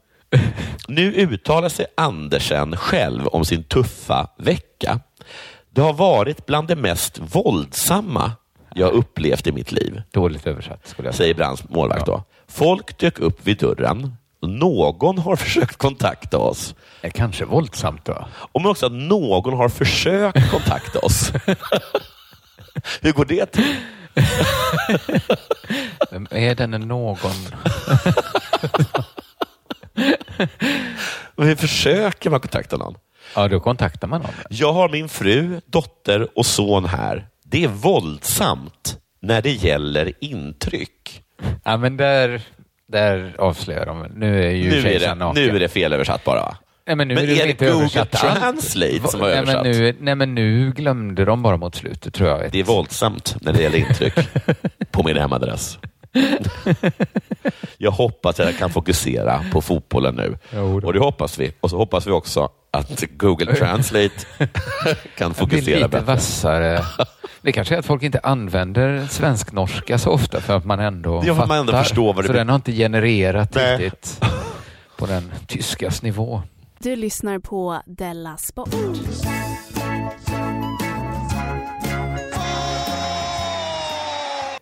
nu 0.88 1.12
uttalar 1.12 1.68
sig 1.68 1.86
Andersen 1.96 2.76
själv 2.76 3.26
om 3.26 3.44
sin 3.44 3.64
tuffa 3.64 4.28
vecka. 4.38 5.00
Det 5.70 5.80
har 5.80 5.92
varit 5.92 6.46
bland 6.46 6.68
det 6.68 6.76
mest 6.76 7.18
våldsamma 7.18 8.32
jag 8.74 8.92
upplevt 8.92 9.46
i 9.46 9.52
mitt 9.52 9.72
liv, 9.72 10.02
Dåligt 10.12 10.46
översatt 10.46 10.86
skulle 10.86 11.08
jag 11.08 11.14
säga. 11.14 11.24
säger 11.24 11.34
Brands 11.34 11.68
målvakt. 11.68 12.06
Då. 12.06 12.24
Folk 12.48 12.98
dök 12.98 13.18
upp 13.18 13.46
vid 13.46 13.58
dörren. 13.58 14.16
Någon 14.46 15.18
har 15.18 15.36
försökt 15.46 15.76
kontakta 15.76 16.38
oss. 16.38 16.74
Eh, 17.00 17.10
Kanske 17.10 17.44
våldsamt 17.44 18.04
då. 18.04 18.28
Och 18.52 18.62
men 18.62 18.70
också 18.70 18.86
att 18.86 18.92
någon 18.92 19.54
har 19.56 19.68
försökt 19.68 20.50
kontakta 20.50 20.98
oss. 20.98 21.32
Hur 23.00 23.12
går 23.12 23.24
det 23.24 23.46
till? 23.46 23.76
Vem 26.10 26.26
är 26.30 26.54
denne 26.54 26.78
någon? 26.78 27.30
Hur 31.36 31.54
försöker 31.56 32.30
man 32.30 32.40
kontakta 32.40 32.76
någon? 32.76 32.94
Ja, 33.34 33.48
då 33.48 33.60
kontaktar 33.60 34.08
man 34.08 34.20
någon. 34.20 34.30
Jag 34.50 34.72
har 34.72 34.88
min 34.88 35.08
fru, 35.08 35.60
dotter 35.66 36.38
och 36.38 36.46
son 36.46 36.84
här. 36.84 37.26
Det 37.44 37.64
är 37.64 37.68
våldsamt 37.68 38.98
när 39.22 39.42
det 39.42 39.50
gäller 39.52 40.12
intryck. 40.24 41.22
Ja, 41.64 41.76
men 41.76 41.96
där, 41.96 42.42
där 42.92 43.34
avslöjar 43.38 43.86
de. 43.86 44.06
Nu 44.14 44.44
är 44.44 44.50
ju 44.50 44.70
Nu 44.70 44.88
är, 44.88 45.00
det, 45.00 45.14
naken. 45.14 45.42
nu 45.44 45.56
är 45.56 45.60
det 45.60 45.68
fel 45.68 45.92
översatt 45.92 46.24
bara. 46.24 46.56
Nej, 46.86 46.96
men 46.96 47.08
nu 47.08 47.14
Men 47.14 47.24
är 47.24 47.26
det, 47.26 47.40
är 47.42 47.46
det 47.46 47.52
Google 47.52 47.78
översatt 47.78 48.24
allt. 48.24 48.38
Translate 48.38 49.08
som 49.08 49.20
har 49.20 49.28
nej, 49.28 49.36
översatt? 49.38 49.62
Men 49.62 49.72
nu, 49.72 49.96
nej, 50.00 50.14
men 50.14 50.34
nu 50.34 50.72
glömde 50.76 51.24
de 51.24 51.42
bara 51.42 51.56
mot 51.56 51.74
slutet, 51.74 52.14
tror 52.14 52.28
jag. 52.28 52.52
Det 52.52 52.60
är 52.60 52.64
våldsamt 52.64 53.36
när 53.40 53.52
det 53.52 53.62
gäller 53.62 53.78
intryck 53.78 54.14
på 54.90 55.02
min 55.02 55.16
hemadress. 55.16 55.78
Jag 57.78 57.90
hoppas 57.90 58.40
att 58.40 58.46
jag 58.46 58.58
kan 58.58 58.70
fokusera 58.70 59.44
på 59.52 59.60
fotbollen 59.62 60.14
nu. 60.14 60.38
Och 60.84 60.92
det 60.92 60.98
hoppas 60.98 61.38
vi. 61.38 61.52
Och 61.60 61.70
så 61.70 61.76
hoppas 61.76 62.06
vi 62.06 62.10
också 62.10 62.48
att 62.70 63.04
Google 63.16 63.54
Translate 63.58 64.10
kan 65.18 65.28
Det 65.32 65.34
fokusera 65.38 65.76
lite 65.76 65.88
bättre. 65.88 66.04
vassare. 66.04 66.84
Det 67.42 67.52
kanske 67.52 67.74
är 67.74 67.78
att 67.78 67.86
folk 67.86 68.02
inte 68.02 68.20
använder 68.22 69.06
svensk-norska 69.10 69.98
så 69.98 70.10
ofta 70.10 70.40
för 70.40 70.56
att 70.56 70.64
man 70.64 70.80
ändå 70.80 71.22
Ja, 71.26 71.34
fattar. 71.34 71.48
man 71.48 71.58
ändå 71.58 71.72
förstår 71.72 72.14
vad 72.14 72.24
det 72.24 72.26
så 72.26 72.32
blir. 72.32 72.38
den 72.40 72.48
har 72.48 72.56
inte 72.56 72.72
genererat 72.72 73.54
Nej. 73.54 73.76
riktigt 73.78 74.20
på 74.96 75.06
den 75.06 75.32
tyskas 75.46 76.02
nivå. 76.02 76.42
Du 76.78 76.96
lyssnar 76.96 77.38
på 77.38 77.82
Della 77.86 78.36
Sport. 78.36 78.68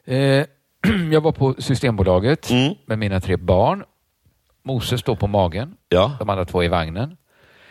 Eh, 0.07 0.45
jag 1.13 1.21
var 1.21 1.33
på 1.33 1.55
Systembolaget 1.59 2.51
Mm. 2.51 2.75
med 2.87 2.99
mina 2.99 3.21
tre 3.21 3.37
barn. 3.37 3.85
Moses 4.63 5.01
står 5.01 5.17
på 5.17 5.27
magen, 5.27 5.75
Ja. 5.89 6.17
de 6.19 6.31
andra 6.31 6.45
två 6.45 6.65
i 6.65 6.69
vagnen. 6.69 7.17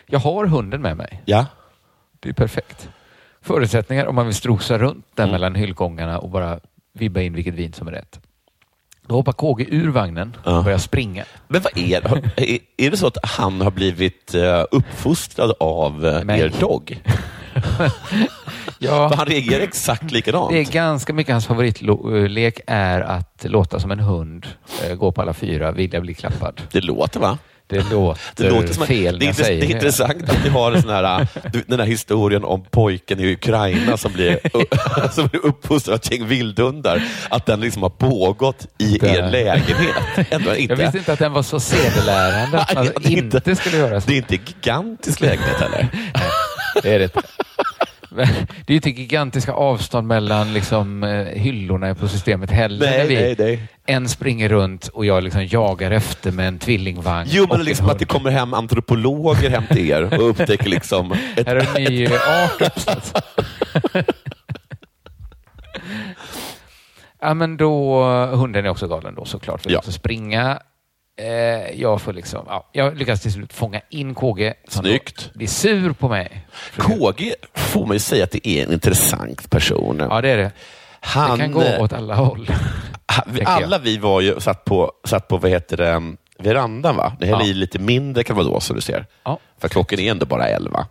Jag 0.05 0.20
har 0.20 0.45
hunden 0.45 0.82
med 0.82 0.97
mig. 0.97 1.22
Ja. 1.26 1.45
Det 2.20 2.30
är 2.30 2.34
perfekt. 2.34 2.89
Förutsättningar 3.41 4.05
om 4.05 4.16
man 4.16 4.26
vill 4.26 4.36
strosa 4.36 4.78
runt 4.78 5.05
där 5.16 5.24
Mm. 5.24 5.32
mellan 5.32 5.55
hyllgångarna 5.55 6.20
och 6.20 6.30
bara 6.30 6.59
vibba 6.93 7.22
in 7.22 7.34
vilket 7.34 7.53
vin 7.53 7.74
som 7.74 7.88
är 7.88 7.91
rätt. 7.91 8.20
Då 9.07 9.16
hoppar 9.16 9.32
KG 9.34 9.68
ur 9.70 9.89
vagnen 9.89 10.36
och 10.43 10.64
börjar 10.64 10.78
springa. 10.78 11.24
Men 11.47 11.61
vad 11.61 11.78
är 11.78 12.01
det? 12.01 12.59
Är, 12.78 12.91
det 12.91 12.97
så 12.97 13.07
att 13.07 13.18
han 13.24 13.61
har 13.61 13.72
blivit 13.72 14.36
uh, 14.36 14.64
uppfostrad 14.72 15.53
av 15.59 16.22
Nej. 16.26 16.39
er 16.41 16.51
dog? 16.59 17.01
Ja, 18.80 19.09
För 19.09 19.16
han 19.18 19.26
reagerar 19.26 19.64
exakt 19.64 20.11
likadant. 20.11 20.51
det 20.51 20.59
är 20.59 20.64
ganska 20.64 21.14
mycket 21.14 21.34
hans 21.34 21.45
favoritlek 21.45 22.59
är 22.68 23.01
att 23.01 23.45
låta 23.47 23.80
som 23.80 23.91
en 23.91 23.99
hund, 23.99 24.47
eh, 24.89 24.95
gå 24.95 25.11
på 25.11 25.22
alla 25.22 25.34
fyra, 25.34 25.72
vilja 25.72 26.01
bli 26.01 26.14
klappad. 26.14 26.61
Det 26.72 26.82
låter 26.82 27.20
va? 27.20 27.38
Det 27.68 27.89
låter, 27.91 28.43
Det 28.43 28.49
låter 28.49 28.74
som 28.74 28.86
fel 28.88 29.20
det, 29.20 29.28
är, 29.28 29.34
säger 29.34 29.61
det 29.61 29.68
är 29.68 29.76
intressant 29.76 30.30
att 30.30 30.43
ni 30.43 30.49
har 30.49 30.72
en 30.72 30.82
sån 30.82 30.91
här, 30.91 31.28
du- 31.53 31.64
den 31.68 31.80
här 31.80 31.88
historien 31.88 32.43
om 32.43 32.66
pojken 32.72 33.20
i 33.20 33.34
Ukraina 33.34 33.97
som 33.97 34.11
blir, 34.14 34.39
som 35.11 35.28
blir 35.28 35.45
uppfostrad 35.45 35.93
av 35.93 35.97
ett 35.99 36.11
gäng 36.11 36.28
vildhundar. 36.28 37.03
Att 37.30 37.45
den 37.45 37.59
liksom 37.61 37.84
har 37.84 37.89
pågått 37.89 38.68
i 38.78 38.97
Det- 38.97 39.07
er 39.07 39.30
lägenhet. 39.32 39.95
Ändå 40.30 40.55
inte. 40.55 40.74
Jag 40.74 40.78
visste 40.78 40.97
inte 40.97 41.14
att 41.14 41.20
den 41.20 41.34
var 41.34 41.43
så 41.43 41.59
sedelärande 41.59 42.59
att 42.59 42.76
man 42.76 42.84
Nej, 42.86 42.93
det 43.01 43.09
inte, 43.09 43.38
inte- 43.38 43.55
skulle 43.55 43.78
göra 43.78 44.01
så. 44.01 44.07
Det 44.07 44.14
är 44.14 44.18
inte 44.18 44.36
gigantisk 44.36 45.22
lägenhet 45.22 45.59
heller. 45.59 45.88
Det 46.84 46.93
är 46.95 46.99
det 46.99 47.16
Det 48.66 48.68
är 48.68 48.72
ju 48.72 48.76
inte 48.76 48.89
gigantiska 48.89 49.53
avstånd 49.53 50.07
mellan 50.07 50.53
liksom, 50.53 51.03
eh, 51.03 51.26
hyllorna 51.26 51.95
på 51.95 52.07
systemet 52.07 52.51
heller. 52.51 52.86
Nej, 52.86 52.97
när 52.97 53.05
vi, 53.07 53.16
nej, 53.16 53.36
nej. 53.39 53.68
En 53.86 54.09
springer 54.09 54.49
runt 54.49 54.88
och 54.88 55.05
jag 55.05 55.24
liksom 55.24 55.45
jagar 55.45 55.91
efter 55.91 56.32
med 56.32 56.47
en 56.47 56.59
tvillingvagn. 56.59 57.30
Jo, 57.32 57.45
men 57.49 57.59
en 57.59 57.66
liksom 57.66 57.89
att 57.89 57.99
det 57.99 58.05
kommer 58.05 58.32
hem 58.32 58.53
antropologer 58.53 59.49
hem 59.49 59.64
till 59.68 59.89
er 59.89 60.20
och 60.22 60.30
upptäcker 60.30 60.70
liksom 60.70 61.11
ett, 61.36 61.47
Här 61.47 61.55
är 61.55 61.78
en 61.78 61.84
ny 61.84 62.07
art 62.07 62.61
uppsatt. 62.76 63.24
ja, 67.22 67.34
men 67.34 67.57
då, 67.57 68.03
hunden 68.26 68.66
är 68.66 68.70
också 68.70 68.88
galen 68.88 69.16
då 69.16 69.26
såklart. 69.26 69.66
Vill 69.66 69.74
Ja. 69.74 69.80
också 69.80 69.91
springa. 69.91 70.59
Eh, 71.18 71.82
jag 71.82 72.01
får 72.01 72.14
liksom, 72.14 72.45
ja, 72.47 72.70
jag 72.72 72.97
lyckas 72.97 73.22
till 73.22 73.34
slut 73.34 73.53
fånga 73.53 73.82
in 73.89 74.16
KG. 74.16 74.53
som 74.68 74.84
då 74.84 74.89
Snyggt. 74.89 75.34
Blir 75.34 75.47
sur 75.47 75.93
på 75.93 76.09
mig. 76.09 76.47
KG 76.78 77.34
får 77.53 77.86
man 77.86 77.95
ju 77.95 77.99
säga 77.99 78.24
att 78.24 78.32
det 78.32 78.47
är 78.47 78.64
en 78.66 78.74
intressant 78.74 79.49
person. 79.49 79.97
Ja, 80.09 80.22
det 80.22 80.30
är 80.30 80.38
det. 80.38 80.51
Han, 80.99 81.32
det 81.32 81.43
kan 81.43 81.51
gå 81.51 81.78
åt 81.80 81.93
alla 81.93 82.16
håll. 82.16 82.51
Alla 83.45 83.78
vi 83.80 83.97
var 83.97 84.22
ju 84.22 84.39
satt 84.39 84.66
på, 84.66 84.91
satt 85.05 85.28
på 85.28 85.38
vad 85.38 85.51
heter 85.51 85.78
det, 85.78 85.93
um, 85.93 86.18
verandan. 86.39 86.95
Va? 86.95 87.14
Det 87.20 87.26
här 87.26 87.34
Ja. 87.34 87.49
är 87.49 87.53
lite 87.53 87.80
mindre 87.80 88.24
kan 88.24 88.36
vara 88.36 88.45
då, 88.47 88.59
som 88.59 88.76
du 88.76 88.82
ser. 88.82 89.05
Ja. 89.24 89.39
För 89.61 89.68
klockan 89.68 89.99
är 89.99 90.11
ändå 90.11 90.26
bara 90.26 90.47
elva. 90.47 90.88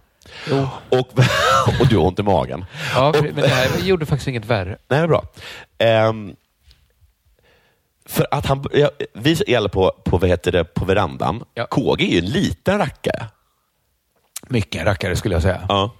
Jo. 0.51 0.69
Och, 0.89 0.99
och 1.81 1.87
du 1.89 1.97
har 1.97 2.07
ont 2.07 2.19
i 2.19 2.23
magen. 2.23 2.65
Ja, 2.95 3.15
men 3.23 3.35
det 3.35 3.49
här 3.49 3.69
gjorde 3.85 4.07
faktiskt 4.07 4.29
inget 4.29 4.45
värre. 4.45 4.77
Nej, 4.89 5.07
bra. 5.09 5.25
Ehm, 5.79 6.35
för 8.13 8.27
att 8.31 8.47
han, 8.47 8.65
ja, 8.73 8.91
vi 9.13 9.31
är 9.33 9.69
på, 9.69 9.93
på, 10.05 10.19
vad 10.19 10.31
heter 10.31 10.53
det, 10.53 10.65
på 10.65 10.85
verandan. 10.85 11.45
Ja. 11.55 11.67
KG 11.67 12.05
är 12.05 12.13
ju 12.13 12.19
en 12.19 12.25
liten 12.25 12.79
rackare. 12.79 13.27
Mycket 14.49 14.85
rackare 14.85 15.17
skulle 15.17 15.35
jag 15.35 15.43
säga. 15.43 15.61
Ja. 15.69 15.91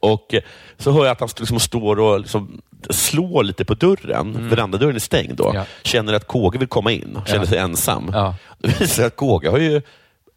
Och 0.00 0.34
eh, 0.34 0.40
så 0.78 0.92
hör 0.92 1.04
jag 1.04 1.12
att 1.12 1.20
han 1.20 1.28
liksom 1.38 1.60
står 1.60 2.00
och 2.00 2.20
liksom 2.20 2.60
slår 2.90 3.44
lite 3.44 3.64
på 3.64 3.74
dörren, 3.74 4.48
verandadörren 4.50 4.94
är 4.94 4.98
stängd 5.00 5.36
då, 5.36 5.44
Mm. 5.44 5.56
Ja. 5.56 5.64
känner 5.82 6.12
att 6.12 6.26
KG 6.26 6.58
vill 6.58 6.68
komma 6.68 6.92
in, 6.92 7.18
känner 7.26 7.40
Ja. 7.40 7.46
sig 7.46 7.58
ensam. 7.58 8.10
Ja. 8.12 8.34
Det 8.58 8.80
visar 8.80 9.06
att 9.06 9.16
KG 9.16 9.48
har 9.48 9.58
ju 9.58 9.82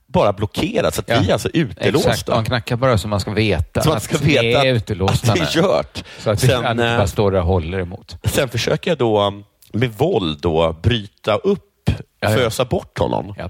bara 0.07 0.33
blockerat, 0.33 0.95
så 0.95 1.01
att 1.01 1.09
vi 1.09 1.29
är 1.29 1.33
alltså 1.33 1.49
utelåsta. 1.53 2.09
Exakt, 2.09 2.29
han 2.29 2.45
knackar 2.45 2.75
bara 2.75 2.97
så 2.97 3.07
man 3.07 3.19
ska 3.19 3.31
veta 3.31 3.81
Så 3.81 3.89
man 3.89 3.99
ska 3.99 4.15
att 4.15 4.21
veta 4.21 4.43
är 4.65 4.71
att- 4.71 4.75
utelåsta. 4.77 5.31
att 5.31 5.37
det 5.37 5.43
är 5.43 5.45
kört. 5.51 6.03
Så 6.19 6.29
att 6.29 6.43
vi 6.43 6.47
Sen, 6.47 6.71
inte 6.71 6.85
eh, 6.85 6.97
bara 6.97 7.07
stå 7.07 7.29
där 7.29 7.39
och 7.39 7.45
håller 7.45 7.79
emot. 7.79 8.17
Sen 8.23 8.49
försöker 8.49 8.91
jag 8.91 8.97
då 8.97 9.21
um, 9.21 9.43
med 9.75 9.91
våld 9.97 10.39
då 10.41 10.75
bryta 10.83 11.35
upp, 11.35 11.61
Ja, 11.85 11.93
ja. 12.19 12.29
fösa 12.29 12.65
bort 12.65 12.97
honom. 12.99 13.33
Ja. 13.37 13.49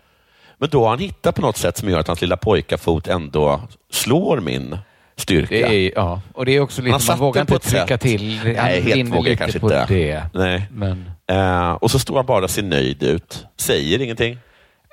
Men 0.58 0.70
då 0.70 0.84
har 0.84 0.90
han 0.90 1.00
hittat 1.00 1.36
på 1.36 1.42
något 1.42 1.58
sätt 1.58 1.78
som 1.78 1.90
gör 1.90 2.00
att 2.00 2.08
hans 2.08 2.22
lilla 2.22 2.38
pojkafot 2.38 3.08
ändå 3.08 3.62
slår 3.92 4.40
min 4.40 4.78
styrka. 5.18 5.56
Är, 5.72 5.92
ja. 5.96 6.22
Och 6.34 6.46
det 6.46 6.52
är 6.56 6.60
också 6.60 6.82
lite, 6.82 7.00
satt 7.00 7.18
man 7.20 7.28
vågar 7.28 7.42
inte 7.42 7.60
trycka 7.60 7.88
sätt. 7.88 8.02
till. 8.02 8.38
Han 8.40 8.54
Nej, 8.54 8.82
helt 8.82 9.16
vågar 9.16 9.30
jag 9.30 9.38
kanske 9.38 9.60
inte. 9.60 9.86
det. 9.86 10.30
Nej. 10.34 10.68
Men 10.72 11.10
Eh, 11.28 11.72
och 11.72 11.92
så 11.92 12.00
står 12.00 12.16
han 12.16 12.26
bara 12.26 12.44
och 12.44 12.50
ser 12.50 12.64
nöjd 12.64 13.04
ut. 13.04 13.46
Säger 13.60 14.02
ingenting. 14.02 14.38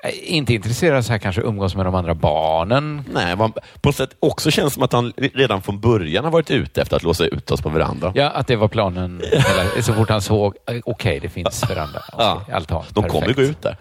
Eh, 0.03 0.33
inte 0.33 0.53
intresserad 0.53 1.05
så 1.05 1.11
här 1.11 1.19
kanske 1.19 1.41
umgås 1.41 1.75
med 1.75 1.85
de 1.85 1.95
andra 1.95 2.13
barnen. 2.15 3.03
Nej, 3.13 3.35
man, 3.35 3.51
på 3.51 3.89
något 3.89 3.95
sätt 3.95 4.15
också 4.19 4.51
känns 4.51 4.73
som 4.73 4.83
att 4.83 4.93
han 4.93 5.13
redan 5.17 5.61
från 5.61 5.79
början 5.79 6.23
har 6.23 6.31
varit 6.31 6.51
ute 6.51 6.81
efter 6.81 6.95
att 6.95 7.03
låsa 7.03 7.25
ut 7.25 7.51
oss 7.51 7.61
på 7.61 7.69
verandan. 7.69 8.11
Ja, 8.15 8.29
att 8.29 8.47
det 8.47 8.55
var 8.55 8.67
planen. 8.67 9.21
Eller, 9.21 9.81
så 9.81 9.93
fort 9.93 10.09
han 10.09 10.21
såg, 10.21 10.55
eh, 10.67 10.79
okej, 10.85 11.19
det 11.19 11.29
finns 11.29 11.69
veranda. 11.69 12.03
Okay, 12.13 12.25
Ja. 12.47 12.55
Altan. 12.55 12.83
De 12.89 13.03
kommer 13.03 13.21
perfekt. 13.21 13.37
gå 13.37 13.43
ut 13.43 13.61
där. 13.61 13.77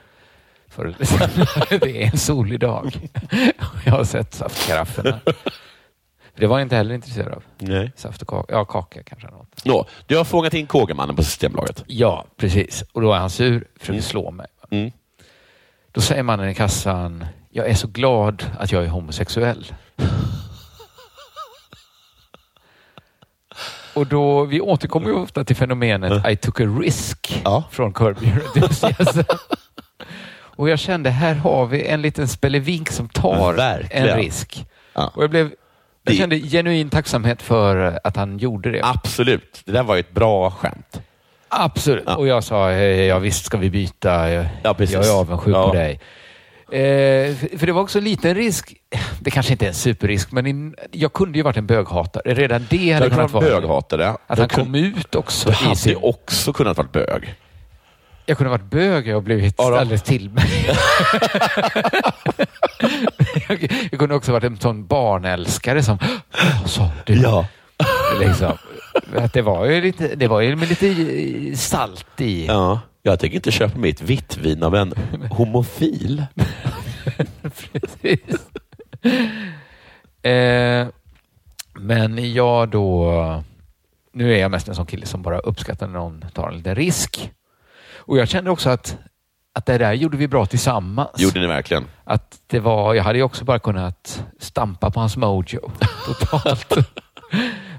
För, 0.68 0.94
det 1.80 2.02
är 2.02 2.10
en 2.12 2.18
solig 2.18 2.60
dag. 2.60 3.10
Jag 3.84 3.92
har 3.92 4.04
sett 4.04 4.34
saftkaraffen. 4.34 5.14
Det 6.36 6.46
var 6.46 6.58
jag 6.58 6.64
inte 6.64 6.76
heller 6.76 6.94
intresserad 6.94 7.32
av. 7.32 7.42
Nej. 7.58 7.92
Saft 7.96 8.22
och 8.22 8.28
kaka. 8.28 8.54
Ja, 8.54 8.64
kaka 8.64 9.02
kanske. 9.02 9.28
Något. 9.28 9.64
Nå, 9.64 9.86
du 10.06 10.16
har 10.16 10.24
fångat 10.24 10.54
in 10.54 10.66
Kågemannen 10.66 11.16
på 11.16 11.22
Systembolaget. 11.22 11.84
Ja, 11.86 12.24
precis. 12.36 12.84
Och 12.92 13.00
då 13.02 13.12
är 13.12 13.18
han 13.18 13.30
sur, 13.30 13.64
försöker 13.80 14.00
slå 14.00 14.30
mig. 14.30 14.46
Mm. 14.70 14.92
Då 15.92 16.00
säger 16.00 16.22
mannen 16.22 16.48
i 16.48 16.54
kassan, 16.54 17.24
jag 17.50 17.68
är 17.68 17.74
så 17.74 17.86
glad 17.86 18.44
att 18.58 18.72
jag 18.72 18.84
är 18.84 18.88
homosexuell. 18.88 19.72
Och 23.94 24.06
då, 24.06 24.44
vi 24.44 24.60
återkommer 24.60 25.08
ju 25.08 25.14
ofta 25.14 25.44
till 25.44 25.56
fenomenet 25.56 26.26
I 26.30 26.36
took 26.36 26.60
a 26.60 26.64
risk 26.64 27.40
Ja. 27.44 27.64
från 27.70 27.92
Curb. 27.92 28.16
Och 30.56 30.68
jag 30.68 30.78
kände, 30.78 31.10
här 31.10 31.34
har 31.34 31.66
vi 31.66 31.86
en 31.86 32.02
liten 32.02 32.28
spelevink 32.28 32.90
som 32.90 33.08
tar 33.08 33.52
Verkligen. 33.52 34.08
en 34.08 34.16
risk. 34.16 34.66
Ja. 34.94 35.12
Och 35.14 35.22
jag, 35.22 35.30
blev, 35.30 35.50
jag 36.02 36.14
kände 36.16 36.38
genuin 36.40 36.90
tacksamhet 36.90 37.42
för 37.42 38.00
att 38.04 38.16
han 38.16 38.38
gjorde 38.38 38.70
det. 38.70 38.80
Absolut. 38.84 39.62
Det 39.64 39.72
där 39.72 39.82
var 39.82 39.94
ju 39.94 40.00
ett 40.00 40.12
bra 40.12 40.50
skämt. 40.50 41.00
Absolut. 41.54 42.04
Ja. 42.06 42.16
Och 42.16 42.26
jag 42.26 42.44
sa, 42.44 42.72
ja 42.72 43.18
visst 43.18 43.44
ska 43.44 43.56
vi 43.58 43.70
byta. 43.70 44.30
Jag, 44.30 44.46
Ja, 44.62 44.74
precis. 44.74 44.94
jag 44.94 45.06
är 45.06 45.12
avundsjuk 45.20 45.56
Ja. 45.56 45.66
på 45.68 45.74
dig. 45.74 46.00
Eh, 46.72 47.34
för- 47.58 47.66
det 47.66 47.72
var 47.72 47.82
också 47.82 47.98
en 47.98 48.04
liten 48.04 48.34
risk. 48.34 48.74
Det 49.20 49.30
kanske 49.30 49.52
inte 49.52 49.64
är 49.64 49.68
en 49.68 49.74
superrisk, 49.74 50.32
men 50.32 50.46
in, 50.46 50.74
jag 50.90 51.12
kunde 51.12 51.38
ju 51.38 51.42
varit 51.44 51.56
en 51.56 51.66
böghatare. 51.66 52.34
Redan 52.34 52.66
det 52.70 52.92
hade 52.92 53.04
Jag 53.06 53.12
kunnat 53.14 53.30
vara... 53.32 53.44
böghatare. 53.44 54.08
Att 54.08 54.18
Jag 54.28 54.36
han 54.36 54.48
kunde- 54.48 54.64
kom 54.64 54.74
ut 54.74 55.14
också 55.14 55.48
Du 55.48 55.54
hade 55.54 55.76
sin... 55.76 55.96
också 56.02 56.52
kunnat 56.52 56.76
vara 56.76 56.88
bög. 56.92 57.34
Jag 58.26 58.36
kunde 58.38 58.50
varit 58.50 58.70
bög 58.70 59.16
och 59.16 59.22
blivit 59.22 59.54
Ja, 59.58 59.78
alldeles 59.80 60.02
till 60.02 60.30
mig. 60.30 60.70
jag, 63.48 63.72
jag 63.90 63.98
kunde 63.98 64.14
också 64.14 64.32
varit 64.32 64.44
en 64.44 64.56
sån 64.58 64.86
barnälskare 64.86 65.82
som... 65.82 65.98
Vad 66.60 66.70
sa 66.70 66.90
du? 67.06 67.14
Ja. 67.14 67.46
Liksom. 68.20 68.52
Det 69.32 69.42
var 69.42 69.64
ju 69.64 69.80
lite, 69.80 70.14
det 70.14 70.28
var 70.28 70.40
ju 70.40 70.56
med 70.56 70.68
lite 70.68 71.56
salt 71.56 72.20
i. 72.20 72.46
ja. 72.46 72.80
Jag 73.04 73.18
tänker 73.20 73.36
inte 73.36 73.50
köpa 73.50 73.78
mitt 73.78 74.02
vitt 74.02 74.36
vin 74.36 74.62
av 74.62 74.74
en 74.74 74.94
homofil. 75.30 76.26
Precis. 77.42 78.40
eh, 80.22 80.86
men 81.74 82.32
jag 82.32 82.68
då... 82.68 83.44
Nu 84.12 84.34
är 84.34 84.38
jag 84.38 84.50
mest 84.50 84.68
en 84.68 84.74
sån 84.74 84.86
kille 84.86 85.06
som 85.06 85.22
bara 85.22 85.38
uppskattar 85.38 85.86
när 85.86 85.98
någon 85.98 86.24
tar 86.34 86.48
en 86.48 86.56
liten 86.56 86.74
risk. 86.74 87.30
Och 87.96 88.18
jag 88.18 88.28
kände 88.28 88.50
också 88.50 88.70
att, 88.70 88.96
att 89.54 89.66
det 89.66 89.78
där 89.78 89.92
gjorde 89.92 90.16
vi 90.16 90.28
bra 90.28 90.46
tillsammans. 90.46 91.10
Gjorde 91.16 91.40
ni 91.40 91.46
verkligen? 91.46 91.84
Att 92.04 92.40
det 92.46 92.60
var, 92.60 92.94
jag 92.94 93.04
hade 93.04 93.18
ju 93.18 93.24
också 93.24 93.44
bara 93.44 93.58
kunnat 93.58 94.24
stampa 94.38 94.90
på 94.90 95.00
hans 95.00 95.16
mojo 95.16 95.70
totalt. 96.06 96.74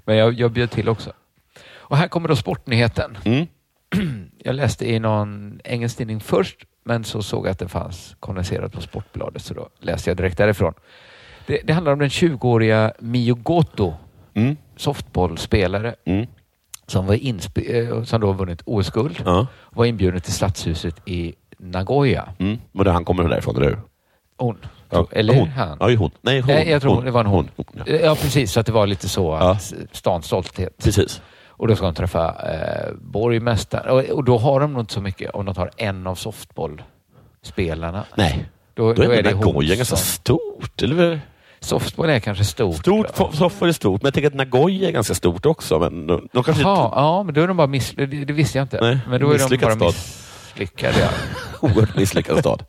Men 0.05 0.15
jag, 0.17 0.33
jag 0.33 0.51
bjöd 0.51 0.71
till 0.71 0.89
också. 0.89 1.13
Och 1.75 1.97
här 1.97 2.07
kommer 2.07 2.27
då 2.29 2.35
sportnyheten. 2.35 3.17
Mm. 3.25 3.47
Jag 4.45 4.55
läste 4.55 4.89
i 4.91 4.99
någon 4.99 5.59
engelsk 5.63 5.97
tidning 5.97 6.19
först, 6.19 6.57
men 6.83 7.03
så 7.03 7.21
såg 7.23 7.45
jag 7.45 7.51
att 7.51 7.59
det 7.59 7.67
fanns 7.67 8.15
kondenserat 8.19 8.73
på 8.73 8.81
Sportbladet, 8.81 9.41
så 9.41 9.53
då 9.53 9.69
läste 9.79 10.09
jag 10.09 10.17
direkt 10.17 10.37
därifrån. 10.37 10.73
Det, 11.47 11.61
det 11.63 11.73
handlar 11.73 11.93
om 11.93 11.99
den 11.99 12.09
20-åriga 12.09 12.93
Mio 12.99 13.35
Goto, 13.35 13.93
Mm. 14.35 14.57
softbollspelare, 14.77 15.95
Mm. 16.05 16.27
som, 16.87 17.05
var 17.07 17.13
eh, 17.15 18.03
som 18.03 18.21
då 18.21 18.27
har 18.27 18.33
vunnit 18.33 18.61
OS-guld. 18.65 19.21
Ja. 19.25 19.47
Var 19.69 19.85
inbjuden 19.85 20.21
till 20.21 20.33
Stadshuset 20.33 20.95
i 21.05 21.33
Nagoya. 21.57 22.29
Mm. 22.39 22.57
Men 22.71 22.85
det- 22.85 22.91
han 22.91 23.05
kommer 23.05 23.29
därifrån, 23.29 23.55
eller 23.55 23.65
hur? 23.69 23.79
Hon. 24.37 24.57
Ja. 24.93 25.07
Eller 25.11 25.33
hon. 25.33 25.47
han. 25.47 25.77
Ja, 25.79 25.95
hon. 25.95 26.11
Nej, 26.21 26.39
hon. 26.39 26.55
Nej, 26.55 26.69
jag 26.69 26.81
tror 26.81 26.95
hon. 26.95 27.05
det 27.05 27.11
var 27.11 27.19
en 27.19 27.25
hon. 27.25 27.49
Ja. 27.55 27.83
Ja, 27.95 28.15
precis. 28.15 28.51
Så 28.51 28.59
att 28.59 28.65
det 28.65 28.71
var 28.71 28.87
lite 28.87 29.09
så 29.09 29.37
Ja. 29.41 29.51
att 29.51 29.73
stans 29.91 30.25
stolthet. 30.25 30.77
Precis. 30.83 31.21
Och 31.47 31.67
då 31.67 31.75
ska 31.75 31.85
de 31.85 31.93
träffa 31.95 32.27
eh, 32.53 32.93
borgmästaren. 33.01 33.89
Och, 33.89 33.99
och 34.17 34.23
då 34.23 34.37
har 34.37 34.59
de 34.59 34.73
nog 34.73 34.81
inte 34.81 34.93
så 34.93 35.01
mycket 35.01 35.31
om 35.31 35.45
de 35.45 35.55
tar 35.55 35.71
en 35.77 36.07
av 36.07 36.15
softbollspelarna. 36.15 38.05
Nej. 38.15 38.45
Då, 38.73 38.93
Då 38.93 39.11
är, 39.11 39.23
det 39.23 39.35
Nagoya 39.35 39.75
ganska 39.75 39.95
stort, 39.95 40.81
eller? 40.81 41.21
Softboll 41.59 42.09
är 42.09 42.19
kanske 42.19 42.43
stort. 42.43 42.75
Stort, 42.75 43.07
Ja. 43.17 43.31
soffar 43.33 43.67
är 43.67 43.71
stort, 43.71 44.01
men 44.01 44.07
jag 44.07 44.13
tänker 44.13 44.27
att 44.27 44.33
Nagoya 44.33 44.87
är 44.87 44.91
ganska 44.91 45.13
stort 45.13 45.45
också. 45.45 45.79
Men 45.79 46.07
de, 46.07 46.27
de 46.33 46.43
kanske 46.43 46.63
Jaha, 46.63 46.85
inte... 46.85 46.95
ja, 46.99 47.23
men 47.23 47.33
då 47.33 47.41
är 47.41 47.47
de 47.47 47.57
bara 47.57 47.67
miss... 47.67 47.91
Det, 47.91 48.05
det 48.05 48.33
visste 48.33 48.57
jag 48.57 48.65
inte. 48.65 48.81
Nej, 48.81 48.99
men 49.09 49.21
då 49.21 49.31
är 49.31 49.49
de 49.49 49.57
bara 49.57 49.71
stad. 49.75 49.87
misslyckade. 49.87 50.99
Ja. 50.99 51.09
Oerhört 51.61 51.95
misslyckad 51.95 52.39
stad. 52.39 52.63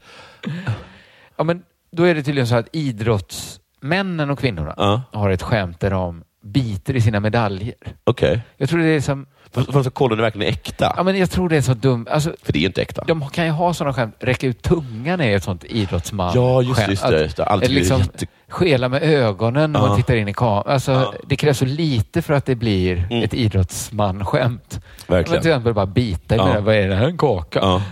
ja, 1.36 1.44
men 1.44 1.62
då 1.94 2.02
är 2.04 2.14
det 2.14 2.22
tydligen 2.22 2.46
så 2.46 2.56
att 2.56 2.68
idrottsmännen 2.72 4.30
och 4.30 4.38
kvinnorna 4.38 4.74
Ja, 4.76 5.02
har 5.12 5.30
ett 5.30 5.42
skämt 5.42 5.80
där 5.80 5.90
de 5.90 6.22
biter 6.42 6.96
i 6.96 7.00
sina 7.00 7.20
medaljer. 7.20 7.74
okej. 8.04 8.40
Jag 8.56 8.68
tror 8.68 8.80
det 8.80 8.86
är 8.88 9.00
som... 9.00 9.26
För, 9.52 9.80
att 9.80 9.94
kolla 9.94 10.12
om 10.12 10.16
det 10.16 10.22
verkligen 10.22 10.48
är 10.48 10.52
äkta. 10.52 10.94
Ja, 10.96 11.02
men 11.02 11.18
jag 11.18 11.30
tror 11.30 11.48
det 11.48 11.56
är 11.56 11.60
så 11.62 11.74
dumt. 11.74 12.06
Alltså, 12.10 12.32
För 12.42 12.52
det 12.52 12.58
är 12.58 12.60
ju 12.60 12.66
inte 12.66 12.82
äkta. 12.82 13.04
De 13.06 13.28
kan 13.28 13.44
ju 13.44 13.50
ha 13.50 13.74
sådana 13.74 13.94
skämt. 13.94 14.14
Räcka 14.20 14.46
ut 14.46 14.62
tungan 14.62 15.20
är 15.20 15.36
ett 15.36 15.44
sånt 15.44 15.64
idrottsman 15.64 16.32
Ja, 16.34 16.62
just 16.62 16.76
det. 16.86 16.90
Just 16.90 17.08
det, 17.08 17.22
just 17.22 17.36
det. 17.36 17.44
Allt 17.44 17.68
liksom, 17.68 17.98
jätte... 17.98 18.26
skela 18.48 18.88
med 18.88 19.02
ögonen 19.02 19.74
Ja. 19.74 19.96
tittar 19.96 20.14
in 20.16 20.28
i 20.28 20.32
kameran. 20.34 20.64
Alltså, 20.66 20.92
Ja. 20.92 21.14
Det 21.26 21.36
krävs 21.36 21.58
så 21.58 21.64
lite 21.64 22.22
för 22.22 22.34
att 22.34 22.46
det 22.46 22.54
blir 22.54 23.06
Mm. 23.10 23.22
ett 23.22 23.34
idrottsman-skämt. 23.34 24.80
Men 25.06 25.16
Verkligen. 25.16 25.42
till 25.42 25.50
exempel 25.50 25.74
bara 25.74 25.86
bita 25.86 26.34
i 26.34 26.38
Ja. 26.38 26.54
ja. 26.54 26.60
Vad 26.60 26.74
är 26.74 26.88
det 26.88 26.94
här? 26.94 27.06
En 27.06 27.18
kaka? 27.18 27.58
Ja. 27.62 27.82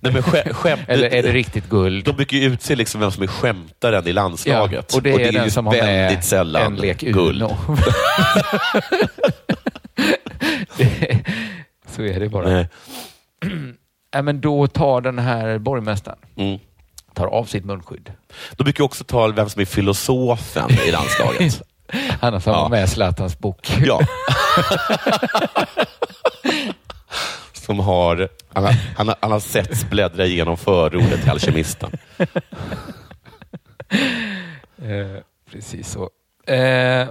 Nej, 0.00 0.12
men 0.12 0.22
skä, 0.22 0.52
skämt, 0.54 0.80
Eller 0.88 1.08
är 1.14 1.22
det 1.22 1.32
riktigt 1.32 1.68
guld? 1.68 2.04
De 2.04 2.16
brukar 2.16 2.36
ju 2.36 2.44
utse 2.52 2.74
liksom 2.76 3.00
vem 3.00 3.10
som 3.10 3.22
är 3.22 3.26
skämtaren 3.26 4.06
i 4.08 4.12
landslaget. 4.12 4.86
Ja, 4.92 4.96
och 4.96 5.02
det 5.02 5.12
är, 5.24 5.32
den 5.32 5.44
ju 5.44 5.50
som 5.50 5.66
har 5.66 5.72
väldigt 5.74 6.16
med 6.16 6.24
sällan 6.24 6.62
en 6.62 6.76
lek 6.76 7.00
guld. 7.00 7.42
Uno. 7.42 7.56
det, 10.76 11.18
så 11.96 12.02
är 12.02 12.20
det 12.20 12.28
bara. 12.28 12.48
Nej. 12.48 12.68
Nej, 14.14 14.22
men 14.22 14.40
då 14.40 14.66
tar 14.66 15.00
den 15.00 15.18
här 15.18 15.58
borgmästaren 15.58 16.18
Mm. 16.36 16.58
tar 17.14 17.26
av 17.26 17.44
sitt 17.44 17.64
munskydd. 17.64 18.12
De 18.52 18.64
brukar 18.64 18.84
också 18.84 19.04
ta 19.04 19.26
vem 19.26 19.48
som 19.48 19.60
är 19.60 19.66
filosofen 19.66 20.70
i 20.86 20.90
landslaget. 20.90 21.62
Han 22.20 22.32
har 22.32 22.42
Ja. 22.46 22.68
med 22.68 22.88
Zlatans 22.88 23.38
bok. 23.38 23.70
Ja. 23.84 24.00
Som 27.66 27.80
har, 27.80 28.28
han 28.52 28.64
har, 28.64 28.72
han 28.96 29.08
har, 29.08 29.16
han 29.20 29.30
har 29.32 29.40
setts 29.40 29.84
bläddra 29.90 30.24
igenom 30.26 30.56
förordet 30.56 31.20
till 31.22 31.30
Alkemisten. 31.30 31.90
Eh, 34.82 35.22
precis 35.52 35.90
så. 35.90 36.02
Eh, 36.52 37.08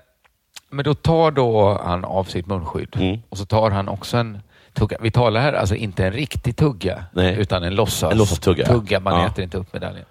men 0.70 0.84
då 0.86 0.93
tar 0.93 1.32
då 1.32 1.82
han 1.84 2.06
av 2.06 2.24
sitt 2.24 2.45
munskydd 2.47 2.95
Mm. 2.95 3.22
och 3.30 3.38
så 3.38 3.45
tar 3.45 3.72
han 3.72 3.88
också 3.89 4.18
en 4.18 4.39
tugga. 4.74 4.97
Vi 5.01 5.12
talar 5.12 5.41
här 5.41 5.53
alltså 5.53 5.76
inte 5.76 6.06
en 6.06 6.14
riktig 6.14 6.56
tugga, 6.58 7.06
Nej. 7.14 7.36
utan 7.36 7.64
en 7.64 7.76
låtsas 7.76 8.12
En 8.12 8.18
låtsastugga, 8.18 8.64
ja. 8.68 8.74
tugga. 8.74 8.99
Man 8.99 9.14
Ja. 9.22 9.28
äter 9.28 9.43
inte 9.43 9.58
upp 9.58 9.74
medaljen. 9.74 10.06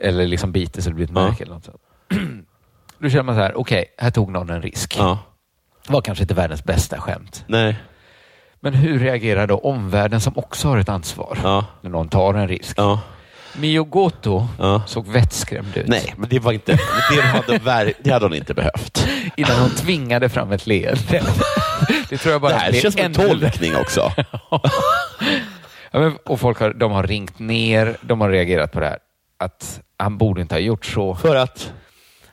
Eller 0.00 0.26
liksom 0.26 0.52
biter 0.52 0.82
så 0.82 0.88
det 0.90 0.94
blir 0.94 1.04
ett 1.04 1.10
Ja. 1.14 1.28
märke. 1.28 1.42
Eller 1.44 1.54
något 1.54 1.64
sånt. 1.64 1.80
Då 2.98 3.08
känner 3.08 3.22
man 3.22 3.34
så 3.34 3.40
här, 3.40 3.58
okej, 3.58 3.94
här 3.98 4.10
tog 4.10 4.30
någon 4.30 4.50
en 4.50 4.62
risk. 4.62 4.94
Ja. 4.98 5.18
Det 5.86 5.92
var 5.92 6.00
kanske 6.00 6.24
inte 6.24 6.34
världens 6.34 6.64
bästa 6.64 7.00
skämt. 7.00 7.44
Nej. 7.46 7.76
Men 8.64 8.74
hur 8.74 8.98
reagerar 8.98 9.46
då 9.46 9.58
omvärlden 9.58 10.20
som 10.20 10.38
också 10.38 10.68
har 10.68 10.78
ett 10.78 10.88
ansvar 10.88 11.38
Ja. 11.42 11.64
när 11.80 11.90
någon 11.90 12.08
tar 12.08 12.34
en 12.34 12.48
risk? 12.48 12.74
Ja. 12.78 13.00
Mio 13.56 13.84
Goto 13.84 14.46
Ja. 14.58 14.82
såg 14.86 15.06
vettskrämd 15.08 15.76
ut. 15.76 15.86
Nej, 15.88 16.14
men 16.16 16.28
det 16.28 16.38
var 16.38 16.52
inte... 16.52 16.78
Det 17.16 17.20
hade, 17.22 17.58
ver- 17.58 17.92
det 18.04 18.10
hade 18.10 18.24
hon 18.24 18.34
inte 18.34 18.54
behövt. 18.54 19.06
Innan 19.36 19.60
hon 19.60 19.70
tvingade 19.70 20.28
fram 20.28 20.52
ett 20.52 20.66
leende. 20.66 21.00
Det 22.08 22.16
tror 22.18 22.32
jag 22.32 22.40
bara 22.40 22.52
Det 22.52 22.58
här 22.58 22.72
känns 22.72 22.94
som 22.94 23.04
en 23.04 23.12
tolkning 23.14 23.76
också. 23.76 24.12
Ja, 25.90 26.12
och 26.24 26.40
folk 26.40 26.60
har, 26.60 26.72
de 26.74 26.92
har 26.92 27.02
ringt 27.06 27.38
ner, 27.38 27.96
de 28.00 28.20
har 28.20 28.30
reagerat 28.30 28.72
på 28.72 28.80
det 28.80 28.86
här. 28.86 28.98
Att 29.38 29.80
han 29.98 30.18
borde 30.18 30.40
inte 30.40 30.54
ha 30.54 30.60
gjort 30.60 30.84
så. 30.86 31.14
För 31.14 31.36
att... 31.36 31.72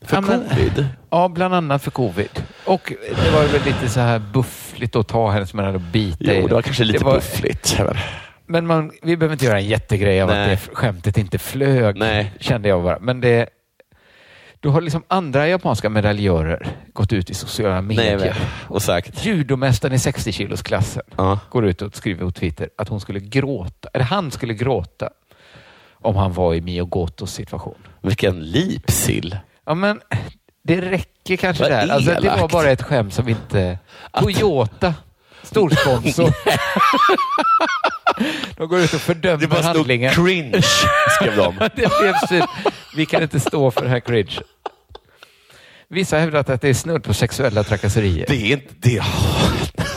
För 0.01 0.17
Ja, 0.17 0.21
men- 0.21 0.49
covid? 0.49 0.87
Ja, 1.11 1.27
bland 1.27 1.53
annat 1.53 1.83
för 1.83 1.91
covid. 1.91 2.43
Och 2.65 2.93
det 3.23 3.31
var 3.31 3.41
väl 3.47 3.61
lite 3.65 3.89
så 3.89 3.99
här 3.99 4.19
buffligt 4.19 4.95
att 4.95 5.07
ta 5.07 5.29
hennes 5.31 5.53
mellan 5.53 5.75
och 5.75 5.81
bita 5.81 6.33
i. 6.33 6.39
Jo, 6.41 6.47
det 6.47 6.53
var 6.53 6.61
kanske 6.61 6.83
lite 6.83 7.05
var- 7.05 7.13
buffligt. 7.15 7.79
men- 8.45 8.67
man, 8.67 8.91
vi 9.03 9.17
behöver 9.17 9.33
inte 9.33 9.45
göra 9.45 9.59
en 9.59 9.65
jättegrej 9.67 10.21
av 10.21 10.29
Nej. 10.29 10.53
att 10.53 10.61
det 10.67 10.75
skämtet 10.75 11.17
inte 11.17 11.37
flög, 11.37 11.97
Nej. 11.97 12.31
kände 12.39 12.69
jag 12.69 12.83
bara. 12.83 12.99
Men 12.99 13.21
det, 13.21 13.49
då 14.59 14.69
har 14.69 14.81
liksom 14.81 15.03
andra 15.07 15.47
japanska 15.47 15.89
medaljörer 15.89 16.67
gått 16.93 17.13
ut 17.13 17.29
i 17.29 17.33
sociala 17.33 17.81
Nej, 17.81 17.97
medier. 17.97 18.17
men, 18.39 18.47
och 18.75 18.81
sagt... 18.81 19.25
Judomästaren 19.25 19.93
i 19.93 19.97
60-kilosklassen 19.97 21.01
Ja. 21.17 21.39
går 21.49 21.65
ut 21.65 21.81
och 21.81 21.95
skriver 21.95 22.25
på 22.25 22.31
Twitter 22.31 22.69
att 22.77 22.87
hon 22.89 22.99
skulle 23.01 23.19
gråta, 23.19 23.89
eller 23.93 24.05
han 24.05 24.31
skulle 24.31 24.53
gråta 24.53 25.09
om 25.93 26.15
han 26.15 26.33
var 26.33 26.53
i 26.53 26.61
Mio 26.61 26.85
Gotos 26.85 27.33
situation. 27.33 27.77
Vilken 28.01 28.39
lipsill. 28.39 29.37
Ja, 29.65 29.73
men 29.73 30.01
det 30.63 30.81
räcker 30.81 31.35
kanske 31.37 31.69
där. 31.69 31.87
Alltså, 31.87 32.11
det 32.21 32.29
var 32.29 32.47
bara 32.49 32.69
ett 32.71 32.81
skämt 32.81 33.13
som 33.13 33.27
inte... 33.29 33.79
Toyota, 34.13 34.93
storsponsor. 35.43 36.29
de 38.57 38.67
går 38.67 38.79
ut 38.79 38.93
och 38.93 38.93
Det 38.93 38.99
fördömer 38.99 39.47
bara 39.47 39.59
stod 39.63 39.75
handlingen. 39.75 40.13
cringe, 40.13 40.61
skrev 41.19 41.35
de. 41.37 41.55
det 41.75 41.89
blev 42.01 42.13
typ, 42.29 42.45
vi 42.95 43.05
kan 43.05 43.23
inte 43.23 43.39
stå 43.39 43.71
för 43.71 43.81
det 43.83 43.89
här 43.89 43.99
cringe. 43.99 44.39
Vissa 45.89 46.15
har 46.15 46.21
hävdat 46.21 46.49
att 46.49 46.61
det 46.61 46.69
är 46.69 46.73
snudd 46.73 47.03
på 47.03 47.13
sexuella 47.13 47.63
trakasserier. 47.63 48.25
Det 48.27 48.35
är 48.35 48.51
inte... 48.53 48.73
Det, 48.79 49.01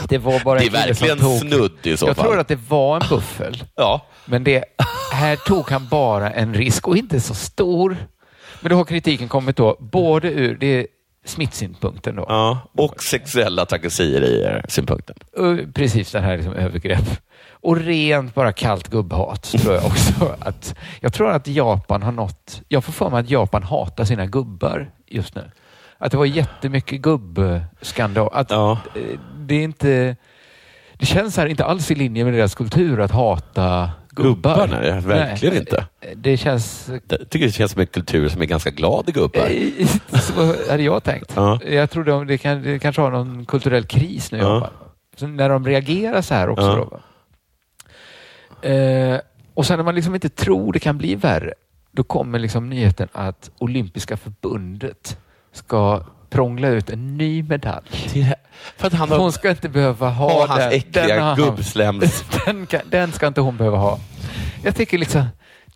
Det 0.09 0.17
var 0.17 0.39
bara 0.39 0.59
det 0.59 0.65
en 0.67 0.75
är 0.75 0.93
som 0.93 1.07
verkligen 1.07 1.17
tog... 1.19 1.39
snudd 1.39 1.71
i 1.83 1.97
så 1.97 2.07
Jag 2.07 2.15
fall. 2.15 2.25
tror 2.25 2.39
att 2.39 2.47
det 2.47 2.59
var 2.69 2.95
en 3.01 3.07
buffel. 3.09 3.63
Ja. 3.75 4.05
Men 4.25 4.43
det, 4.43 4.63
här 5.13 5.35
tog 5.35 5.69
han 5.71 5.87
bara 5.87 6.31
en 6.31 6.53
risk 6.53 6.87
och 6.87 6.97
inte 6.97 7.21
så 7.21 7.33
stor. 7.33 7.97
Men 8.65 8.69
då 8.69 8.75
har 8.75 8.85
kritiken 8.85 9.27
kommit 9.27 9.55
då 9.55 9.77
både 9.79 10.31
ur 10.31 10.57
det 10.57 10.87
smittsynpunkten 11.25 12.15
då. 12.15 12.25
ja. 12.27 12.59
Och 12.77 13.03
sexuella 13.03 13.65
trakasserier, 13.65 14.65
synpunkten. 14.69 15.15
Och 15.37 15.73
Precis 15.73 16.11
den 16.11 16.23
här 16.23 16.37
liksom 16.37 16.53
övergrepp. 16.53 17.21
Och 17.49 17.77
rent 17.77 18.35
bara 18.35 18.53
kallt 18.53 18.87
gubbhat 18.87 19.43
tror 19.43 19.73
jag 19.73 19.85
också. 19.85 20.35
Att, 20.39 20.75
jag 20.99 21.13
tror 21.13 21.31
att 21.31 21.47
Japan 21.47 22.03
har 22.03 22.11
nått... 22.11 22.61
Jag 22.67 22.83
får 22.83 22.93
för 22.93 23.09
mig 23.09 23.19
att 23.19 23.29
Japan 23.29 23.63
hatar 23.63 24.03
sina 24.05 24.25
gubbar 24.25 24.91
just 25.07 25.35
nu. 25.35 25.51
Att 25.97 26.11
det 26.11 26.17
var 26.17 26.25
jättemycket 26.25 27.01
gubbskandal. 27.01 28.29
Att 28.33 28.51
Ja. 28.51 28.79
eh, 28.95 29.19
det 29.39 29.55
är 29.55 29.63
inte... 29.63 30.15
Det 30.97 31.05
känns 31.05 31.37
här 31.37 31.45
inte 31.47 31.65
alls 31.65 31.91
i 31.91 31.95
linje 31.95 32.23
med 32.23 32.33
deras 32.33 32.55
kultur 32.55 32.99
att 32.99 33.11
hata 33.11 33.91
gubbar. 34.15 34.67
Nej, 34.67 35.01
verkligen 35.01 35.55
inte. 35.55 35.85
Det 36.15 36.37
känns... 36.37 36.89
Jag 37.07 37.29
tycker 37.29 37.45
det 37.45 37.51
känns 37.51 37.71
som 37.71 37.81
en 37.81 37.87
kultur 37.87 38.29
som 38.29 38.41
är 38.41 38.45
ganska 38.45 38.69
glad 38.69 39.09
i 39.09 39.11
gubbar. 39.11 39.47
Eh, 39.49 39.87
Så 40.21 40.55
hade 40.71 40.83
jag 40.83 41.03
tänkt. 41.03 41.31
Ja. 41.35 41.59
Jag 41.63 41.89
tror 41.89 42.03
de, 42.03 42.27
det, 42.27 42.37
kan, 42.37 42.63
det 42.63 42.79
kanske 42.79 43.01
har 43.01 43.11
någon 43.11 43.45
kulturell 43.45 43.83
kris 43.85 44.31
nu 44.31 44.37
Ja. 44.37 44.69
När 45.19 45.49
de 45.49 45.65
reagerar 45.65 46.21
så 46.21 46.33
här 46.33 46.49
också. 46.49 46.63
Ja. 46.91 46.99
Då, 48.61 48.69
eh, 48.69 49.19
och 49.53 49.65
sen 49.65 49.77
när 49.77 49.83
man 49.83 49.95
liksom 49.95 50.15
inte 50.15 50.29
tror 50.29 50.73
det 50.73 50.79
kan 50.79 50.97
bli 50.97 51.15
värre, 51.15 51.53
då 51.91 52.03
kommer 52.03 52.39
liksom 52.39 52.69
nyheten 52.69 53.07
att 53.11 53.51
Olympiska 53.57 54.17
förbundet 54.17 55.17
ska 55.51 56.03
prångla 56.35 56.67
ut 56.67 56.89
en 56.89 57.17
ny 57.17 57.43
medalj. 57.43 57.85
För 58.77 58.87
att 58.87 58.93
han 58.93 59.09
har, 59.09 59.17
Hon 59.17 59.31
ska 59.31 59.49
inte 59.49 59.69
behöva 59.69 60.09
ha 60.09 60.31
har 60.33 60.47
hans 60.47 60.59
den. 60.59 60.71
äckliga 60.71 61.35
gubbslems. 61.35 62.23
den, 62.45 62.65
kan, 62.65 62.81
den 62.89 63.11
ska 63.11 63.27
inte 63.27 63.41
hon 63.41 63.57
behöva 63.57 63.77
ha. 63.77 63.99
Jag 64.63 64.75
tycker 64.75 64.97
liksom, 64.97 65.23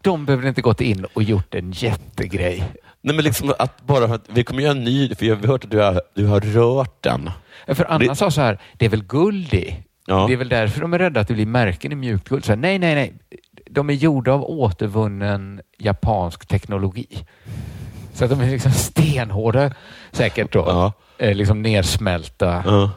de 0.02 0.26
behöver 0.26 0.48
inte 0.48 0.62
gått 0.62 0.82
in 0.82 1.06
och 1.14 1.24
gjort 1.24 1.56
en 1.56 1.72
jättegrej. 1.72 2.64
Nej, 3.02 3.16
men 3.16 3.26
liksom 3.26 3.54
att 3.60 3.82
bara 3.86 4.06
att 4.06 4.26
vi 4.28 4.44
kommer 4.44 4.62
göra 4.62 4.72
en 4.72 4.84
ny, 4.84 5.16
för 5.16 5.26
jag 5.26 5.36
har 5.36 5.48
hört 5.48 5.64
att 5.64 5.72
du 5.72 5.78
har, 5.80 6.02
du 6.16 6.26
har 6.26 6.40
rört 6.40 7.04
den. 7.04 7.30
För 7.68 7.86
Anna 7.92 7.98
Det- 8.06 8.16
sa 8.16 8.32
så 8.32 8.42
här, 8.42 8.60
det 8.74 8.86
är 8.86 8.90
väl 8.90 9.04
guld 9.04 9.54
i? 9.54 9.76
Ja. 10.08 10.26
Det 10.28 10.34
är 10.34 10.38
väl 10.38 10.50
därför 10.50 10.82
de 10.82 10.94
är 10.94 11.00
rädda 11.00 11.20
att 11.20 11.28
det 11.28 11.34
blir 11.34 11.46
märken 11.46 11.92
i 11.92 11.96
mjukt 11.96 12.30
guld. 12.30 12.46
Så 12.46 12.52
här, 12.52 12.58
nej, 12.58 12.80
nej, 12.80 12.96
nej. 12.96 13.14
De 13.72 13.90
är 13.90 13.94
gjorda 13.94 14.32
av 14.32 14.44
återvunnen 14.44 15.62
japansk 15.78 16.46
teknologi. 16.46 17.08
Så 18.20 18.26
att 18.26 18.32
de 18.32 18.42
är 18.42 18.50
liksom 18.52 18.72
stenhårda 18.72 19.72
säkert 20.12 20.52
då. 20.54 20.60
Ja. 20.68 20.94
Eh, 21.18 21.36
liksom 21.36 21.62
nersmälta. 21.62 22.64
Ja. 22.66 22.92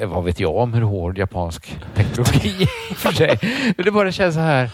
Eh, 0.00 0.08
Vad 0.08 0.24
vet 0.24 0.40
jag 0.40 0.56
om 0.56 0.74
hur 0.74 0.82
hård 0.82 1.18
japansk 1.18 1.76
teknologi 1.94 2.48
är 2.62 2.90
i 2.90 2.92
och 2.92 2.96
för 2.96 3.12
sig. 3.12 3.38
Men 3.76 3.84
det 3.84 3.90
bara 3.90 4.12
känns 4.12 4.34
så 4.34 4.40
här. 4.40 4.70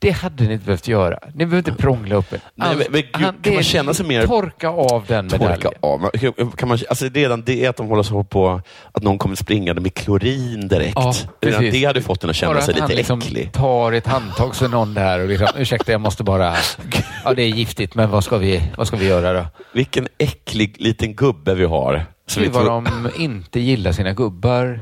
Det 0.00 0.10
hade 0.10 0.44
ni 0.44 0.52
inte 0.52 0.64
behövt 0.64 0.88
göra. 0.88 1.18
Ni 1.26 1.46
behöver 1.46 1.58
inte 1.70 1.82
prångla 1.82 2.14
upp 2.14 2.32
en. 2.32 2.40
Nej, 2.54 2.76
men- 2.76 2.86
men 2.90 3.02
gud, 3.02 3.42
kan 3.44 3.54
man 3.54 3.62
känna 3.62 3.94
sig 3.94 4.06
mer- 4.06 4.26
Torka 4.26 4.68
av 4.68 5.04
den 5.06 5.28
Torka 5.28 5.44
medaljen. 5.44 5.72
av. 5.80 6.00
Men 6.00 6.10
hur- 6.14 6.50
Kan 6.56 6.68
man, 6.68 6.78
alltså 6.88 7.06
redan 7.14 7.42
det 7.42 7.66
att 7.66 7.76
de 7.76 7.86
håller 7.86 8.02
så 8.02 8.24
på 8.24 8.60
att 8.92 9.02
någon 9.02 9.18
kommer 9.18 9.36
springande 9.36 9.80
med 9.82 9.94
klorin 9.94 10.68
direkt. 10.68 10.92
Ja, 10.96 11.12
redan 11.40 11.62
det 11.62 11.84
hade 11.84 12.02
fått 12.02 12.24
en 12.24 12.30
att 12.30 12.36
känna 12.36 12.52
Bara 12.52 12.62
sig 12.62 12.74
att 12.74 12.80
lite 12.80 12.94
liksom 12.94 13.18
äcklig. 13.18 13.52
tar 13.52 13.92
ett 13.92 14.06
handtag 14.06 14.54
så 14.56 14.68
någon 14.68 14.94
där 14.94 15.20
och 15.20 15.28
liksom, 15.28 15.48
ursäkta 15.56 15.92
jag 15.92 16.00
måste 16.00 16.22
bara, 16.24 16.54
ja 17.24 17.34
det 17.34 17.42
är 17.42 17.48
giftigt 17.48 17.94
men 17.94 18.10
vad 18.10 18.24
ska 18.24 18.38
vi, 18.38 18.62
vad 18.76 18.86
ska 18.86 18.96
vi 18.96 19.06
göra 19.06 19.32
då? 19.32 19.46
Vilken 19.72 20.08
äcklig 20.18 20.76
liten 20.78 21.14
gubbe 21.14 21.54
vi 21.54 21.64
har. 21.64 22.06
Så 22.26 22.40
vi 22.40 22.48
vad 22.48 22.62
får- 22.62 22.70
de 22.70 23.10
inte 23.22 23.60
gillar 23.60 23.92
sina 23.92 24.12
gubbar. 24.12 24.80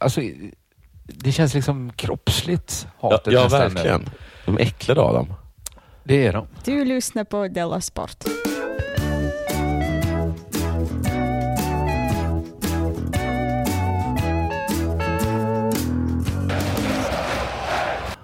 Alltså, 0.00 0.20
det 1.06 1.32
känns 1.32 1.54
liksom 1.54 1.92
kroppsligt 1.96 2.86
ja, 3.00 3.10
hatet 3.10 3.32
ja, 3.32 3.42
nästan. 3.42 3.60
verkligen. 3.74 4.10
De 4.44 4.56
är 4.56 4.60
äcklade 4.60 5.00
av 5.00 5.14
dem. 5.14 5.34
Det 6.04 6.26
är 6.26 6.32
de. 6.32 6.46
Du 6.64 6.84
lyssnar 6.84 7.24
på 7.24 7.48
Della 7.48 7.80
Sport. 7.80 8.24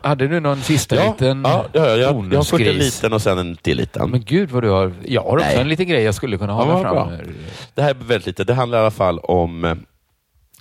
Hade 0.03 0.29
du 0.29 0.41
någon 0.41 0.61
sista 0.62 0.97
Ja, 0.97 1.11
liten 1.12 1.43
ja, 1.45 1.66
ja, 1.73 1.87
jag, 1.87 1.99
jag 1.99 2.09
har 2.12 2.45
först 2.45 2.53
en 2.66 2.75
liten 2.75 3.12
och 3.12 3.23
sen 3.23 3.39
en 3.39 3.57
till 3.57 3.77
liten. 3.77 4.11
Men 4.11 4.21
gud 4.25 4.51
vad 4.51 4.62
du 4.62 4.71
har. 4.71 4.93
Jag 5.05 5.23
har 5.23 5.31
också 5.37 5.45
Nej. 5.47 5.57
en 5.61 5.69
liten 5.69 5.89
grej 5.89 6.03
jag 6.03 6.14
skulle 6.14 6.39
kunna 6.39 6.53
Ja, 6.53 6.57
ha 6.57 6.64
vad 6.64 6.83
fram. 6.83 7.09
här. 7.09 7.27
Det 7.75 7.83
här 7.83 7.91
är 7.91 7.95
väldigt 7.95 8.27
lite. 8.27 8.45
Det 8.45 8.55
handlar 8.55 8.79
i 8.79 8.81
alla 8.81 8.91
fall 8.91 9.19
om 9.19 9.64
eh, 9.64 9.75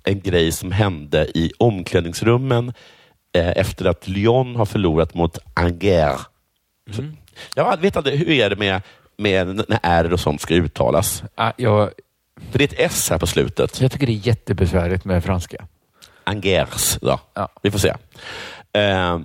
en 0.03 0.20
grej 0.22 0.51
som 0.51 0.72
hände 0.72 1.28
i 1.38 1.51
omklädningsrummen 1.60 2.74
efter 3.44 3.86
att 3.86 4.08
Lyon 4.08 4.56
har 4.56 4.66
förlorat 4.66 5.14
mot 5.14 5.38
Angers. 5.54 6.22
Mm. 6.98 7.18
Jag 7.56 7.78
vet 7.78 7.96
inte, 7.96 8.10
hur 8.10 8.30
är 8.30 8.50
det 8.50 8.56
med, 8.56 8.82
med 9.18 9.48
när 9.48 9.80
R 9.84 10.14
och 10.14 10.20
sånt 10.20 10.42
ska 10.42 10.54
uttalas? 10.54 11.24
Ah, 11.36 11.52
jag, 11.58 11.90
För 12.52 12.58
det 12.60 12.64
är 12.64 12.68
ett 12.68 12.92
S 12.92 13.10
här 13.10 13.18
på 13.18 13.28
slutet. 13.28 13.82
jag 13.82 13.92
tycker 13.92 14.08
det 14.08 14.14
är 14.14 14.28
jättebesvärligt 14.28 15.06
med 15.06 15.24
franska. 15.24 15.68
Angers. 16.24 16.98
Ja. 17.02 17.20
Ja. 17.34 17.50
Vi 17.62 17.72
får 17.72 17.80
se. 17.80 17.94
Eh, 18.74 19.20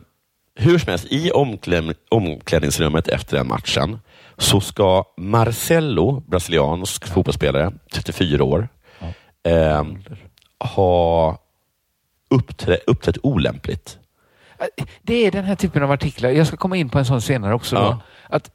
hur 0.55 0.79
som 0.79 0.91
helst, 0.91 1.07
i 1.11 1.31
omkläd, 1.31 1.95
omklädningsrummet 2.09 3.09
efter 3.09 3.37
den 3.37 3.49
matchen 3.49 3.99
så 4.39 4.61
ska 4.61 5.05
Marcelo, 5.17 6.21
brasiliansk 6.21 7.07
fotbollsspelare, 7.07 7.73
34 7.93 8.45
år, 8.45 8.69
eh, 9.47 9.85
ha 10.59 11.39
uppträ, 12.31 12.79
uppträtt 12.87 13.19
olämpligt. 13.23 13.99
Det 15.03 15.27
är 15.27 15.31
den 15.31 15.45
här 15.45 15.55
typen 15.55 15.83
av 15.83 15.91
artiklar. 15.91 16.31
Jag 16.31 16.47
ska 16.47 16.57
komma 16.57 16.77
in 16.77 16.89
på 16.89 16.99
en 16.99 17.05
sån 17.05 17.21
senare 17.23 17.55
också. 17.55 17.77
Ja. 17.77 18.01
Att 18.29 18.51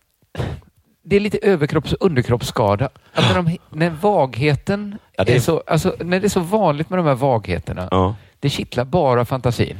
det 1.04 1.16
är 1.16 1.20
lite 1.20 1.38
överkropps 1.38 1.94
och 1.94 2.06
underkroppsskada. 2.06 2.90
Att 3.14 3.30
när, 3.30 3.36
de, 3.36 3.58
när 3.70 3.90
vagheten 3.90 4.98
Ja, 5.18 5.24
det 5.24 5.36
är, 5.36 5.40
så, 5.40 5.64
alltså, 5.68 5.96
när 6.00 6.20
det 6.20 6.28
är 6.28 6.30
så 6.30 6.40
vanligt 6.40 6.90
med 6.90 7.00
de 7.00 7.06
här 7.06 7.16
vagheterna. 7.16 7.88
Ja. 7.92 8.16
Det 8.40 8.50
kittlar 8.50 8.86
bara 8.86 9.26
fantasin. 9.26 9.78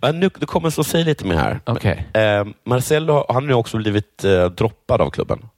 Ja, 0.00 0.12
nu, 0.12 0.30
du 0.38 0.46
kommer 0.46 0.70
så 0.70 0.84
säga 0.84 1.04
lite 1.04 1.26
mer 1.26 1.36
här. 1.36 1.60
Okej, 1.64 2.06
Eh, 2.14 2.44
Marcelo 2.64 3.24
han 3.28 3.34
har 3.34 3.40
nu 3.40 3.54
också 3.54 3.76
blivit 3.76 4.24
eh, 4.24 4.44
droppad 4.44 5.00
av 5.00 5.10
klubben. 5.10 5.48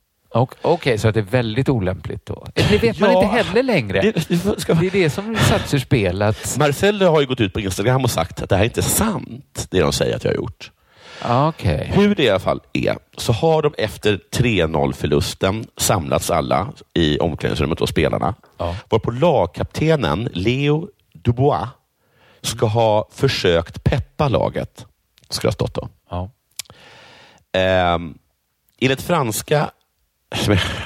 Okej, 0.63 0.99
så 0.99 1.09
att 1.09 1.15
det 1.15 1.21
är 1.21 1.25
väldigt 1.25 1.69
olämpligt 1.69 2.27
då. 2.27 2.47
Det 2.55 2.79
vet 2.83 2.99
man 3.01 3.11
Ja. 3.13 3.23
inte 3.23 3.37
heller 3.37 3.63
längre. 3.63 4.01
Det, 4.01 4.13
det, 4.29 4.45
Det 4.81 4.87
är 4.87 4.91
det 4.91 5.11
som 5.11 5.37
satts 5.37 5.75
ur 5.75 5.79
spel. 5.79 6.23
Att, 6.23 6.57
Marcelo 6.59 7.07
har 7.07 7.21
ju 7.21 7.27
gått 7.27 7.41
ut 7.41 7.53
på 7.53 7.61
Instagram 7.61 8.05
och 8.05 8.11
sagt 8.11 8.43
att 8.43 8.49
det 8.49 8.57
här 8.57 8.63
är 8.63 8.67
inte 8.67 8.83
sant, 8.83 9.67
det 9.71 9.81
de 9.81 9.93
säger 9.93 10.17
att 10.17 10.25
jag 10.25 10.31
har 10.31 10.37
gjort. 10.37 10.71
Ja, 11.23 11.49
okej. 11.49 11.91
Hur 11.95 12.15
det 12.15 12.23
i 12.23 12.31
alla 12.31 12.39
fall 12.39 12.61
är, 12.73 12.97
så 13.17 13.33
har 13.33 13.63
de 13.63 13.75
efter 13.79 14.21
3-0-förlusten 14.33 15.67
samlats 15.77 16.31
alla 16.31 16.73
i 16.95 17.19
omklädningsrummet 17.19 17.81
och 17.81 17.89
spelarna. 17.89 18.35
Ja. 18.59 18.77
Varpå 18.89 19.11
lagkaptenen 19.11 20.29
Leo 20.33 20.89
Dubois 21.13 21.69
ska 22.43 22.67
ha 22.67 23.09
försökt 23.13 23.85
peppa 23.85 24.29
laget. 24.29 24.87
Ska 25.29 25.43
det 25.43 25.49
ha 25.49 25.53
stått 25.53 25.75
då. 25.75 25.89
Ja. 26.11 26.31
Ehm, 27.53 28.19
enligt 28.81 29.03
franska 29.03 29.71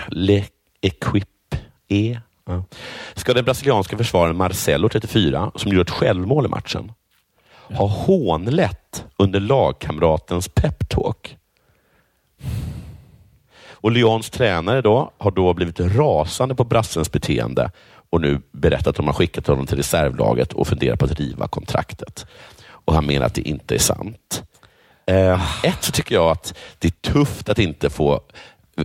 Le 0.08 0.44
Equipe 0.80 1.58
E 1.88 2.20
ja, 2.44 2.64
ska 3.14 3.34
den 3.34 3.44
brasilianska 3.44 3.96
försvararen 3.96 4.36
Marcelo, 4.36 4.88
34, 4.88 5.50
som 5.54 5.70
gjorde 5.70 5.82
ett 5.82 5.90
självmål 5.90 6.44
i 6.44 6.48
matchen, 6.48 6.92
ha 7.54 7.86
hånlett 7.86 9.04
under 9.16 9.40
lagkamratens 9.40 10.48
peptalk. 10.48 11.36
Och 13.66 13.90
Lyons 13.90 14.30
tränare 14.30 14.82
då 14.82 15.10
har 15.18 15.30
då 15.30 15.54
blivit 15.54 15.80
rasande 15.80 16.54
på 16.54 16.64
brassens 16.64 17.12
beteende 17.12 17.70
och 18.10 18.20
nu 18.20 18.40
berättat 18.52 18.86
att 18.86 18.96
de 18.96 19.06
har 19.06 19.14
skickat 19.14 19.46
honom 19.46 19.66
till 19.66 19.76
reservlaget 19.76 20.52
och 20.52 20.68
funderar 20.68 20.96
på 20.96 21.04
att 21.04 21.20
riva 21.20 21.48
kontraktet. 21.48 22.26
Och 22.66 22.94
Han 22.94 23.06
menar 23.06 23.26
att 23.26 23.34
det 23.34 23.48
inte 23.48 23.74
är 23.74 23.78
sant. 23.78 24.42
Eh, 25.06 25.64
ett 25.64 25.84
så 25.84 25.92
tycker 25.92 26.14
jag 26.14 26.30
att 26.30 26.54
det 26.78 26.88
är 26.88 27.12
tufft 27.12 27.48
att 27.48 27.58
inte 27.58 27.90
få 27.90 28.20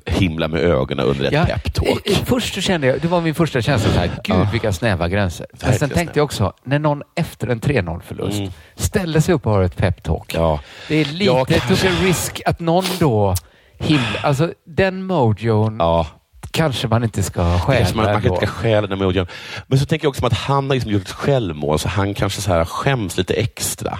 himla 0.05 0.47
med 0.47 0.61
ögonen 0.61 1.05
under 1.05 1.25
ett 1.25 1.31
Ja, 1.33 1.45
peptalk. 1.45 2.09
Först 2.25 2.53
så 2.53 2.61
kände 2.61 2.87
jag, 2.87 3.01
det 3.01 3.07
var 3.07 3.21
min 3.21 3.35
första 3.35 3.61
känsla, 3.61 3.91
så 3.93 3.99
här, 3.99 4.07
gud 4.23 4.35
Ja. 4.35 4.47
vilka 4.51 4.73
snäva 4.73 5.07
gränser. 5.09 5.45
Men 5.63 5.73
sen 5.73 5.89
tänkte 5.89 6.19
jag 6.19 6.23
också, 6.25 6.53
när 6.63 6.79
någon 6.79 7.03
efter 7.15 7.47
en 7.47 7.61
3-0-förlust 7.61 8.39
Mm. 8.39 8.51
ställer 8.75 9.19
sig 9.19 9.35
upp 9.35 9.45
och 9.45 9.51
har 9.51 9.61
ett 9.63 9.77
peptalk. 9.77 10.33
Ja. 10.35 10.59
Det 10.87 10.95
är 10.95 11.05
lite, 11.05 11.23
Ja, 11.25 11.45
det 11.47 11.59
tog 11.59 11.85
en 11.85 11.95
risk 12.05 12.41
att 12.45 12.59
någon 12.59 12.85
då 12.99 13.35
himla, 13.77 14.19
alltså 14.23 14.53
den 14.65 15.03
mojon 15.03 15.75
Ja, 15.79 16.07
kanske 16.51 16.87
man 16.87 17.03
inte 17.03 17.23
ska 17.23 17.41
Kanske 17.41 17.65
stjäla 17.71 17.85
man, 17.95 18.05
man 18.05 18.13
kan 18.13 18.15
ändå. 18.23 18.33
inte 18.35 18.47
stjäla 18.47 18.87
den. 18.87 19.27
Men 19.67 19.79
så 19.79 19.85
tänker 19.85 20.05
jag 20.05 20.09
också 20.09 20.25
att 20.25 20.33
han 20.33 20.67
har 20.67 20.75
liksom 20.75 20.91
gjort 20.91 21.01
ett 21.01 21.11
självmål, 21.11 21.79
så 21.79 21.89
han 21.89 22.13
kanske 22.13 22.41
så 22.41 22.51
här 22.51 22.65
skäms 22.65 23.17
lite 23.17 23.33
extra. 23.33 23.99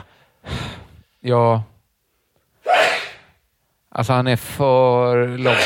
Ja. 1.22 1.64
Alltså 3.92 4.14
han 4.14 4.28
är 4.28 4.36
för 4.36 5.38
långt, 5.38 5.58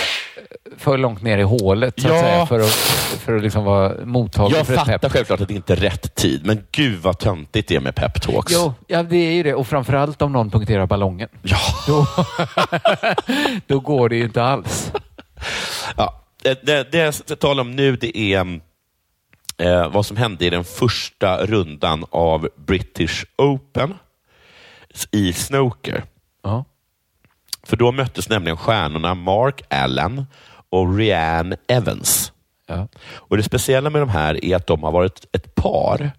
för 0.77 0.97
långt 0.97 1.21
ner 1.21 1.37
i 1.37 1.41
hålet 1.43 2.01
så 2.01 2.07
att 2.07 2.13
Ja. 2.13 2.21
säga, 2.21 2.45
för 2.45 2.59
att, 2.59 2.69
för 3.19 3.35
att 3.35 3.43
liksom 3.43 3.63
vara 3.63 4.05
mottaglig 4.05 4.57
Jag 4.59 4.65
för 4.67 4.73
ett 4.73 4.79
fattar 4.79 4.97
pep. 4.99 5.11
självklart 5.11 5.41
att 5.41 5.47
det 5.47 5.53
inte 5.53 5.73
är 5.73 5.77
rätt 5.77 6.15
tid, 6.15 6.45
men 6.45 6.63
gud 6.71 6.99
vad 7.01 7.19
töntigt 7.19 7.67
det 7.69 7.75
är 7.75 7.79
med 7.79 7.95
peptalks. 7.95 8.53
Jo, 8.55 8.73
ja, 8.87 9.03
det 9.03 9.17
är 9.17 9.31
ju 9.31 9.43
det. 9.43 9.53
Och 9.53 9.67
framförallt 9.67 10.21
om 10.21 10.31
någon 10.31 10.49
punkterar 10.51 10.85
ballongen. 10.85 11.29
Ja. 11.41 11.57
Då, 11.87 12.07
då 13.67 13.79
går 13.79 14.09
det 14.09 14.15
ju 14.15 14.23
inte 14.23 14.43
alls. 14.43 14.91
Ja, 15.97 16.23
det, 16.43 16.65
det, 16.65 16.91
det 16.91 16.97
jag 16.97 17.13
ska 17.13 17.35
tala 17.35 17.61
om 17.61 17.71
nu 17.71 17.95
det 17.95 18.17
är 18.17 18.59
eh, 19.57 19.89
vad 19.89 20.05
som 20.05 20.17
hände 20.17 20.45
i 20.45 20.49
den 20.49 20.63
första 20.63 21.45
rundan 21.45 22.05
av 22.09 22.49
British 22.55 23.25
Open 23.37 23.93
i 25.11 25.33
snooker. 25.33 26.03
Ja. 26.43 26.65
För 27.67 27.77
då 27.77 27.91
möttes 27.91 28.29
nämligen 28.29 28.57
stjärnorna 28.57 29.15
Mark 29.15 29.61
Allen 29.69 30.25
och 30.69 30.97
Rianne 30.97 31.55
Evans. 31.67 32.31
Ja. 32.67 32.87
Och 33.13 33.37
Det 33.37 33.43
speciella 33.43 33.89
med 33.89 34.01
de 34.01 34.09
här 34.09 34.45
är 34.45 34.55
att 34.55 34.67
de 34.67 34.83
har 34.83 34.91
varit 34.91 35.25
ett 35.35 35.55
par 35.55 36.11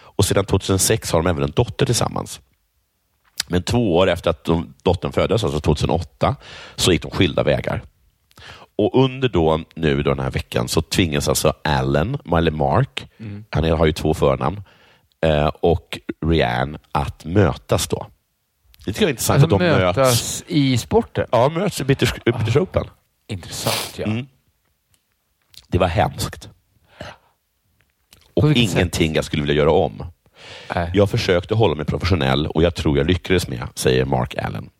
och 0.00 0.24
sedan 0.24 0.44
2006 0.44 1.12
har 1.12 1.22
de 1.22 1.28
även 1.30 1.42
en 1.42 1.50
dotter 1.50 1.86
tillsammans. 1.86 2.40
Men 3.48 3.62
två 3.62 3.96
år 3.96 4.10
efter 4.10 4.30
att 4.30 4.44
de, 4.44 4.74
dottern 4.82 5.12
föddes, 5.12 5.44
alltså 5.44 5.60
2008, 5.60 6.36
så 6.76 6.92
gick 6.92 7.02
de 7.02 7.10
skilda 7.10 7.42
vägar. 7.42 7.82
Och 8.76 9.04
under 9.04 9.28
då, 9.28 9.60
nu 9.74 10.02
då 10.02 10.10
den 10.14 10.24
här 10.24 10.30
veckan 10.30 10.68
så 10.68 10.82
tvingas 10.82 11.28
alltså 11.28 11.52
Allen, 11.64 12.18
eller 12.36 12.50
Mark, 12.50 13.06
Mm. 13.18 13.44
han 13.50 13.64
har 13.70 13.86
ju 13.86 13.92
två 13.92 14.14
förnamn, 14.14 14.62
eh, 15.26 15.46
och 15.46 15.98
Rianne 16.26 16.78
att 16.92 17.24
mötas 17.24 17.88
då. 17.88 18.06
Det 18.84 18.92
tycker 18.92 19.02
jag 19.02 19.08
är 19.08 19.10
intressant 19.10 19.42
Alltså 19.42 19.56
att 19.56 19.60
de 19.60 19.66
mötas 19.68 19.96
möts. 19.96 20.44
i 20.46 20.78
sporten. 20.78 21.26
Ja, 21.32 21.48
möts 21.48 21.80
i 21.80 21.84
British, 21.84 22.12
British 22.24 22.56
Open. 22.56 22.84
Intressant, 23.26 23.92
ja. 23.98 24.04
Mm. 24.06 24.26
Det 25.68 25.78
var 25.78 25.86
hemskt. 25.86 26.48
Och 28.34 28.50
vilket 28.50 28.70
sätt? 28.70 28.78
ingenting 28.78 29.14
jag 29.14 29.24
skulle 29.24 29.42
vilja 29.42 29.54
göra 29.54 29.72
om. 29.72 30.04
Nej. 30.74 30.90
Jag 30.94 31.10
försökte 31.10 31.54
hålla 31.54 31.74
mig 31.74 31.84
professionell 31.86 32.46
och 32.46 32.62
jag 32.62 32.74
tror 32.74 32.98
jag 32.98 33.06
lyckades 33.06 33.48
med, 33.48 33.68
säger 33.74 34.04
Mark 34.04 34.34
Allen. 34.38 34.70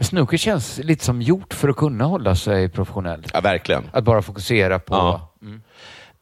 Snooker 0.00 0.36
känns 0.36 0.78
lite 0.78 1.04
som 1.04 1.22
gjort 1.22 1.54
för 1.54 1.68
att 1.68 1.76
kunna 1.76 2.04
hålla 2.04 2.36
sig 2.36 2.68
professionell. 2.68 3.26
Ja, 3.32 3.40
verkligen. 3.40 3.90
Att 3.92 4.04
bara 4.04 4.22
fokusera 4.22 4.78
på... 4.78 4.94
Ja. 4.94 5.34
Mm. 5.42 5.62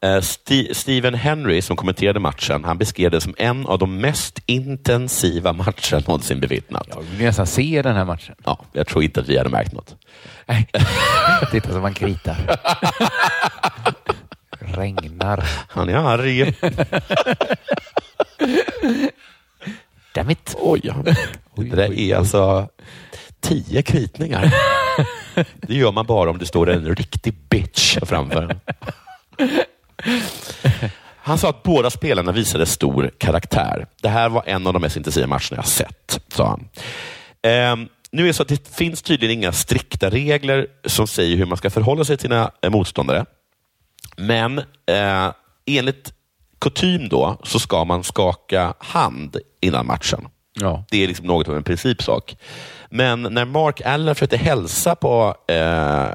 Eh, 0.04 0.20
Sti- 0.20 0.74
Stephen 0.74 1.14
Henry, 1.14 1.62
som 1.62 1.76
kommenterade 1.76 2.20
matchen, 2.20 2.64
han 2.64 2.78
beskrev 2.78 3.10
det 3.10 3.20
som 3.20 3.34
en 3.38 3.66
av 3.66 3.78
de 3.78 3.96
mest 4.00 4.38
intensiva 4.46 5.52
matcher 5.52 6.04
någonsin 6.06 6.40
bevittnat. 6.40 6.86
Jag 6.90 7.00
vill 7.02 7.26
nästan 7.26 7.46
se 7.46 7.82
den 7.82 7.96
här 7.96 8.04
matchen. 8.04 8.34
Ja, 8.44 8.64
jag 8.72 8.86
tror 8.86 9.04
inte 9.04 9.20
att 9.20 9.28
vi 9.28 9.38
hade 9.38 9.50
märkt 9.50 9.72
något. 9.72 9.96
Nej. 10.46 10.68
Titta 11.50 11.72
som 11.72 11.82
man 11.82 11.94
kritar. 11.94 12.36
Regnar. 14.60 15.44
Han 15.68 15.88
är 15.88 15.94
arg. 15.94 16.54
Dammit. 20.14 20.56
Oj, 20.58 20.80
ja. 20.82 20.94
det 21.56 21.76
där 21.76 21.98
är 21.98 22.16
alltså 22.16 22.68
tio 23.40 23.82
kritningar. 23.82 24.54
Det 25.54 25.74
gör 25.74 25.92
man 25.92 26.06
bara 26.06 26.30
om 26.30 26.38
det 26.38 26.46
står 26.46 26.70
en 26.70 26.94
riktig 26.96 27.34
bitch 27.50 27.98
framför 28.02 28.42
en. 28.42 28.60
Han 31.16 31.38
sa 31.38 31.48
att 31.48 31.62
båda 31.62 31.90
spelarna 31.90 32.32
visade 32.32 32.66
stor 32.66 33.10
karaktär. 33.18 33.86
Det 34.02 34.08
här 34.08 34.28
var 34.28 34.42
en 34.46 34.66
av 34.66 34.72
de 34.72 34.82
mest 34.82 34.96
intensiva 34.96 35.26
matcherna 35.26 35.56
jag 35.56 35.66
sett, 35.66 36.20
sa 36.28 36.48
han. 36.48 36.68
Ehm, 37.42 37.88
nu 38.10 38.22
är 38.22 38.26
det 38.26 38.32
så 38.32 38.42
att 38.42 38.48
det 38.48 38.68
finns 38.76 39.02
tydligen 39.02 39.38
inga 39.38 39.52
strikta 39.52 40.10
regler 40.10 40.66
som 40.84 41.06
säger 41.06 41.36
hur 41.36 41.46
man 41.46 41.58
ska 41.58 41.70
förhålla 41.70 42.04
sig 42.04 42.16
till 42.16 42.24
sina 42.24 42.50
eh, 42.62 42.70
motståndare. 42.70 43.24
Men 44.16 44.58
eh, 44.86 45.32
enligt 45.66 46.12
kutym 46.60 47.08
då 47.08 47.36
så 47.42 47.58
ska 47.58 47.84
man 47.84 48.04
skaka 48.04 48.74
hand 48.78 49.36
innan 49.60 49.86
matchen. 49.86 50.28
Ja. 50.60 50.84
Det 50.90 51.04
är 51.04 51.08
liksom 51.08 51.26
något 51.26 51.48
av 51.48 51.56
en 51.56 51.62
principsak. 51.62 52.36
Men 52.90 53.22
när 53.22 53.44
Mark 53.44 53.80
Allen 53.80 54.14
försökte 54.14 54.36
hälsa 54.36 54.94
på 54.94 55.34
eh, 55.46 56.06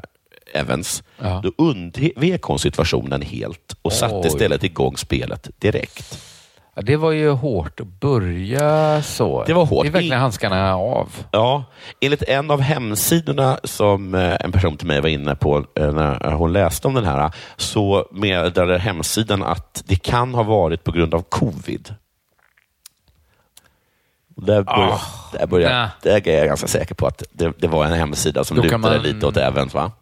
Evans, 0.60 1.02
Ja. 1.24 1.40
då 1.44 1.52
undvek 1.64 2.42
hon 2.42 2.58
situationen 2.58 3.22
helt 3.22 3.76
och 3.82 3.92
satte 3.92 4.14
Oj. 4.14 4.26
istället 4.26 4.64
igång 4.64 4.96
spelet 4.96 5.48
direkt. 5.58 6.18
Ja, 6.76 6.82
det 6.82 6.96
var 6.96 7.10
ju 7.10 7.30
hårt 7.30 7.80
att 7.80 7.86
börja 8.00 9.02
så. 9.02 9.44
Det 9.44 9.52
var 9.52 9.64
hårt. 9.66 9.82
Det 9.84 9.88
är 9.88 9.92
verkligen 9.92 10.20
handskarna 10.20 10.74
av. 10.76 11.08
Ja, 11.30 11.64
enligt 12.00 12.22
en 12.22 12.50
av 12.50 12.60
hemsidorna 12.60 13.58
som 13.64 14.14
eh, 14.14 14.36
en 14.40 14.52
person 14.52 14.76
till 14.76 14.86
mig 14.86 15.00
var 15.00 15.08
inne 15.08 15.34
på 15.34 15.56
eh, 15.74 15.92
när 15.92 16.30
hon 16.32 16.52
läste 16.52 16.88
om 16.88 16.94
den 16.94 17.04
här, 17.04 17.30
så 17.56 18.08
meddelade 18.12 18.78
hemsidan 18.78 19.42
att 19.42 19.82
det 19.86 19.96
kan 19.96 20.34
ha 20.34 20.42
varit 20.42 20.84
på 20.84 20.92
grund 20.92 21.14
av 21.14 21.22
covid. 21.22 21.94
Där, 24.36 24.62
börjar, 24.62 24.88
Ah, 24.90 25.00
där, 25.32 25.46
börjar, 25.46 25.70
nej. 25.70 25.88
där 26.02 26.28
är 26.28 26.38
jag 26.38 26.46
ganska 26.46 26.66
säker 26.66 26.94
på 26.94 27.06
att 27.06 27.22
det, 27.32 27.52
det 27.58 27.66
var 27.68 27.84
en 27.84 27.92
hemsida 27.92 28.44
som 28.44 28.56
lutade 28.56 28.78
man- 28.78 29.02
lite 29.02 29.26
åt 29.26 29.36
Evans. 29.36 29.74
Va? 29.74 29.92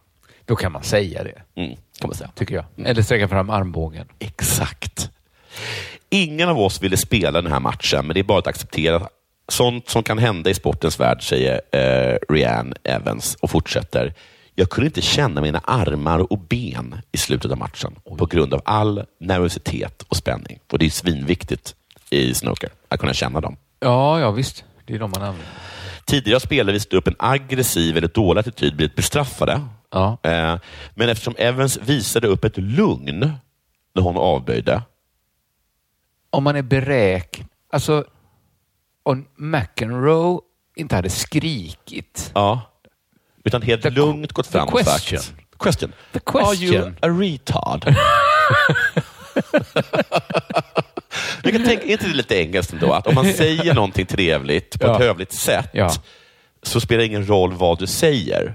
Då 0.45 0.57
kan 0.57 0.73
man 0.73 0.83
säga 0.83 1.25
det, 1.25 1.43
Mm, 1.63 1.77
kan 2.01 2.09
man 2.09 2.15
säga. 2.15 2.31
tycker 2.35 2.55
jag. 2.55 2.65
Eller 2.87 3.03
sträcka 3.03 3.29
fram 3.29 3.51
armbågen. 3.51 4.07
Exakt. 4.19 5.11
Ingen 6.11 6.49
av 6.49 6.61
oss 6.61 6.83
ville 6.83 6.97
spela 6.97 7.43
den 7.43 7.53
här 7.53 7.61
matchen, 7.61 8.07
men 8.07 8.15
det 8.15 8.21
är 8.21 8.25
bara 8.25 8.39
att 8.39 8.47
acceptera 8.47 9.09
sånt 9.49 9.89
som 9.89 10.03
kan 10.03 10.19
hända 10.19 10.51
i 10.51 10.55
sportens 10.55 11.01
värld, 11.01 11.23
säger 11.29 11.61
eh, 11.73 12.17
Rianne 12.29 12.77
Evans 12.85 13.37
och 13.41 13.51
fortsätter. 13.51 14.15
Jag 14.55 14.71
kunde 14.71 14.87
inte 14.87 15.03
känna 15.03 15.41
mina 15.41 15.59
armar 15.65 16.33
och 16.33 16.39
ben 16.39 17.01
i 17.13 17.17
slutet 17.19 17.51
av 17.53 17.59
matchen 17.59 17.95
på 18.19 18.27
grund 18.27 18.55
av 18.55 18.63
all 18.65 19.05
nervositet 19.21 20.03
och 20.09 20.17
spänning. 20.17 20.59
Och 20.73 20.79
Det 20.79 20.87
är 20.87 20.91
svinviktigt 20.91 21.75
i 22.11 22.35
snooker, 22.35 22.71
att 22.89 23.01
kunna 23.01 23.15
känna 23.15 23.41
dem. 23.41 23.57
Ja, 23.81 24.21
ja 24.21 24.31
visst. 24.31 24.65
Det 24.87 24.95
är 24.95 24.99
de 24.99 25.11
man 25.11 25.23
använder. 25.23 25.47
Tidigare 26.05 26.41
spelare 26.41 26.73
visat 26.73 26.93
upp 26.93 27.07
en 27.09 27.17
aggressiv 27.19 27.97
eller 27.97 28.09
dålig 28.09 28.41
attityd 28.41 28.77
blivit 28.77 28.97
bestraffade. 28.97 29.61
Ja. 29.93 30.19
Eh, 30.23 30.57
Men 30.95 31.09
eftersom 31.09 31.35
Evans 31.39 31.77
visade 31.83 32.27
upp 32.29 32.45
ett 32.45 32.57
lugn 32.59 33.33
när 33.95 34.03
hon 34.03 34.17
avböjde, 34.17 34.83
Om 36.31 36.45
man 36.45 36.57
är 36.57 36.63
beräknad... 36.63 37.49
Alltså, 37.73 38.05
om 39.03 39.27
McEnroe 39.37 40.41
inte 40.77 40.95
hade 40.97 41.11
skrikit. 41.11 42.31
Ja. 42.35 42.61
Utan 43.45 43.63
helt 43.63 43.83
The- 43.83 43.91
lugnt 43.91 44.33
gått 44.33 44.47
fram 44.47 44.69
och 44.69 44.79
question. 44.81 45.19
sagt... 45.19 45.35
Question. 45.59 45.93
The 46.13 46.21
Are 46.25 46.55
you 46.55 46.73
question. 46.73 46.97
a 47.01 47.09
retard? 47.09 47.95
Jag 51.43 51.53
kan 51.53 51.65
tänka, 51.65 51.85
är 51.85 51.93
inte 51.93 52.07
det 52.09 52.15
lite 52.15 52.35
engelskt 52.43 52.73
ändå? 52.73 52.93
Att 52.93 53.07
om 53.07 53.15
man 53.15 53.33
säger 53.33 53.75
någonting 53.75 54.07
trevligt 54.07 54.81
på 54.81 54.87
Ja. 54.87 54.95
ett 54.95 55.01
hövligt 55.01 55.33
sätt 55.33 55.71
Ja. 55.73 55.93
så 56.63 56.81
spelar 56.81 56.99
det 56.99 57.07
ingen 57.07 57.27
roll 57.29 57.53
vad 57.53 57.79
du 57.79 57.87
säger. 57.87 58.55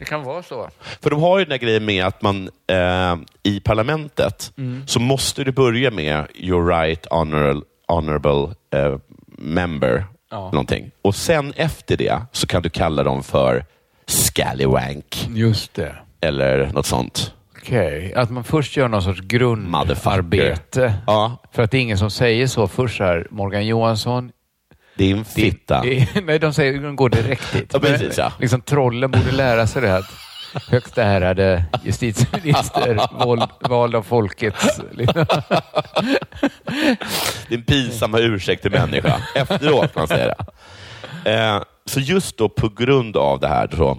Det 0.00 0.06
kan 0.06 0.24
vara 0.24 0.42
så. 0.42 0.68
För 1.02 1.10
de 1.10 1.20
har 1.22 1.38
ju 1.38 1.44
den 1.44 1.50
här 1.52 1.58
grejen 1.58 1.84
med 1.84 2.04
att 2.06 2.22
man 2.22 2.50
eh, 2.66 3.16
i 3.42 3.60
parlamentet 3.60 4.52
Mm. 4.58 4.86
så 4.86 5.00
måste 5.00 5.44
du 5.44 5.52
börja 5.52 5.90
med 5.90 6.26
your 6.34 6.66
right 6.66 7.06
honorable, 7.10 7.62
honorable 7.88 8.54
eh, 8.74 8.98
member. 9.38 10.04
Ja. 10.30 10.50
Någonting. 10.50 10.90
Och 11.02 11.14
sen 11.14 11.52
efter 11.56 11.96
det 11.96 12.22
så 12.32 12.46
kan 12.46 12.62
du 12.62 12.68
kalla 12.70 13.02
dem 13.02 13.22
för 13.22 13.64
scallywank. 14.06 15.28
Just 15.34 15.74
det. 15.74 15.94
Eller 16.20 16.70
något 16.72 16.86
sånt. 16.86 17.34
Okej, 17.58 18.14
att 18.14 18.30
man 18.30 18.44
först 18.44 18.76
gör 18.76 18.88
någon 18.88 19.02
sorts 19.02 19.20
grundarbete. 19.20 20.94
Ja. 21.06 21.36
För 21.52 21.62
att 21.62 21.70
det 21.70 21.78
är 21.78 21.82
ingen 21.82 21.98
som 21.98 22.10
säger 22.10 22.46
så 22.46 22.66
först 22.68 23.00
här, 23.00 23.26
Morgan 23.30 23.66
Johansson. 23.66 24.32
Din 25.00 25.24
fitta. 25.24 25.82
Nej, 26.24 26.38
de 26.38 26.52
säger 26.54 26.80
de 26.80 26.96
går 26.96 27.08
direkt 27.08 27.52
dit. 27.52 27.70
Ja, 27.72 27.80
precis, 27.80 28.18
ja. 28.18 28.32
Liksom, 28.40 28.60
trollen 28.60 29.10
borde 29.10 29.32
lära 29.32 29.66
sig 29.66 29.82
det. 29.82 29.96
Att 29.96 30.10
högst 30.70 30.98
ärade 30.98 31.64
justitieminister, 31.84 33.00
vald, 33.26 33.50
vald 33.60 33.94
av 33.94 34.02
folket. 34.02 34.54
Din 37.48 37.62
pinsamma 37.64 38.18
ursäkt 38.18 38.62
till 38.62 38.70
människa. 38.70 39.22
Efteråt 39.34 39.92
kan 39.94 40.00
man 40.00 40.08
säga 40.08 40.34
det. 41.24 41.34
Eh, 41.34 41.62
så 41.86 42.00
just 42.00 42.36
då 42.36 42.48
på 42.48 42.68
grund 42.68 43.16
av 43.16 43.40
det 43.40 43.48
här, 43.48 43.68
så, 43.76 43.98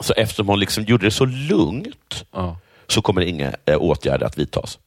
så 0.00 0.12
eftersom 0.16 0.48
hon 0.48 0.60
liksom 0.60 0.84
gjorde 0.84 1.06
det 1.06 1.10
så 1.10 1.24
lugnt, 1.24 2.24
Ja. 2.32 2.58
så 2.86 3.02
kommer 3.02 3.20
inga 3.20 3.52
eh, 3.64 3.76
åtgärder 3.76 4.26
att 4.26 4.38
vidtas. 4.38 4.78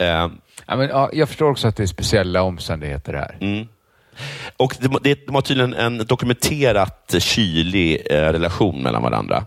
Eh, 0.00 0.28
Ja, 0.66 0.76
men, 0.76 0.88
ja, 0.88 1.10
jag 1.12 1.28
förstår 1.28 1.50
också 1.50 1.68
att 1.68 1.76
det 1.76 1.82
är 1.82 1.86
speciella 1.86 2.42
omständigheter 2.42 3.12
här. 3.14 3.36
Mm. 3.40 3.68
Och 4.56 4.76
de, 4.80 4.98
det- 5.02 5.26
de 5.26 5.34
har 5.34 5.42
tydligen 5.42 5.74
en 5.74 5.98
dokumenterat 6.06 7.14
kylig 7.18 8.06
eh, 8.10 8.14
relation 8.16 8.82
mellan 8.82 9.02
varandra. 9.02 9.44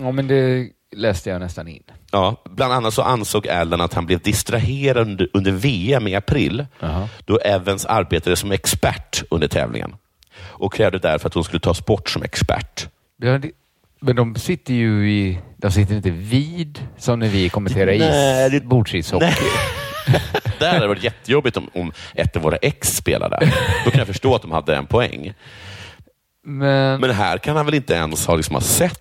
Ja, 0.00 0.12
men 0.12 0.26
det 0.28 0.68
läste 0.96 1.30
jag 1.30 1.40
nästan 1.40 1.68
in. 1.68 1.82
Ja, 2.10 2.42
bland 2.50 2.72
annat 2.72 2.94
så 2.94 3.02
ansåg 3.02 3.48
Allen 3.48 3.80
att 3.80 3.94
han 3.94 4.06
blev 4.06 4.20
distraherad 4.20 5.08
under, 5.08 5.28
under 5.32 5.52
VM 5.52 6.08
i 6.08 6.14
april, 6.14 6.66
då 7.24 7.38
Evans 7.38 7.86
arbetade 7.86 8.36
som 8.36 8.52
expert 8.52 9.22
under 9.30 9.48
tävlingen 9.48 9.94
och 10.38 10.72
krävde 10.74 10.98
därför 10.98 11.26
att 11.28 11.34
hon 11.34 11.44
skulle 11.44 11.60
tas 11.60 11.84
bort 11.86 12.10
som 12.10 12.22
expert. 12.22 12.88
Det- 13.16 13.50
Men 14.00 14.16
de 14.16 14.34
sitter 14.36 14.74
ju 14.74 15.10
i... 15.10 15.38
De 15.56 15.70
sitter 15.72 15.94
inte 15.94 16.10
vid, 16.10 16.80
som 16.98 17.18
när 17.18 17.28
vi 17.28 17.48
kommenterar 17.48 17.86
Nej, 17.98 18.56
is, 18.56 18.62
bordsishockey. 18.62 19.26
Där 20.58 20.68
hade 20.68 20.80
det 20.80 20.86
varit 20.88 21.04
jättejobbigt 21.04 21.56
om, 21.56 21.70
om 21.74 21.92
ett 22.14 22.36
av 22.36 22.42
våra 22.42 22.56
ex 22.56 22.96
spelade. 22.96 23.52
Då 23.84 23.90
kan 23.90 23.98
jag 23.98 24.06
förstå 24.06 24.34
att 24.34 24.42
de 24.42 24.50
hade 24.52 24.76
en 24.76 24.86
poäng. 24.86 25.32
Men, 26.46 27.00
Men 27.00 27.10
här 27.10 27.38
kan 27.38 27.56
han 27.56 27.64
väl 27.66 27.74
inte 27.74 27.94
ens 27.94 28.26
ha, 28.26 28.34
liksom, 28.34 28.54
ha 28.54 28.60
sett? 28.60 28.98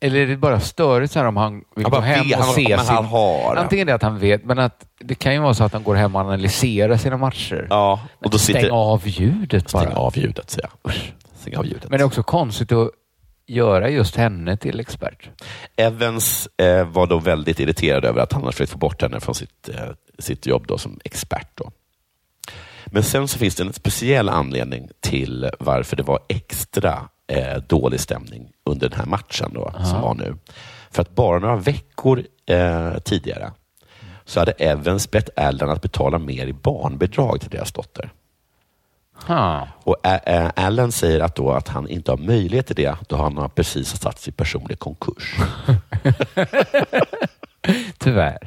eller 0.00 0.16
är 0.20 0.26
det 0.26 0.36
bara 0.36 0.60
störigt 0.60 1.12
så 1.12 1.18
här 1.18 1.26
om 1.26 1.36
han 1.36 1.62
vill 1.76 1.84
Han 1.84 1.90
gå 1.90 2.00
hem 2.00 2.24
vet- 2.28 2.38
och 2.38 2.44
han- 2.44 2.54
se 2.54 2.76
men 2.76 2.86
sin... 2.86 2.94
han 2.94 3.04
har. 3.04 3.56
Antingen 3.56 3.86
det 3.86 3.94
att 3.94 4.02
han 4.02 4.18
vet, 4.18 4.44
men 4.44 4.58
att 4.58 4.84
det 5.00 5.14
kan 5.14 5.32
ju 5.34 5.40
vara 5.40 5.54
så 5.54 5.64
att 5.64 5.72
han 5.72 5.82
går 5.82 5.94
hem 5.94 6.14
och 6.16 6.20
analyserar 6.20 6.96
sina 6.96 7.16
matcher. 7.16 7.66
Ja, 7.70 8.00
och 8.24 8.30
då 8.30 8.38
Stäng 8.38 8.54
sitter... 8.56 8.70
av 8.70 9.08
ljudet 9.08 9.72
bara. 9.72 9.82
Stäng 9.82 9.94
av 9.96 10.18
ljudet, 10.18 10.50
säger 10.50 10.68
jag. 10.82 10.90
Usch, 10.92 11.12
Stäng 11.40 11.56
av 11.56 11.66
ljudet. 11.66 11.88
Men 11.90 11.98
det 11.98 12.02
är 12.02 12.06
också 12.06 12.22
konstigt 12.22 12.72
att 12.72 12.90
göra 13.48 13.90
just 13.90 14.16
henne 14.16 14.56
till 14.56 14.80
expert. 14.80 15.30
Evans 15.76 16.48
eh, 16.56 16.88
var 16.88 17.06
då 17.06 17.18
väldigt 17.18 17.60
irriterad 17.60 18.04
över 18.04 18.20
att 18.20 18.32
han 18.32 18.42
hade 18.42 18.52
försökt 18.52 18.72
få 18.72 18.78
bort 18.78 19.02
henne 19.02 19.20
från 19.20 19.34
sitt, 19.34 19.68
eh, 19.68 19.90
sitt 20.18 20.46
jobb 20.46 20.64
då, 20.66 20.78
som 20.78 21.00
expert. 21.04 21.50
Då. 21.54 21.70
Men 22.86 23.02
sen 23.02 23.28
så 23.28 23.38
finns 23.38 23.54
det 23.54 23.62
en 23.62 23.72
speciell 23.72 24.28
anledning 24.28 24.88
till 25.00 25.50
varför 25.58 25.96
det 25.96 26.02
var 26.02 26.18
extra 26.28 27.08
eh, 27.26 27.62
dålig 27.66 28.00
stämning 28.00 28.50
under 28.64 28.88
den 28.88 28.98
här 28.98 29.06
matchen 29.06 29.50
då, 29.54 29.72
som 29.84 30.00
var 30.00 30.14
nu. 30.14 30.36
För 30.90 31.02
att 31.02 31.14
bara 31.14 31.38
några 31.38 31.56
veckor 31.56 32.24
eh, 32.46 32.98
tidigare 32.98 33.52
så 34.24 34.40
hade 34.40 34.52
Evans 34.52 35.10
bett 35.10 35.38
Allen 35.38 35.70
att 35.70 35.82
betala 35.82 36.18
mer 36.18 36.46
i 36.46 36.52
barnbidrag 36.52 37.40
till 37.40 37.50
deras 37.50 37.72
dotter. 37.72 38.10
Ha. 39.26 39.68
Och 39.84 39.96
Allen 40.54 40.92
säger 40.92 41.20
att, 41.20 41.34
då 41.34 41.52
att 41.52 41.68
han 41.68 41.88
inte 41.88 42.10
har 42.10 42.18
möjlighet 42.18 42.66
till 42.66 42.76
det 42.76 42.96
då 43.08 43.16
han 43.16 43.36
har 43.36 43.48
precis 43.48 44.00
satt 44.00 44.28
i 44.28 44.32
personlig 44.32 44.78
konkurs. 44.78 45.36
Tyvärr. 47.98 48.38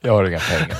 Jag 0.00 0.12
har 0.12 0.24
inga 0.24 0.38
pengar. 0.38 0.78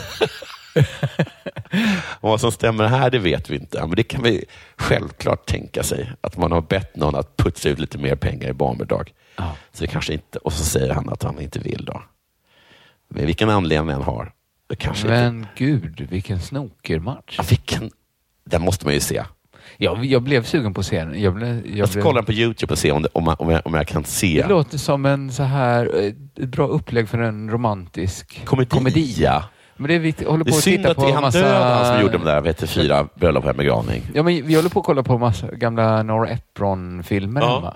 Och 2.20 2.30
vad 2.30 2.40
som 2.40 2.53
stämmer 2.53 2.86
här, 2.86 3.11
det 3.11 3.18
vet 3.18 3.51
vi 3.51 3.57
inte. 3.57 3.80
Men 3.80 3.90
det 3.96 4.03
kan 4.03 4.22
vi 4.22 4.44
självklart 4.76 5.46
tänka 5.46 5.82
sig. 5.82 6.12
Att 6.20 6.36
man 6.36 6.53
har 6.53 6.61
bett 6.61 6.96
någon 6.96 7.14
att 7.14 7.36
putsa 7.36 7.68
ut 7.68 7.78
lite 7.78 7.99
mer 7.99 8.16
pengar 8.16 8.49
i 8.49 8.53
barnbidrag. 8.53 9.12
Så 9.72 9.84
det 9.84 9.86
kanske 9.86 10.12
inte, 10.12 10.38
och 10.38 10.53
så 10.53 10.64
säger 10.64 10.94
han 10.94 11.09
att 11.09 11.22
han 11.22 11.40
inte 11.40 11.59
vill 11.59 11.84
då. 11.84 12.03
Men 13.09 13.26
vilken 13.26 13.51
anledning 13.51 13.94
han 13.94 14.03
har. 14.03 14.32
Det 14.66 14.76
kanske 14.76 15.03
inte, 15.03 15.30
Men 15.30 15.46
gud, 15.57 16.07
vilken 16.11 16.40
snokermatch. 16.40 17.34
ja, 17.38 17.44
vilken, 17.49 17.90
den 18.44 18.62
måste 18.62 18.84
man 18.84 18.94
ju 18.94 19.01
se. 19.01 19.24
Jag, 19.80 20.04
jag 20.04 20.22
blev 20.22 20.42
sugen 20.44 20.74
på 20.74 20.80
att 20.80 20.86
se 20.86 20.98
den. 21.04 21.20
Jag, 21.22 21.34
blev, 21.34 21.66
jag, 21.66 21.76
Jag 21.78 21.88
ska 21.88 21.96
blev, 21.96 22.02
kolla 22.02 22.22
på 22.22 22.32
Youtube 22.32 22.72
och 22.72 22.78
se 22.78 22.92
om, 22.92 23.02
det, 23.02 23.08
om, 23.12 23.34
om, 23.38 23.50
jag, 23.50 23.60
om 23.64 23.74
jag 23.74 23.86
kan 23.86 24.04
se. 24.04 24.42
Det 24.42 24.48
låter 24.48 24.78
som 24.78 25.06
en 25.06 25.32
så 25.32 25.42
här, 25.42 26.04
eh, 26.38 26.46
bra 26.46 26.66
upplägg 26.66 27.08
för 27.08 27.18
en 27.18 27.50
romantisk 27.50 28.44
Komedi, 28.44 29.14
ja. 29.18 29.44
Men 29.76 29.88
det 29.88 29.94
är 29.94 30.22
jag 30.22 30.30
håller 30.30 30.44
på 30.44 30.48
att 30.50 30.62
synd 30.62 30.76
titta 30.76 30.90
att 30.90 30.96
på 30.96 31.02
det 31.02 31.08
är 31.08 31.14
han 31.14 31.22
massa... 31.22 31.38
död, 31.40 31.62
han 31.76 31.86
som 31.86 32.00
gjorde 32.00 32.18
de 32.18 32.24
där 32.24 32.40
vet 32.40 32.70
fyra 32.70 33.08
bröllop 33.14 33.44
och 33.44 33.50
en 33.50 33.56
begravning. 33.56 34.02
Ja, 34.14 34.22
men 34.22 34.46
vi 34.46 34.54
håller 34.54 34.68
på 34.68 34.80
att 34.80 34.86
kolla 34.86 35.02
på 35.02 35.18
massa 35.18 35.46
gamla 35.54 36.02
Nora 36.02 36.28
Ephron-filmer 36.28 37.40
Ja. 37.40 37.54
hemma. 37.54 37.74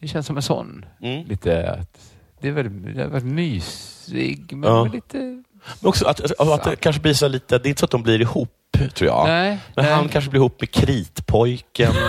Det 0.00 0.08
känns 0.08 0.26
som 0.26 0.36
en 0.36 0.42
sån. 0.42 0.84
Mm. 1.02 1.24
Lite 1.28 1.70
att... 1.70 1.98
Det 2.40 2.48
är 2.48 2.52
väldigt, 2.52 2.94
det 2.96 3.02
är 3.02 3.08
väldigt 3.08 3.32
mysig, 3.32 4.52
men 4.56 4.70
Ja. 4.70 4.84
lite... 4.92 5.16
Men 5.18 5.88
också 5.88 6.06
att, 6.06 6.20
att, 6.20 6.40
att 6.40 6.64
det 6.64 6.76
kanske 6.76 7.02
blir 7.02 7.14
så 7.14 7.28
lite, 7.28 7.58
det 7.58 7.66
är 7.66 7.68
inte 7.68 7.80
så 7.80 7.84
att 7.84 7.90
de 7.90 8.02
blir 8.02 8.20
ihop, 8.20 8.50
tror 8.72 9.10
jag. 9.10 9.26
Nej, 9.26 9.58
Men 9.76 9.84
nej. 9.84 9.94
han 9.94 10.08
kanske 10.08 10.30
blir 10.30 10.40
ihop 10.40 10.60
med 10.60 10.70
kritpojken. 10.70 11.92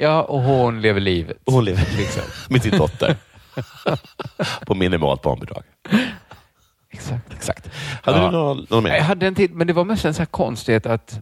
Ja, 0.00 0.22
och 0.22 0.40
hon 0.42 0.80
lever 0.80 1.00
livet. 1.00 1.36
Och 1.44 1.52
hon 1.52 1.64
lever 1.64 1.86
liksom. 1.96 2.22
med 2.48 2.62
sin 2.62 2.78
dotter. 2.78 3.16
på 4.66 4.74
minimalt 4.74 5.22
barnbidrag. 5.22 5.62
Exakt. 6.90 7.32
Exakt. 7.32 7.70
Hade 8.02 8.18
Ja. 8.18 8.24
du 8.26 8.30
någon, 8.32 8.66
någon 8.70 8.84
mer? 8.84 8.94
Jag 8.96 9.02
hade 9.04 9.26
en 9.26 9.34
till, 9.34 9.54
men 9.54 9.66
det 9.66 9.72
var 9.72 9.84
mest 9.84 10.04
en 10.04 10.14
så 10.14 10.18
här 10.18 10.26
konstighet 10.26 10.86
att 10.86 11.20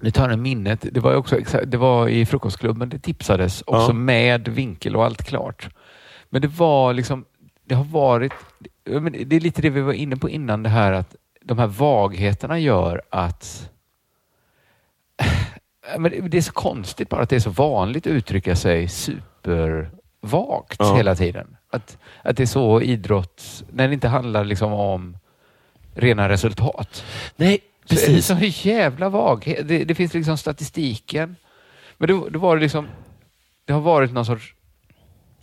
nu 0.00 0.10
tar 0.10 0.30
jag 0.30 0.38
minnet. 0.38 0.86
Det 0.92 1.00
var 1.00 1.14
också 1.14 1.36
det 1.66 1.76
var 1.76 2.08
i 2.08 2.26
frukostklubben. 2.26 2.88
Det 2.88 2.98
tipsades 2.98 3.62
också 3.66 3.88
Ja. 3.90 3.92
med 3.92 4.48
vinkel 4.48 4.96
och 4.96 5.04
allt 5.04 5.24
klart. 5.24 5.68
Men 6.30 6.42
det 6.42 6.48
var 6.48 6.92
liksom, 6.94 7.24
det 7.68 7.74
har 7.74 7.84
varit, 7.84 8.32
det 9.26 9.36
är 9.36 9.40
lite 9.40 9.62
det 9.62 9.70
vi 9.70 9.80
var 9.80 9.92
inne 9.92 10.16
på 10.16 10.28
innan 10.30 10.62
det 10.62 10.68
här 10.68 10.92
att 10.92 11.14
de 11.44 11.58
här 11.58 11.66
vagheterna 11.66 12.58
gör 12.58 13.02
att 13.10 13.70
men 15.98 16.30
det 16.30 16.38
är 16.38 16.42
så 16.42 16.52
konstigt 16.52 17.08
bara 17.08 17.22
att 17.22 17.28
det 17.30 17.36
är 17.36 17.40
så 17.40 17.50
vanligt 17.50 18.06
att 18.06 18.10
uttrycka 18.10 18.56
sig 18.56 18.88
supervagt 18.88 20.76
Ja. 20.78 20.96
hela 20.96 21.14
tiden. 21.14 21.56
Att, 21.70 21.98
att 22.22 22.36
det 22.36 22.42
är 22.42 22.46
så 22.46 22.80
idrott, 22.80 23.64
när 23.72 23.88
det 23.88 23.94
inte 23.94 24.08
handlar 24.08 24.44
liksom 24.44 24.72
om 24.72 25.16
rena 25.94 26.28
resultat. 26.28 27.04
Nej, 27.36 27.58
Så 27.84 27.94
precis. 27.94 28.26
så 28.26 28.34
jävla 28.68 29.08
vaghet. 29.08 29.68
Det, 29.68 29.84
det 29.84 29.94
finns 29.94 30.14
liksom 30.14 30.38
statistiken. 30.38 31.36
Men 31.98 32.08
då, 32.08 32.28
då 32.28 32.38
var 32.38 32.56
det 32.56 32.62
liksom, 32.62 32.88
det 33.64 33.72
har 33.72 33.80
varit 33.80 34.12
någon 34.12 34.26
sorts 34.26 34.54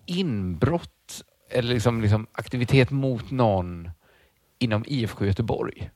inbrott 0.06 1.24
eller 1.50 1.74
liksom, 1.74 2.02
liksom 2.02 2.28
aktivitet 2.32 2.92
mot 2.92 3.32
någon 3.32 3.90
inom 4.60 4.84
IFK 4.88 5.26
Göteborg. 5.26 5.90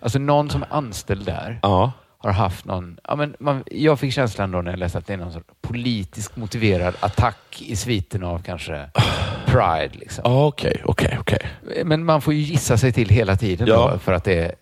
Alltså 0.00 0.18
någon 0.18 0.50
som 0.50 0.62
är 0.62 0.68
anställd 0.70 1.26
där 1.26 1.58
Ja. 1.62 1.92
har 2.18 2.32
haft 2.32 2.64
någon... 2.64 2.98
Ja, 3.04 3.16
men 3.16 3.36
man, 3.40 3.64
jag 3.70 4.00
fick 4.00 4.12
känslan 4.14 4.50
då 4.50 4.62
när 4.62 4.70
jag 4.70 4.78
läste 4.78 4.98
att 4.98 5.06
det 5.06 5.12
är 5.12 5.16
någon 5.16 5.32
sorts 5.32 5.46
politiskt 5.60 6.36
motiverad 6.36 6.94
attack 7.00 7.62
i 7.62 7.76
sviten 7.76 8.24
av 8.24 8.42
kanske 8.42 8.90
Pride. 9.46 9.90
Liksom. 9.92 10.22
Ja, 10.24 10.46
Okej, 10.46 10.82
okej, 10.84 11.16
okej. 11.20 11.40
Men 11.84 12.04
man 12.04 12.20
får 12.20 12.34
ju 12.34 12.40
gissa 12.40 12.78
sig 12.78 12.92
till 12.92 13.08
hela 13.08 13.36
tiden 13.36 13.66
Ja. 13.68 13.90
då, 13.92 13.98
för 13.98 14.12
att 14.12 14.24
det 14.24 14.38
är 14.38 14.54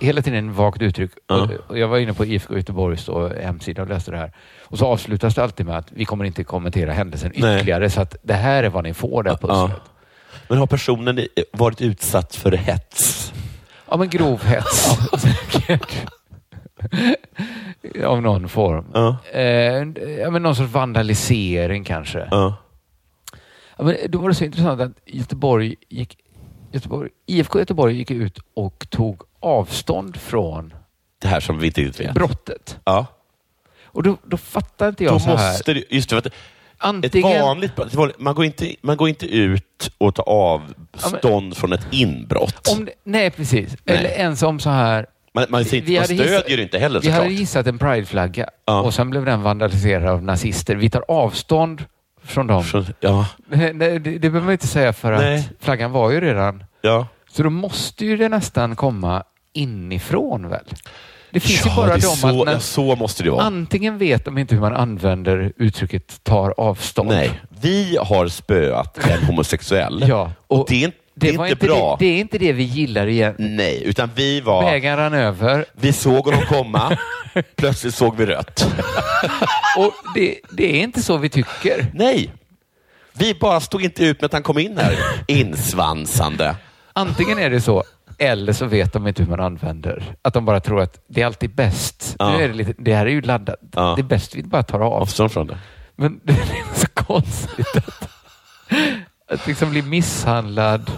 hela 0.00 0.22
tiden 0.22 0.38
en 0.38 0.52
vagt 0.52 0.82
uttryck. 0.82 1.10
Ja. 1.28 1.48
Och, 1.68 1.78
jag 1.78 1.88
var 1.88 1.98
inne 1.98 2.14
på 2.14 2.24
IFK 2.24 2.56
Göteborgs 2.56 3.04
då, 3.06 3.28
hemsida 3.28 3.82
och 3.82 3.88
läste 3.88 4.10
det 4.10 4.16
här. 4.18 4.32
Och 4.62 4.78
så 4.78 4.86
avslutas 4.86 5.34
det 5.34 5.42
alltid 5.42 5.66
med 5.66 5.76
att 5.78 5.92
vi 5.92 6.04
kommer 6.04 6.24
inte 6.24 6.44
kommentera 6.44 6.92
händelsen 6.92 7.32
Nej. 7.36 7.56
ytterligare, 7.56 7.90
så 7.90 8.00
att 8.00 8.16
det 8.22 8.34
här 8.34 8.62
är 8.62 8.68
vad 8.68 8.84
ni 8.84 8.94
får, 8.94 9.22
det 9.22 9.30
här 9.30 9.38
Ja. 9.42 9.70
Men 10.48 10.58
har 10.58 10.66
personen 10.66 11.26
varit 11.52 11.80
utsatt 11.80 12.36
för 12.36 12.52
hets? 12.52 13.32
Ja, 13.90 13.96
men 13.96 14.08
grov 14.10 14.42
hets. 14.44 14.98
Av 18.04 18.22
någon 18.22 18.48
form. 18.48 18.84
Ja. 18.94 19.16
Eh, 19.32 19.42
ja, 20.20 20.30
men 20.30 20.42
någon 20.42 20.56
sorts 20.56 20.72
vandalisering 20.72 21.84
kanske. 21.84 22.28
Ja. 22.30 22.54
Ja, 23.78 23.84
men 23.84 23.96
då 24.08 24.18
var 24.18 24.28
det 24.28 24.34
så 24.34 24.44
intressant 24.44 24.80
att 24.80 24.92
Göteborg 25.06 25.74
gick, 25.88 26.18
Göteborg, 26.72 27.10
IFK 27.26 27.58
Göteborg 27.58 27.96
gick 27.96 28.10
ut 28.10 28.38
och 28.54 28.86
tog 28.90 29.22
avstånd 29.40 30.16
från 30.16 30.74
Det 31.18 31.28
här 31.28 31.40
som 31.40 31.58
vi 31.58 31.66
inte 31.66 31.80
riktigt 31.80 32.06
vet. 32.06 32.14
brottet. 32.14 32.78
Ja. 32.84 33.06
Och 33.84 34.02
då, 34.02 34.16
då 34.24 34.36
fattar 34.36 34.88
inte 34.88 35.04
jag 35.04 35.14
Då 35.14 35.18
så 35.20 35.36
här. 35.36 35.52
måste 35.52 35.84
just 35.94 36.10
det, 36.10 36.30
att 36.78 36.88
ett 36.88 37.04
Antingen, 37.04 37.42
vanligt 37.42 37.78
ett 37.78 37.94
vanligt- 37.94 38.18
man 38.20 38.34
går, 38.34 38.44
inte, 38.44 38.74
man 38.80 38.96
går 38.96 39.08
inte 39.08 39.26
ut 39.26 39.90
och 39.98 40.14
tar 40.14 40.28
avstånd 40.28 41.56
från 41.56 41.72
ett 41.72 41.86
inbrott. 41.90 42.68
om 42.78 42.84
det, 42.84 42.92
nej, 43.04 43.30
precis. 43.30 43.76
Nej. 43.84 43.96
Eller 43.96 44.08
ens 44.10 44.42
om 44.42 44.60
så 44.60 44.70
här. 44.70 45.06
man, 45.34 45.44
man, 45.48 45.60
inte, 45.60 45.76
man 45.76 45.94
hade 45.94 46.04
stödjer 46.06 46.24
gissat- 46.26 46.48
ju 46.50 46.62
inte 46.62 46.78
heller 46.78 47.00
Vi 47.00 47.06
såklart. 47.06 47.22
hade 47.22 47.34
gissat 47.34 47.66
en 47.66 47.78
prideflagga 47.78 48.48
Ja. 48.64 48.80
och 48.80 48.94
sen 48.94 49.10
blev 49.10 49.24
den 49.24 49.42
vandaliserad 49.42 50.08
av 50.08 50.22
nazister. 50.22 50.76
Vi 50.76 50.90
tar 50.90 51.04
avstånd 51.08 51.84
från 52.24 52.46
dem. 52.46 52.64
Från, 52.64 52.86
ja. 53.00 53.26
Nej, 53.48 53.72
det, 53.74 53.98
det 53.98 54.18
behöver 54.18 54.40
man 54.40 54.52
inte 54.52 54.66
säga 54.66 54.92
för 54.92 55.12
Nej. 55.12 55.38
att 55.38 55.64
flaggan 55.64 55.92
var 55.92 56.10
ju 56.10 56.20
redan... 56.20 56.64
Ja. 56.82 57.06
Så 57.30 57.42
då 57.42 57.50
måste 57.50 58.04
ju 58.06 58.16
det 58.16 58.28
nästan 58.28 58.76
komma 58.76 59.22
inifrån 59.52 60.48
väl? 60.48 60.64
Det 61.30 61.40
finns 61.40 61.64
ja, 61.64 61.70
ju 61.70 61.76
bara 61.76 61.86
det 61.86 61.92
är 61.92 61.94
de 61.94 62.16
så, 62.16 62.40
att 62.40 62.46
när, 62.46 62.58
så 62.58 62.96
måste 62.96 63.22
det 63.22 63.30
vara. 63.30 63.42
antingen 63.42 63.98
vet 63.98 64.24
de 64.24 64.38
inte 64.38 64.54
hur 64.54 64.62
man 64.62 64.74
använder 64.76 65.52
uttrycket 65.56 66.24
tar 66.24 66.54
avstånd. 66.56 67.08
Nej, 67.08 67.40
vi 67.60 67.96
har 68.00 68.28
spöat 68.28 68.98
en 69.10 69.24
homosexuell. 69.24 70.04
Ja, 70.08 70.32
och 70.46 70.66
det 70.68 70.82
är, 70.82 70.84
inte- 70.84 70.96
det 71.14 71.28
är 71.28 71.38
var 71.38 71.46
inte 71.46 71.66
bra. 71.66 71.96
Det, 71.98 72.04
det 72.06 72.12
är 72.12 72.20
inte 72.20 72.38
det 72.38 72.52
vi 72.52 72.62
gillar 72.62 73.06
igen. 73.06 73.34
Nej, 73.38 73.82
utan 73.84 74.10
vi 74.14 74.40
var... 74.40 74.62
Vägen 74.62 74.96
rann 74.96 75.14
över. 75.14 75.64
Vi 75.72 75.92
såg 75.92 76.24
honom 76.24 76.42
komma, 76.48 76.98
plötsligt 77.56 77.94
såg 77.94 78.16
vi 78.16 78.26
rött. 78.26 78.66
Och 79.78 79.92
det, 80.14 80.34
det 80.50 80.78
är 80.78 80.82
inte 80.82 81.02
så 81.02 81.16
vi 81.16 81.28
tycker. 81.28 81.86
Nej, 81.94 82.30
vi 83.12 83.34
bara 83.34 83.60
stod 83.60 83.82
inte 83.84 84.04
ut 84.04 84.20
med 84.20 84.26
att 84.26 84.32
han 84.32 84.42
kom 84.42 84.58
in 84.58 84.78
här, 84.78 84.96
insvansande. 85.26 86.56
Antingen 86.92 87.38
är 87.38 87.50
det 87.50 87.60
så, 87.60 87.84
eller 88.18 88.52
så 88.52 88.66
vet 88.66 88.92
de 88.92 89.06
inte 89.06 89.22
hur 89.22 89.30
man 89.30 89.40
använder. 89.40 90.14
Att 90.22 90.34
de 90.34 90.44
bara 90.44 90.60
tror 90.60 90.80
att 90.80 91.00
det 91.08 91.22
är 91.22 91.26
alltid 91.26 91.54
bäst. 91.54 92.16
Ja. 92.18 92.30
Nu 92.30 92.44
är 92.44 92.48
det, 92.48 92.54
lite, 92.54 92.74
det 92.78 92.94
här 92.94 93.06
är 93.06 93.10
ju 93.10 93.20
laddat. 93.20 93.56
Ja. 93.74 93.92
Det 93.96 94.00
är 94.00 94.04
bäst 94.04 94.34
vi 94.34 94.42
bara 94.42 94.62
tar 94.62 94.80
av. 94.80 94.92
Avstånd 94.92 95.32
från 95.32 95.46
det. 95.46 95.58
Men 95.96 96.20
det 96.24 96.32
är 96.32 96.74
så 96.74 96.88
konstigt 96.88 97.76
att, 97.76 98.08
att 99.32 99.46
liksom 99.46 99.70
bli 99.70 99.82
misshandlad 99.82 100.90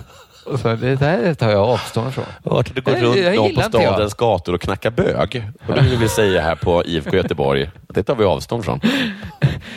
och 0.48 0.60
så, 0.60 0.68
det 0.68 0.96
där 0.96 1.34
tar 1.34 1.50
jag 1.50 1.68
avstånd 1.68 2.08
ifrån. 2.08 2.24
Jag 2.42 2.50
har 2.50 2.62
går 2.62 2.92
Nej, 2.92 3.36
runt 3.36 3.36
någon 3.36 3.54
på 3.54 3.78
stadens 3.78 4.14
gator 4.14 4.54
och 4.54 4.60
knackar 4.60 4.90
bög. 4.90 5.44
Och 5.68 5.74
det 5.74 5.80
vill 5.80 5.98
vi 5.98 6.08
säga 6.08 6.42
här 6.42 6.54
på 6.54 6.84
IFK 6.84 7.16
Göteborg. 7.16 7.70
Det 7.88 8.02
tar 8.02 8.14
vi 8.14 8.24
avstånd 8.24 8.64
från. 8.64 8.80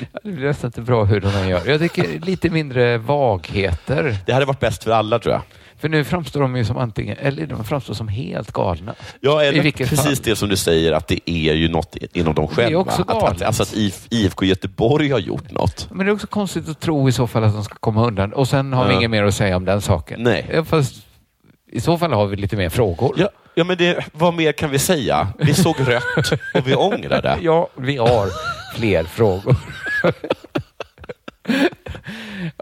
Det 0.23 0.31
blir 0.31 0.47
nästan 0.47 0.67
inte 0.67 0.81
bra 0.81 1.03
hur 1.03 1.19
de 1.21 1.47
gör. 1.49 1.61
Jag 1.65 1.79
tycker 1.79 2.19
lite 2.19 2.49
mindre 2.49 2.97
vagheter. 2.97 4.17
Det 4.25 4.33
hade 4.33 4.45
varit 4.45 4.59
bäst 4.59 4.83
för 4.83 4.91
alla 4.91 5.19
tror 5.19 5.33
jag. 5.33 5.41
För 5.79 5.89
nu 5.89 6.03
framstår 6.03 6.41
de 6.41 6.55
ju 6.55 6.65
som 6.65 6.77
antingen, 6.77 7.17
eller 7.19 7.45
de 7.47 7.63
framstår 7.63 7.93
som 7.93 8.07
helt 8.07 8.51
galna. 8.51 8.95
Ja, 9.19 9.43
eller 9.43 9.71
precis 9.71 10.01
fall. 10.01 10.15
det 10.23 10.35
som 10.35 10.49
du 10.49 10.55
säger, 10.55 10.91
att 10.91 11.07
det 11.07 11.29
är 11.29 11.53
ju 11.53 11.69
något 11.69 11.95
inom 12.13 12.35
dem 12.35 12.47
själva. 12.47 12.79
också 12.79 13.01
att, 13.01 13.09
att, 13.09 13.19
galet. 13.21 13.41
alltså 13.41 13.63
att 13.63 13.73
IF, 13.73 14.07
IFK 14.09 14.45
Göteborg 14.45 15.09
har 15.09 15.19
gjort 15.19 15.51
något. 15.51 15.87
Men 15.91 16.05
det 16.05 16.11
är 16.11 16.13
också 16.13 16.27
konstigt 16.27 16.69
att 16.69 16.79
tro 16.79 17.09
i 17.09 17.11
så 17.11 17.27
fall 17.27 17.43
att 17.43 17.53
de 17.53 17.63
ska 17.63 17.75
komma 17.75 18.07
undan. 18.07 18.33
Och 18.33 18.47
sen 18.47 18.73
har 18.73 18.85
vi 18.85 18.91
Ja. 18.93 18.97
inget 18.97 19.09
mer 19.11 19.23
att 19.23 19.33
säga 19.35 19.55
om 19.55 19.65
den 19.65 19.81
saken. 19.81 20.23
Nej. 20.23 20.61
Fast 20.65 20.95
i 21.71 21.81
så 21.81 21.97
fall 21.97 22.13
har 22.13 22.25
vi 22.27 22.35
lite 22.35 22.55
mer 22.55 22.69
frågor. 22.69 23.13
Ja, 23.17 23.29
ja 23.55 23.63
men 23.63 23.77
det, 23.77 24.05
vad 24.13 24.33
mer 24.33 24.51
kan 24.51 24.69
vi 24.69 24.79
säga? 24.79 25.27
Vi 25.39 25.53
såg 25.53 25.75
rött 25.79 26.31
och 26.53 26.67
vi 26.67 26.75
ångrar 26.75 27.21
det. 27.21 27.37
Ja, 27.41 27.67
vi 27.75 27.97
har 27.97 28.27
fler 28.75 29.03
frågor. 29.03 29.55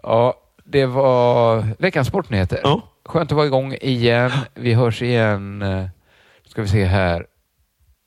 Ja, 0.03 0.33
det 0.63 0.85
var 0.85 1.67
veckans 1.79 2.07
sportnyheter. 2.07 2.59
Ja. 2.63 2.81
Skönt 3.05 3.31
att 3.31 3.35
vara 3.35 3.45
igång 3.47 3.73
igen. 3.81 4.31
Vi 4.53 4.73
hörs 4.73 5.01
igen. 5.01 5.61
eh, 5.61 5.85
Ska 6.47 6.61
vi 6.61 6.67
se 6.67 6.85
här. 6.85 7.25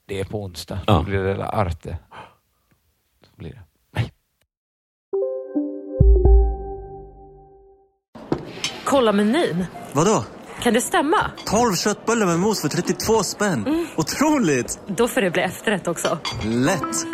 Det 0.06 0.20
är 0.20 0.24
på 0.24 0.42
onsdag. 0.42 0.78
Ja. 0.86 0.92
Då 0.92 1.02
blir 1.02 1.18
det 1.18 1.36
La 1.36 1.46
Arte. 1.48 1.98
Så 3.24 3.30
blir 3.36 3.50
det. 3.50 3.60
Kolla 8.84 9.12
menyn. 9.12 9.64
Vadå? 9.92 10.24
Kan 10.62 10.74
det 10.74 10.80
stämma? 10.80 11.30
12 11.46 11.74
köttbullar 11.74 12.26
med 12.26 12.38
mos 12.38 12.60
för 12.62 12.68
32 12.68 13.22
spänn. 13.22 13.86
Otroligt! 13.96 14.78
Då 14.86 15.08
får 15.08 15.20
det 15.20 15.30
bli 15.30 15.42
efterrätt 15.42 15.88
också. 15.88 16.18
Lätt! 16.44 17.06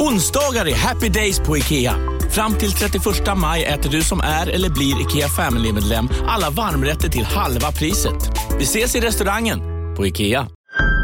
Onsdagar 0.00 0.66
är 0.66 0.74
happy 0.74 1.08
days 1.08 1.40
på 1.40 1.56
IKEA. 1.56 1.94
Fram 2.30 2.54
till 2.54 2.72
31 2.72 3.04
maj 3.36 3.64
äter 3.64 3.90
du 3.90 4.02
som 4.02 4.20
är 4.20 4.50
eller 4.50 4.70
blir 4.70 5.00
IKEA 5.00 5.28
Family-medlem 5.28 6.08
alla 6.28 6.50
varmrätter 6.50 7.08
till 7.08 7.24
halva 7.24 7.72
priset. 7.72 8.30
Vi 8.58 8.64
ses 8.64 8.96
i 8.96 9.00
restaurangen 9.00 9.60
på 9.96 10.06
IKEA. 10.06 10.46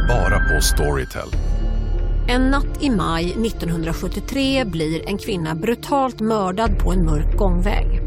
Bara 0.09 0.39
på 0.39 0.63
Storytel. 0.63 1.29
En 2.29 2.43
natt 2.43 2.83
i 2.83 2.91
maj 2.91 3.25
1973 3.47 4.65
blir 4.65 5.09
en 5.09 5.19
kvinna 5.19 5.55
brutalt 5.55 6.21
mördad 6.21 6.79
på 6.79 6.93
en 6.93 7.05
mörk 7.05 7.37
gångväg. 7.37 8.01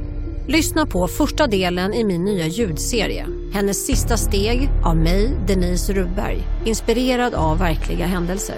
Lyssna 0.47 0.85
på 0.85 1.07
första 1.07 1.47
delen 1.47 1.93
i 1.93 2.03
min 2.03 2.23
nya 2.23 2.47
ljudserie. 2.47 3.27
Hennes 3.53 3.85
sista 3.85 4.17
steg 4.17 4.69
av 4.83 4.97
mig, 4.97 5.37
Denise 5.47 5.93
Rubberg. 5.93 6.43
Inspirerad 6.65 7.33
av 7.33 7.59
verkliga 7.59 8.05
händelser. 8.05 8.57